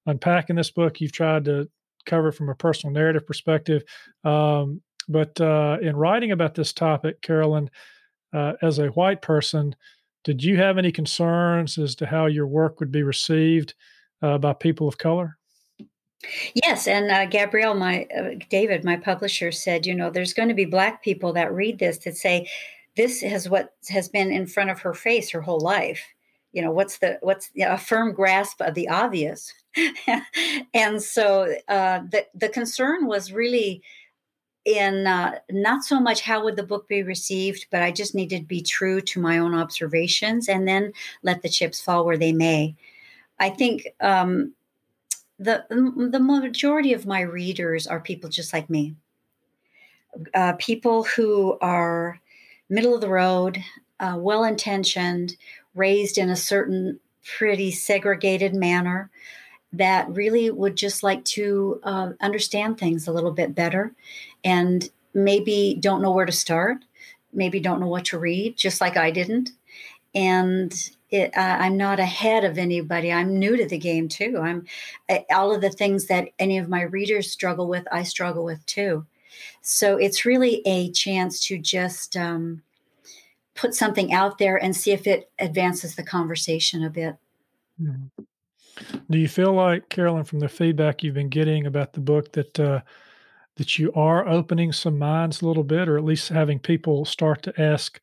unpack 0.06 0.50
in 0.50 0.56
this 0.56 0.70
book. 0.70 1.00
You've 1.00 1.12
tried 1.12 1.46
to 1.46 1.68
cover 2.06 2.32
from 2.32 2.48
a 2.48 2.54
personal 2.54 2.92
narrative 2.92 3.26
perspective. 3.26 3.82
Um, 4.24 4.82
but 5.08 5.40
uh, 5.40 5.78
in 5.80 5.96
writing 5.96 6.32
about 6.32 6.54
this 6.54 6.72
topic, 6.72 7.22
Carolyn, 7.22 7.70
uh, 8.32 8.54
as 8.60 8.78
a 8.78 8.88
white 8.88 9.22
person, 9.22 9.74
did 10.28 10.44
you 10.44 10.58
have 10.58 10.76
any 10.76 10.92
concerns 10.92 11.78
as 11.78 11.94
to 11.94 12.04
how 12.04 12.26
your 12.26 12.46
work 12.46 12.80
would 12.80 12.92
be 12.92 13.02
received 13.02 13.72
uh, 14.20 14.36
by 14.36 14.52
people 14.52 14.86
of 14.86 14.98
color? 14.98 15.38
Yes, 16.52 16.86
and 16.86 17.10
uh, 17.10 17.24
Gabrielle, 17.24 17.72
my 17.72 18.06
uh, 18.14 18.34
David, 18.50 18.84
my 18.84 18.96
publisher, 18.96 19.50
said, 19.50 19.86
you 19.86 19.94
know, 19.94 20.10
there's 20.10 20.34
going 20.34 20.50
to 20.50 20.54
be 20.54 20.66
black 20.66 21.02
people 21.02 21.32
that 21.32 21.54
read 21.54 21.78
this 21.78 21.96
that 21.98 22.18
say, 22.18 22.46
this 22.94 23.22
is 23.22 23.48
what 23.48 23.72
has 23.88 24.10
been 24.10 24.30
in 24.30 24.46
front 24.46 24.68
of 24.68 24.80
her 24.80 24.92
face 24.92 25.30
her 25.30 25.40
whole 25.40 25.60
life. 25.60 26.04
You 26.52 26.60
know, 26.60 26.72
what's 26.72 26.98
the 26.98 27.18
what's 27.22 27.48
you 27.54 27.64
know, 27.64 27.72
a 27.72 27.78
firm 27.78 28.12
grasp 28.12 28.60
of 28.60 28.74
the 28.74 28.88
obvious, 28.88 29.50
and 30.74 31.02
so 31.02 31.56
uh, 31.68 32.00
the 32.10 32.26
the 32.34 32.50
concern 32.50 33.06
was 33.06 33.32
really 33.32 33.82
in 34.68 35.06
uh, 35.06 35.38
not 35.50 35.82
so 35.82 35.98
much 35.98 36.20
how 36.20 36.44
would 36.44 36.56
the 36.56 36.62
book 36.62 36.86
be 36.88 37.02
received, 37.02 37.66
but 37.70 37.82
I 37.82 37.90
just 37.90 38.14
needed 38.14 38.40
to 38.40 38.46
be 38.46 38.60
true 38.60 39.00
to 39.00 39.20
my 39.20 39.38
own 39.38 39.54
observations 39.54 40.46
and 40.46 40.68
then 40.68 40.92
let 41.22 41.40
the 41.40 41.48
chips 41.48 41.80
fall 41.80 42.04
where 42.04 42.18
they 42.18 42.32
may. 42.32 42.76
I 43.40 43.48
think 43.48 43.88
um, 44.00 44.52
the 45.38 45.64
the 45.70 46.20
majority 46.20 46.92
of 46.92 47.06
my 47.06 47.22
readers 47.22 47.86
are 47.86 48.00
people 48.00 48.28
just 48.28 48.52
like 48.52 48.68
me, 48.68 48.94
uh, 50.34 50.52
people 50.58 51.04
who 51.04 51.56
are 51.62 52.20
middle 52.68 52.94
of 52.94 53.00
the 53.00 53.08
road, 53.08 53.64
uh, 54.00 54.16
well 54.18 54.44
intentioned, 54.44 55.34
raised 55.74 56.18
in 56.18 56.28
a 56.28 56.36
certain 56.36 57.00
pretty 57.24 57.70
segregated 57.70 58.54
manner 58.54 59.10
that 59.72 60.08
really 60.10 60.50
would 60.50 60.76
just 60.76 61.02
like 61.02 61.24
to 61.24 61.80
uh, 61.82 62.10
understand 62.20 62.78
things 62.78 63.06
a 63.06 63.12
little 63.12 63.32
bit 63.32 63.54
better 63.54 63.94
and 64.44 64.88
maybe 65.14 65.76
don't 65.80 66.02
know 66.02 66.12
where 66.12 66.26
to 66.26 66.32
start, 66.32 66.78
maybe 67.32 67.60
don't 67.60 67.80
know 67.80 67.88
what 67.88 68.06
to 68.06 68.18
read, 68.18 68.56
just 68.56 68.80
like 68.80 68.96
I 68.96 69.10
didn't. 69.10 69.50
And 70.14 70.72
it, 71.10 71.36
uh, 71.36 71.56
I'm 71.60 71.76
not 71.76 72.00
ahead 72.00 72.44
of 72.44 72.58
anybody. 72.58 73.12
I'm 73.12 73.38
new 73.38 73.56
to 73.56 73.66
the 73.66 73.78
game 73.78 74.08
too. 74.08 74.38
I'm 74.42 74.66
uh, 75.08 75.20
all 75.30 75.54
of 75.54 75.60
the 75.60 75.70
things 75.70 76.06
that 76.06 76.28
any 76.38 76.58
of 76.58 76.68
my 76.68 76.82
readers 76.82 77.30
struggle 77.30 77.66
with, 77.66 77.86
I 77.90 78.02
struggle 78.02 78.44
with 78.44 78.64
too. 78.66 79.06
So 79.62 79.96
it's 79.96 80.24
really 80.24 80.62
a 80.66 80.90
chance 80.90 81.40
to 81.46 81.58
just 81.58 82.16
um, 82.16 82.62
put 83.54 83.74
something 83.74 84.12
out 84.12 84.38
there 84.38 84.56
and 84.56 84.76
see 84.76 84.92
if 84.92 85.06
it 85.06 85.30
advances 85.38 85.94
the 85.94 86.02
conversation 86.02 86.84
a 86.84 86.90
bit. 86.90 87.16
Mm-hmm. 87.80 88.22
Do 89.10 89.18
you 89.18 89.28
feel 89.28 89.52
like, 89.52 89.88
Carolyn, 89.88 90.24
from 90.24 90.38
the 90.38 90.48
feedback 90.48 91.02
you've 91.02 91.14
been 91.14 91.28
getting 91.28 91.66
about 91.66 91.92
the 91.92 92.00
book, 92.00 92.32
that 92.32 92.60
uh, 92.60 92.80
that 93.58 93.78
you 93.78 93.92
are 93.92 94.26
opening 94.26 94.72
some 94.72 94.98
minds 94.98 95.42
a 95.42 95.46
little 95.46 95.64
bit, 95.64 95.88
or 95.88 95.98
at 95.98 96.04
least 96.04 96.30
having 96.30 96.58
people 96.58 97.04
start 97.04 97.42
to 97.42 97.60
ask 97.60 98.00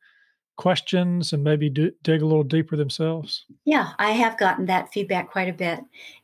questions 0.56 1.32
and 1.32 1.44
maybe 1.44 1.68
do, 1.68 1.92
dig 2.02 2.22
a 2.22 2.26
little 2.26 2.44
deeper 2.44 2.76
themselves? 2.76 3.44
Yeah, 3.64 3.90
I 3.98 4.12
have 4.12 4.38
gotten 4.38 4.66
that 4.66 4.92
feedback 4.92 5.30
quite 5.30 5.48
a 5.48 5.52
bit, 5.52 5.80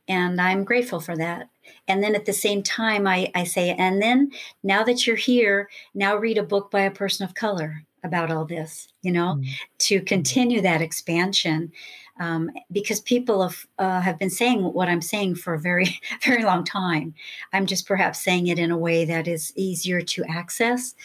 and 0.07 0.39
I'm 0.39 0.63
grateful 0.63 0.99
for 0.99 1.15
that. 1.17 1.49
And 1.87 2.03
then 2.03 2.15
at 2.15 2.25
the 2.25 2.33
same 2.33 2.63
time, 2.63 3.07
I, 3.07 3.31
I 3.35 3.43
say, 3.43 3.71
and 3.71 4.01
then 4.01 4.31
now 4.63 4.83
that 4.83 5.05
you're 5.05 5.15
here, 5.15 5.69
now 5.93 6.15
read 6.15 6.37
a 6.37 6.43
book 6.43 6.71
by 6.71 6.81
a 6.81 6.91
person 6.91 7.25
of 7.25 7.35
color 7.35 7.83
about 8.03 8.31
all 8.31 8.45
this, 8.45 8.87
you 9.01 9.11
know, 9.11 9.35
mm-hmm. 9.35 9.51
to 9.79 10.01
continue 10.01 10.61
that 10.61 10.81
expansion 10.81 11.71
um, 12.19 12.51
because 12.71 12.99
people 12.99 13.41
have 13.41 13.65
uh, 13.79 14.01
have 14.01 14.19
been 14.19 14.29
saying 14.29 14.61
what 14.61 14.87
I'm 14.87 15.01
saying 15.01 15.35
for 15.35 15.53
a 15.53 15.59
very 15.59 15.99
very 16.23 16.43
long 16.43 16.63
time. 16.63 17.13
I'm 17.51 17.65
just 17.65 17.87
perhaps 17.87 18.23
saying 18.23 18.47
it 18.47 18.59
in 18.59 18.71
a 18.71 18.77
way 18.77 19.05
that 19.05 19.27
is 19.27 19.53
easier 19.55 20.01
to 20.01 20.23
access, 20.29 20.95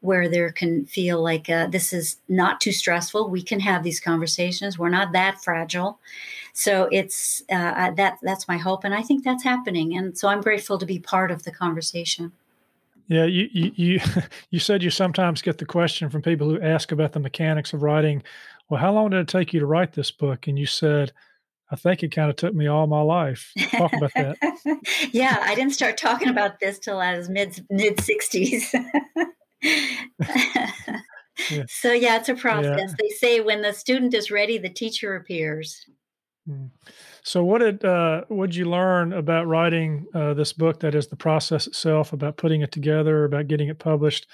where 0.00 0.28
there 0.28 0.50
can 0.52 0.86
feel 0.86 1.22
like 1.22 1.48
uh, 1.50 1.66
this 1.66 1.92
is 1.92 2.16
not 2.28 2.60
too 2.60 2.72
stressful. 2.72 3.28
We 3.28 3.42
can 3.42 3.60
have 3.60 3.82
these 3.82 4.00
conversations. 4.00 4.78
We're 4.78 4.88
not 4.88 5.12
that 5.12 5.42
fragile. 5.42 5.98
So 6.54 6.88
it's 6.92 7.42
uh, 7.50 7.90
that 7.92 8.18
that's 8.22 8.48
my 8.48 8.56
hope, 8.56 8.84
and 8.84 8.94
I 8.94 9.02
think 9.02 9.24
that's 9.24 9.44
happening. 9.44 9.96
And 9.96 10.16
so 10.16 10.28
I'm 10.28 10.40
grateful 10.40 10.78
to 10.78 10.86
be 10.86 10.98
part 10.98 11.30
of 11.30 11.42
the 11.42 11.52
conversation. 11.52 12.32
Yeah, 13.08 13.24
you 13.24 13.48
you 13.52 13.72
you, 13.76 14.00
you 14.50 14.58
said 14.58 14.82
you 14.82 14.90
sometimes 14.90 15.42
get 15.42 15.58
the 15.58 15.66
question 15.66 16.08
from 16.08 16.22
people 16.22 16.48
who 16.48 16.60
ask 16.60 16.92
about 16.92 17.12
the 17.12 17.20
mechanics 17.20 17.72
of 17.72 17.82
writing 17.82 18.22
well, 18.68 18.80
how 18.80 18.92
long 18.92 19.10
did 19.10 19.20
it 19.20 19.28
take 19.28 19.52
you 19.52 19.60
to 19.60 19.66
write 19.66 19.92
this 19.92 20.10
book? 20.10 20.46
And 20.46 20.58
you 20.58 20.66
said, 20.66 21.12
I 21.70 21.76
think 21.76 22.02
it 22.02 22.14
kind 22.14 22.30
of 22.30 22.36
took 22.36 22.54
me 22.54 22.66
all 22.66 22.86
my 22.86 23.00
life. 23.00 23.52
Talk 23.70 23.92
about 23.92 24.12
that. 24.14 24.36
yeah, 25.12 25.38
I 25.42 25.54
didn't 25.54 25.72
start 25.72 25.96
talking 25.96 26.28
about 26.28 26.60
this 26.60 26.78
till 26.78 26.98
I 27.00 27.16
was 27.16 27.28
mid 27.28 27.64
mid 27.70 28.00
sixties. 28.00 28.74
yeah. 31.50 31.64
So 31.66 31.92
yeah, 31.92 32.16
it's 32.16 32.28
a 32.28 32.36
process. 32.36 32.90
Yeah. 32.90 32.94
They 32.96 33.08
say 33.08 33.40
when 33.40 33.60
the 33.60 33.72
student 33.72 34.14
is 34.14 34.30
ready, 34.30 34.56
the 34.56 34.68
teacher 34.68 35.16
appears. 35.16 35.84
Hmm. 36.46 36.66
So, 37.24 37.42
what 37.42 37.58
did 37.58 37.84
uh, 37.84 38.22
what 38.28 38.50
did 38.50 38.56
you 38.56 38.66
learn 38.66 39.12
about 39.12 39.48
writing 39.48 40.06
uh, 40.14 40.34
this 40.34 40.52
book? 40.52 40.80
That 40.80 40.94
is 40.94 41.08
the 41.08 41.16
process 41.16 41.66
itself, 41.66 42.12
about 42.12 42.36
putting 42.36 42.60
it 42.60 42.70
together, 42.70 43.24
about 43.24 43.48
getting 43.48 43.68
it 43.68 43.78
published. 43.78 44.28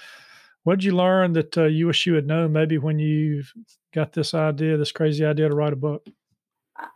What 0.63 0.79
did 0.79 0.85
you 0.85 0.95
learn 0.95 1.33
that 1.33 1.57
uh, 1.57 1.65
you 1.65 1.87
wish 1.87 2.05
you 2.05 2.13
had 2.13 2.27
known 2.27 2.53
maybe 2.53 2.77
when 2.77 2.99
you 2.99 3.43
got 3.93 4.13
this 4.13 4.33
idea, 4.33 4.77
this 4.77 4.91
crazy 4.91 5.25
idea 5.25 5.49
to 5.49 5.55
write 5.55 5.73
a 5.73 5.77
book? 5.77 6.05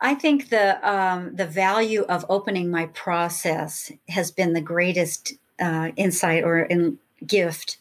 I 0.00 0.14
think 0.14 0.50
the 0.50 0.78
um, 0.88 1.36
the 1.36 1.46
value 1.46 2.02
of 2.02 2.24
opening 2.28 2.70
my 2.70 2.86
process 2.86 3.92
has 4.08 4.30
been 4.30 4.52
the 4.52 4.60
greatest 4.60 5.34
uh, 5.60 5.90
insight 5.96 6.44
or 6.44 6.60
in 6.60 6.98
gift. 7.26 7.78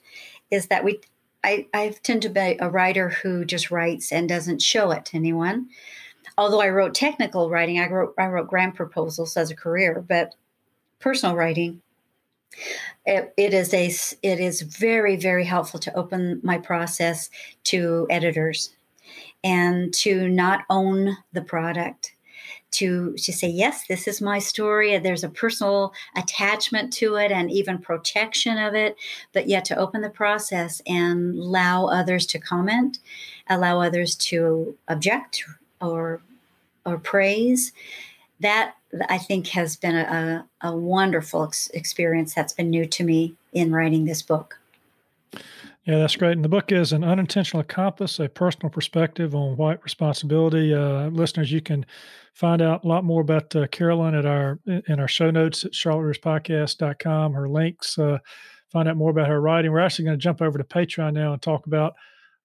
Is 0.52 0.68
that 0.68 0.84
we 0.84 1.02
I, 1.44 1.68
I 1.74 1.96
tend 2.02 2.24
to 2.24 2.30
be 2.30 2.58
a 2.60 2.70
writer 2.70 3.10
who 3.10 3.46
just 3.46 3.70
writes 3.70 4.12
and 4.12 4.28
doesn't 4.28 4.62
show 4.62 4.92
it 4.92 5.06
to 5.06 5.18
anyone. 5.18 5.70
Although 6.38 6.62
I 6.62 6.70
wrote 6.70 6.96
technical 6.96 7.50
writing, 7.50 7.80
I 7.80 7.88
wrote 7.90 8.14
I 8.18 8.28
wrote 8.28 8.50
grant 8.50 8.76
proposals 8.76 9.38
as 9.38 9.52
a 9.52 9.56
career, 9.56 10.04
but 10.08 10.36
personal 11.00 11.36
writing 11.36 11.82
it, 13.06 13.34
it 13.38 13.54
is 13.54 13.74
a 13.74 13.88
it 14.24 14.40
is 14.40 14.62
very 14.62 15.16
very 15.16 15.46
helpful 15.46 15.80
to 15.80 15.96
open 15.96 16.40
my 16.44 16.58
process 16.58 17.30
to 17.66 18.08
editors 18.10 18.76
and 19.44 19.94
to 19.94 20.28
not 20.28 20.64
own 20.70 21.18
the 21.34 21.42
product 21.42 22.14
to 22.72 23.14
to 23.14 23.32
say 23.32 23.48
yes 23.48 23.88
this 23.88 24.08
is 24.08 24.22
my 24.22 24.40
story. 24.40 24.98
There's 24.98 25.24
a 25.24 25.30
personal 25.30 25.94
attachment 26.16 26.92
to 26.94 27.16
it 27.16 27.32
and 27.32 27.52
even 27.52 27.78
protection 27.78 28.58
of 28.58 28.74
it 28.74 28.96
but 29.34 29.48
yet 29.48 29.66
to 29.66 29.78
open 29.78 30.02
the 30.02 30.10
process 30.10 30.82
and 30.86 31.38
allow 31.38 31.86
others 31.86 32.26
to 32.28 32.40
comment 32.40 33.00
allow 33.50 33.80
others 33.80 34.16
to 34.16 34.76
object 34.88 35.44
or 35.80 36.22
or 36.86 36.98
praise 36.98 37.72
that 38.40 38.76
I 39.10 39.18
think 39.18 39.48
has 39.48 39.76
been 39.76 39.96
a, 39.96 40.46
a 40.62 40.76
wonderful 40.76 41.44
ex- 41.44 41.70
experience 41.74 42.34
that's 42.34 42.54
been 42.54 42.70
new 42.70 42.86
to 42.86 43.04
me 43.04 43.36
in 43.54 43.72
writing 43.72 44.06
this 44.06 44.22
book. 44.22 44.60
Yeah, 45.86 46.00
that's 46.00 46.16
great. 46.16 46.32
And 46.32 46.44
the 46.44 46.50
book 46.50 46.72
is 46.72 46.94
An 46.94 47.04
Unintentional 47.04 47.62
Accomplice, 47.62 48.20
a 48.20 48.28
personal 48.28 48.70
perspective 48.70 49.36
on 49.36 49.56
white 49.56 49.84
responsibility. 49.84 50.74
Uh, 50.74 51.10
listeners, 51.10 51.52
you 51.52 51.62
can 51.62 51.86
find 52.34 52.60
out 52.62 52.84
a 52.84 52.88
lot 52.88 53.04
more 53.04 53.22
about 53.22 53.56
uh, 53.56 53.68
Carolyn 53.68 54.16
at 54.16 54.26
our 54.26 54.60
in 54.66 55.00
our 55.00 55.08
show 55.08 55.30
notes 55.30 55.64
at 55.64 55.74
charlottereaderspodcast.com. 55.74 57.34
Her 57.34 57.48
links, 57.48 58.00
uh, 58.00 58.18
find 58.72 58.90
out 58.90 58.98
more 58.98 59.12
about 59.12 59.28
her 59.28 59.40
writing. 59.40 59.72
We're 59.72 59.80
actually 59.80 60.06
going 60.06 60.18
to 60.18 60.24
jump 60.24 60.42
over 60.42 60.58
to 60.58 60.64
Patreon 60.64 61.14
now 61.14 61.34
and 61.34 61.42
talk 61.42 61.68
about 61.68 61.96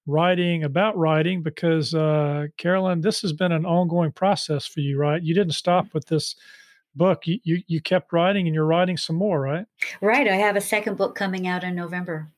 writing 0.07 0.65
about 0.65 0.97
writing 0.97 1.43
because 1.43 1.95
uh, 1.95 2.47
Carolyn, 2.57 3.01
this 3.01 3.21
has 3.23 3.33
been 3.33 3.53
an 3.53 3.67
ongoing 3.67 4.13
process 4.13 4.67
for 4.67 4.81
you, 4.81 4.99
right? 4.99 5.23
You 5.23 5.35
didn't 5.35 5.53
stop 5.53 5.93
with 5.93 6.07
this 6.07 6.37
book. 6.95 7.27
You, 7.27 7.39
you, 7.45 7.63
you 7.67 7.81
kept 7.81 8.13
writing 8.13 8.47
and 8.47 8.55
you're 8.55 8.67
writing 8.67 8.97
some 8.97 9.17
more, 9.17 9.41
right? 9.41 9.67
Right. 10.01 10.29
I 10.29 10.37
have 10.37 10.57
a 10.57 10.61
second 10.61 10.97
book 10.97 11.15
coming 11.15 11.47
out 11.47 11.65
in 11.65 11.75
November. 11.75 12.29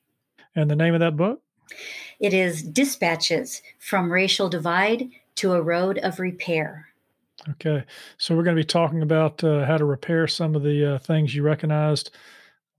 And 0.54 0.70
the 0.70 0.76
name 0.76 0.94
of 0.94 1.00
that 1.00 1.16
book? 1.16 1.42
It 2.20 2.34
is 2.34 2.62
Dispatches 2.62 3.62
from 3.78 4.12
Racial 4.12 4.48
Divide 4.48 5.08
to 5.36 5.54
a 5.54 5.62
Road 5.62 5.98
of 5.98 6.20
Repair. 6.20 6.88
Okay. 7.50 7.84
So 8.18 8.36
we're 8.36 8.44
going 8.44 8.56
to 8.56 8.62
be 8.62 8.66
talking 8.66 9.02
about 9.02 9.42
uh, 9.42 9.64
how 9.64 9.76
to 9.76 9.84
repair 9.84 10.28
some 10.28 10.54
of 10.54 10.62
the 10.62 10.94
uh, 10.94 10.98
things 10.98 11.34
you 11.34 11.42
recognized 11.42 12.14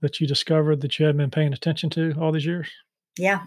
that 0.01 0.19
you 0.21 0.27
discovered 0.27 0.81
that 0.81 0.99
you 0.99 1.05
hadn't 1.05 1.17
been 1.17 1.31
paying 1.31 1.53
attention 1.53 1.89
to 1.91 2.13
all 2.19 2.31
these 2.31 2.45
years. 2.45 2.69
Yeah, 3.17 3.43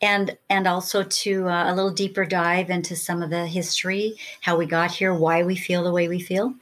and 0.00 0.36
and 0.48 0.66
also 0.66 1.02
to 1.02 1.48
uh, 1.48 1.72
a 1.72 1.74
little 1.74 1.90
deeper 1.90 2.24
dive 2.24 2.70
into 2.70 2.96
some 2.96 3.22
of 3.22 3.30
the 3.30 3.46
history, 3.46 4.16
how 4.40 4.56
we 4.56 4.66
got 4.66 4.90
here, 4.90 5.12
why 5.12 5.42
we 5.42 5.54
feel 5.54 5.84
the 5.84 5.92
way 5.92 6.08
we 6.08 6.20
feel, 6.20 6.54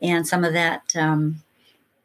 and 0.00 0.26
some 0.26 0.42
of 0.42 0.54
that 0.54 0.94
um, 0.96 1.42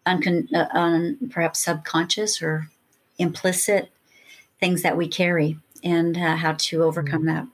uncon- 0.05 0.53
uh, 0.53 0.67
un- 0.73 1.17
perhaps 1.29 1.59
subconscious 1.59 2.41
or 2.41 2.69
implicit 3.17 3.89
things 4.59 4.81
that 4.81 4.97
we 4.97 5.07
carry, 5.07 5.57
and 5.83 6.17
uh, 6.17 6.35
how 6.35 6.53
to 6.53 6.83
overcome 6.83 7.23
mm-hmm. 7.23 7.35
that. 7.35 7.47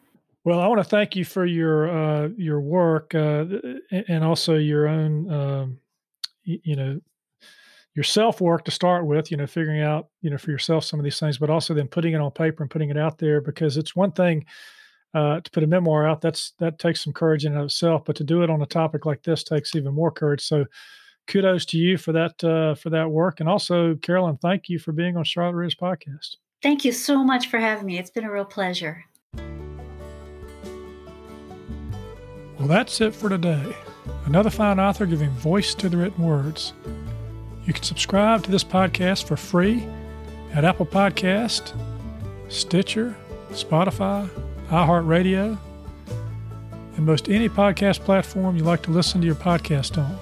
Well, 0.43 0.59
I 0.59 0.67
want 0.67 0.79
to 0.79 0.83
thank 0.83 1.15
you 1.15 1.23
for 1.23 1.45
your 1.45 1.89
uh, 1.89 2.29
your 2.35 2.59
work 2.59 3.15
uh, 3.15 3.45
and 3.91 4.23
also 4.23 4.55
your 4.55 4.87
own 4.87 5.31
um, 5.31 5.79
you 6.43 6.75
know 6.75 6.99
your 7.95 8.03
self 8.03 8.41
work 8.41 8.65
to 8.65 8.71
start 8.71 9.05
with, 9.05 9.29
you 9.31 9.37
know, 9.37 9.47
figuring 9.47 9.81
out, 9.81 10.07
you 10.21 10.29
know, 10.29 10.37
for 10.37 10.51
yourself 10.51 10.83
some 10.83 10.99
of 10.99 11.03
these 11.03 11.19
things, 11.19 11.37
but 11.37 11.49
also 11.49 11.73
then 11.73 11.87
putting 11.87 12.13
it 12.13 12.21
on 12.21 12.31
paper 12.31 12.63
and 12.63 12.71
putting 12.71 12.89
it 12.89 12.97
out 12.97 13.17
there 13.17 13.41
because 13.41 13.77
it's 13.77 13.95
one 13.95 14.11
thing 14.11 14.45
uh, 15.13 15.39
to 15.41 15.51
put 15.51 15.63
a 15.63 15.67
memoir 15.67 16.07
out. 16.07 16.21
That's 16.21 16.53
that 16.59 16.79
takes 16.79 17.03
some 17.03 17.13
courage 17.13 17.45
in 17.45 17.55
itself, 17.55 18.03
but 18.05 18.15
to 18.17 18.23
do 18.23 18.41
it 18.43 18.49
on 18.49 18.61
a 18.61 18.67
topic 18.67 19.05
like 19.05 19.23
this 19.23 19.43
takes 19.43 19.75
even 19.75 19.93
more 19.93 20.11
courage. 20.11 20.41
So, 20.41 20.65
kudos 21.27 21.65
to 21.67 21.77
you 21.77 21.97
for 21.97 22.11
that 22.13 22.43
uh, 22.43 22.75
for 22.75 22.89
that 22.89 23.09
work, 23.09 23.39
and 23.39 23.47
also 23.47 23.95
Carolyn, 23.95 24.37
thank 24.37 24.69
you 24.69 24.79
for 24.79 24.91
being 24.91 25.15
on 25.15 25.23
Charlotte 25.23 25.55
Readers 25.55 25.75
podcast. 25.75 26.37
Thank 26.63 26.85
you 26.85 26.91
so 26.91 27.23
much 27.23 27.47
for 27.47 27.59
having 27.59 27.85
me. 27.85 27.99
It's 27.99 28.09
been 28.09 28.23
a 28.23 28.31
real 28.31 28.45
pleasure. 28.45 29.03
Well, 32.57 32.67
that's 32.67 33.01
it 33.01 33.13
for 33.13 33.29
today. 33.29 33.75
Another 34.25 34.49
fine 34.49 34.79
author 34.79 35.05
giving 35.05 35.29
voice 35.31 35.75
to 35.75 35.89
the 35.89 35.97
written 35.97 36.23
words. 36.23 36.73
You 37.65 37.71
can 37.73 37.83
subscribe 37.83 38.43
to 38.43 38.51
this 38.51 38.63
podcast 38.63 39.25
for 39.25 39.37
free 39.37 39.87
at 40.53 40.65
Apple 40.65 40.85
Podcast, 40.85 41.73
Stitcher, 42.49 43.15
Spotify, 43.51 44.29
iHeartRadio, 44.67 45.57
and 46.97 47.05
most 47.05 47.29
any 47.29 47.47
podcast 47.47 48.01
platform 48.01 48.57
you 48.57 48.63
like 48.63 48.83
to 48.83 48.91
listen 48.91 49.21
to 49.21 49.27
your 49.27 49.35
podcast 49.35 49.97
on. 49.97 50.17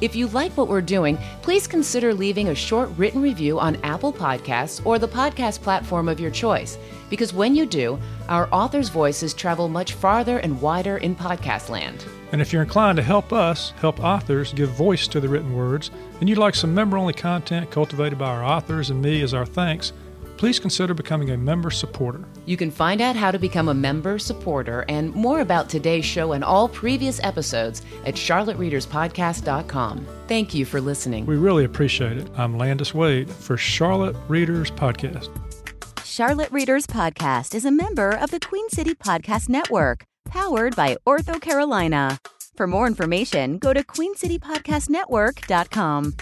If 0.00 0.14
you 0.14 0.26
like 0.26 0.56
what 0.56 0.68
we're 0.68 0.82
doing, 0.82 1.16
please 1.42 1.66
consider 1.66 2.12
leaving 2.12 2.48
a 2.48 2.54
short 2.54 2.90
written 2.98 3.22
review 3.22 3.58
on 3.58 3.76
Apple 3.76 4.12
Podcasts 4.12 4.84
or 4.84 4.98
the 4.98 5.08
podcast 5.08 5.62
platform 5.62 6.08
of 6.08 6.20
your 6.20 6.30
choice, 6.30 6.76
because 7.08 7.32
when 7.32 7.54
you 7.54 7.64
do, 7.64 7.98
our 8.28 8.48
authors' 8.52 8.90
voices 8.90 9.32
travel 9.32 9.68
much 9.68 9.92
farther 9.92 10.38
and 10.38 10.60
wider 10.60 10.98
in 10.98 11.14
podcast 11.16 11.70
land. 11.70 12.04
And 12.32 12.40
if 12.40 12.52
you're 12.52 12.62
inclined 12.62 12.96
to 12.96 13.02
help 13.02 13.32
us 13.32 13.70
help 13.80 14.00
authors 14.00 14.52
give 14.52 14.70
voice 14.70 15.06
to 15.08 15.20
the 15.20 15.28
written 15.28 15.54
words, 15.54 15.90
and 16.20 16.28
you'd 16.28 16.38
like 16.38 16.54
some 16.54 16.74
member 16.74 16.98
only 16.98 17.12
content 17.12 17.70
cultivated 17.70 18.18
by 18.18 18.26
our 18.28 18.44
authors 18.44 18.90
and 18.90 19.00
me 19.00 19.22
as 19.22 19.32
our 19.34 19.46
thanks, 19.46 19.92
please 20.36 20.58
consider 20.58 20.94
becoming 20.94 21.30
a 21.30 21.36
member 21.36 21.70
supporter. 21.70 22.24
You 22.44 22.56
can 22.56 22.70
find 22.70 23.00
out 23.00 23.16
how 23.16 23.30
to 23.30 23.38
become 23.38 23.68
a 23.68 23.74
member 23.74 24.18
supporter 24.18 24.84
and 24.88 25.14
more 25.14 25.40
about 25.40 25.68
today's 25.68 26.04
show 26.04 26.32
and 26.32 26.44
all 26.44 26.68
previous 26.68 27.20
episodes 27.22 27.82
at 28.04 28.14
charlottereaderspodcast.com. 28.14 30.06
Thank 30.28 30.54
you 30.54 30.64
for 30.64 30.80
listening. 30.80 31.26
We 31.26 31.36
really 31.36 31.64
appreciate 31.64 32.18
it. 32.18 32.28
I'm 32.36 32.58
Landis 32.58 32.94
Wade 32.94 33.30
for 33.30 33.56
Charlotte 33.56 34.16
Readers 34.28 34.70
Podcast. 34.70 35.28
Charlotte 36.04 36.50
Readers 36.50 36.86
Podcast 36.86 37.54
is 37.54 37.64
a 37.64 37.70
member 37.70 38.10
of 38.10 38.30
the 38.30 38.40
Queen 38.40 38.68
City 38.70 38.94
Podcast 38.94 39.48
Network, 39.48 40.04
powered 40.26 40.76
by 40.76 40.98
OrthoCarolina. 41.06 42.18
For 42.56 42.66
more 42.66 42.86
information, 42.86 43.58
go 43.58 43.72
to 43.72 43.82
queencitypodcastnetwork.com. 43.84 46.16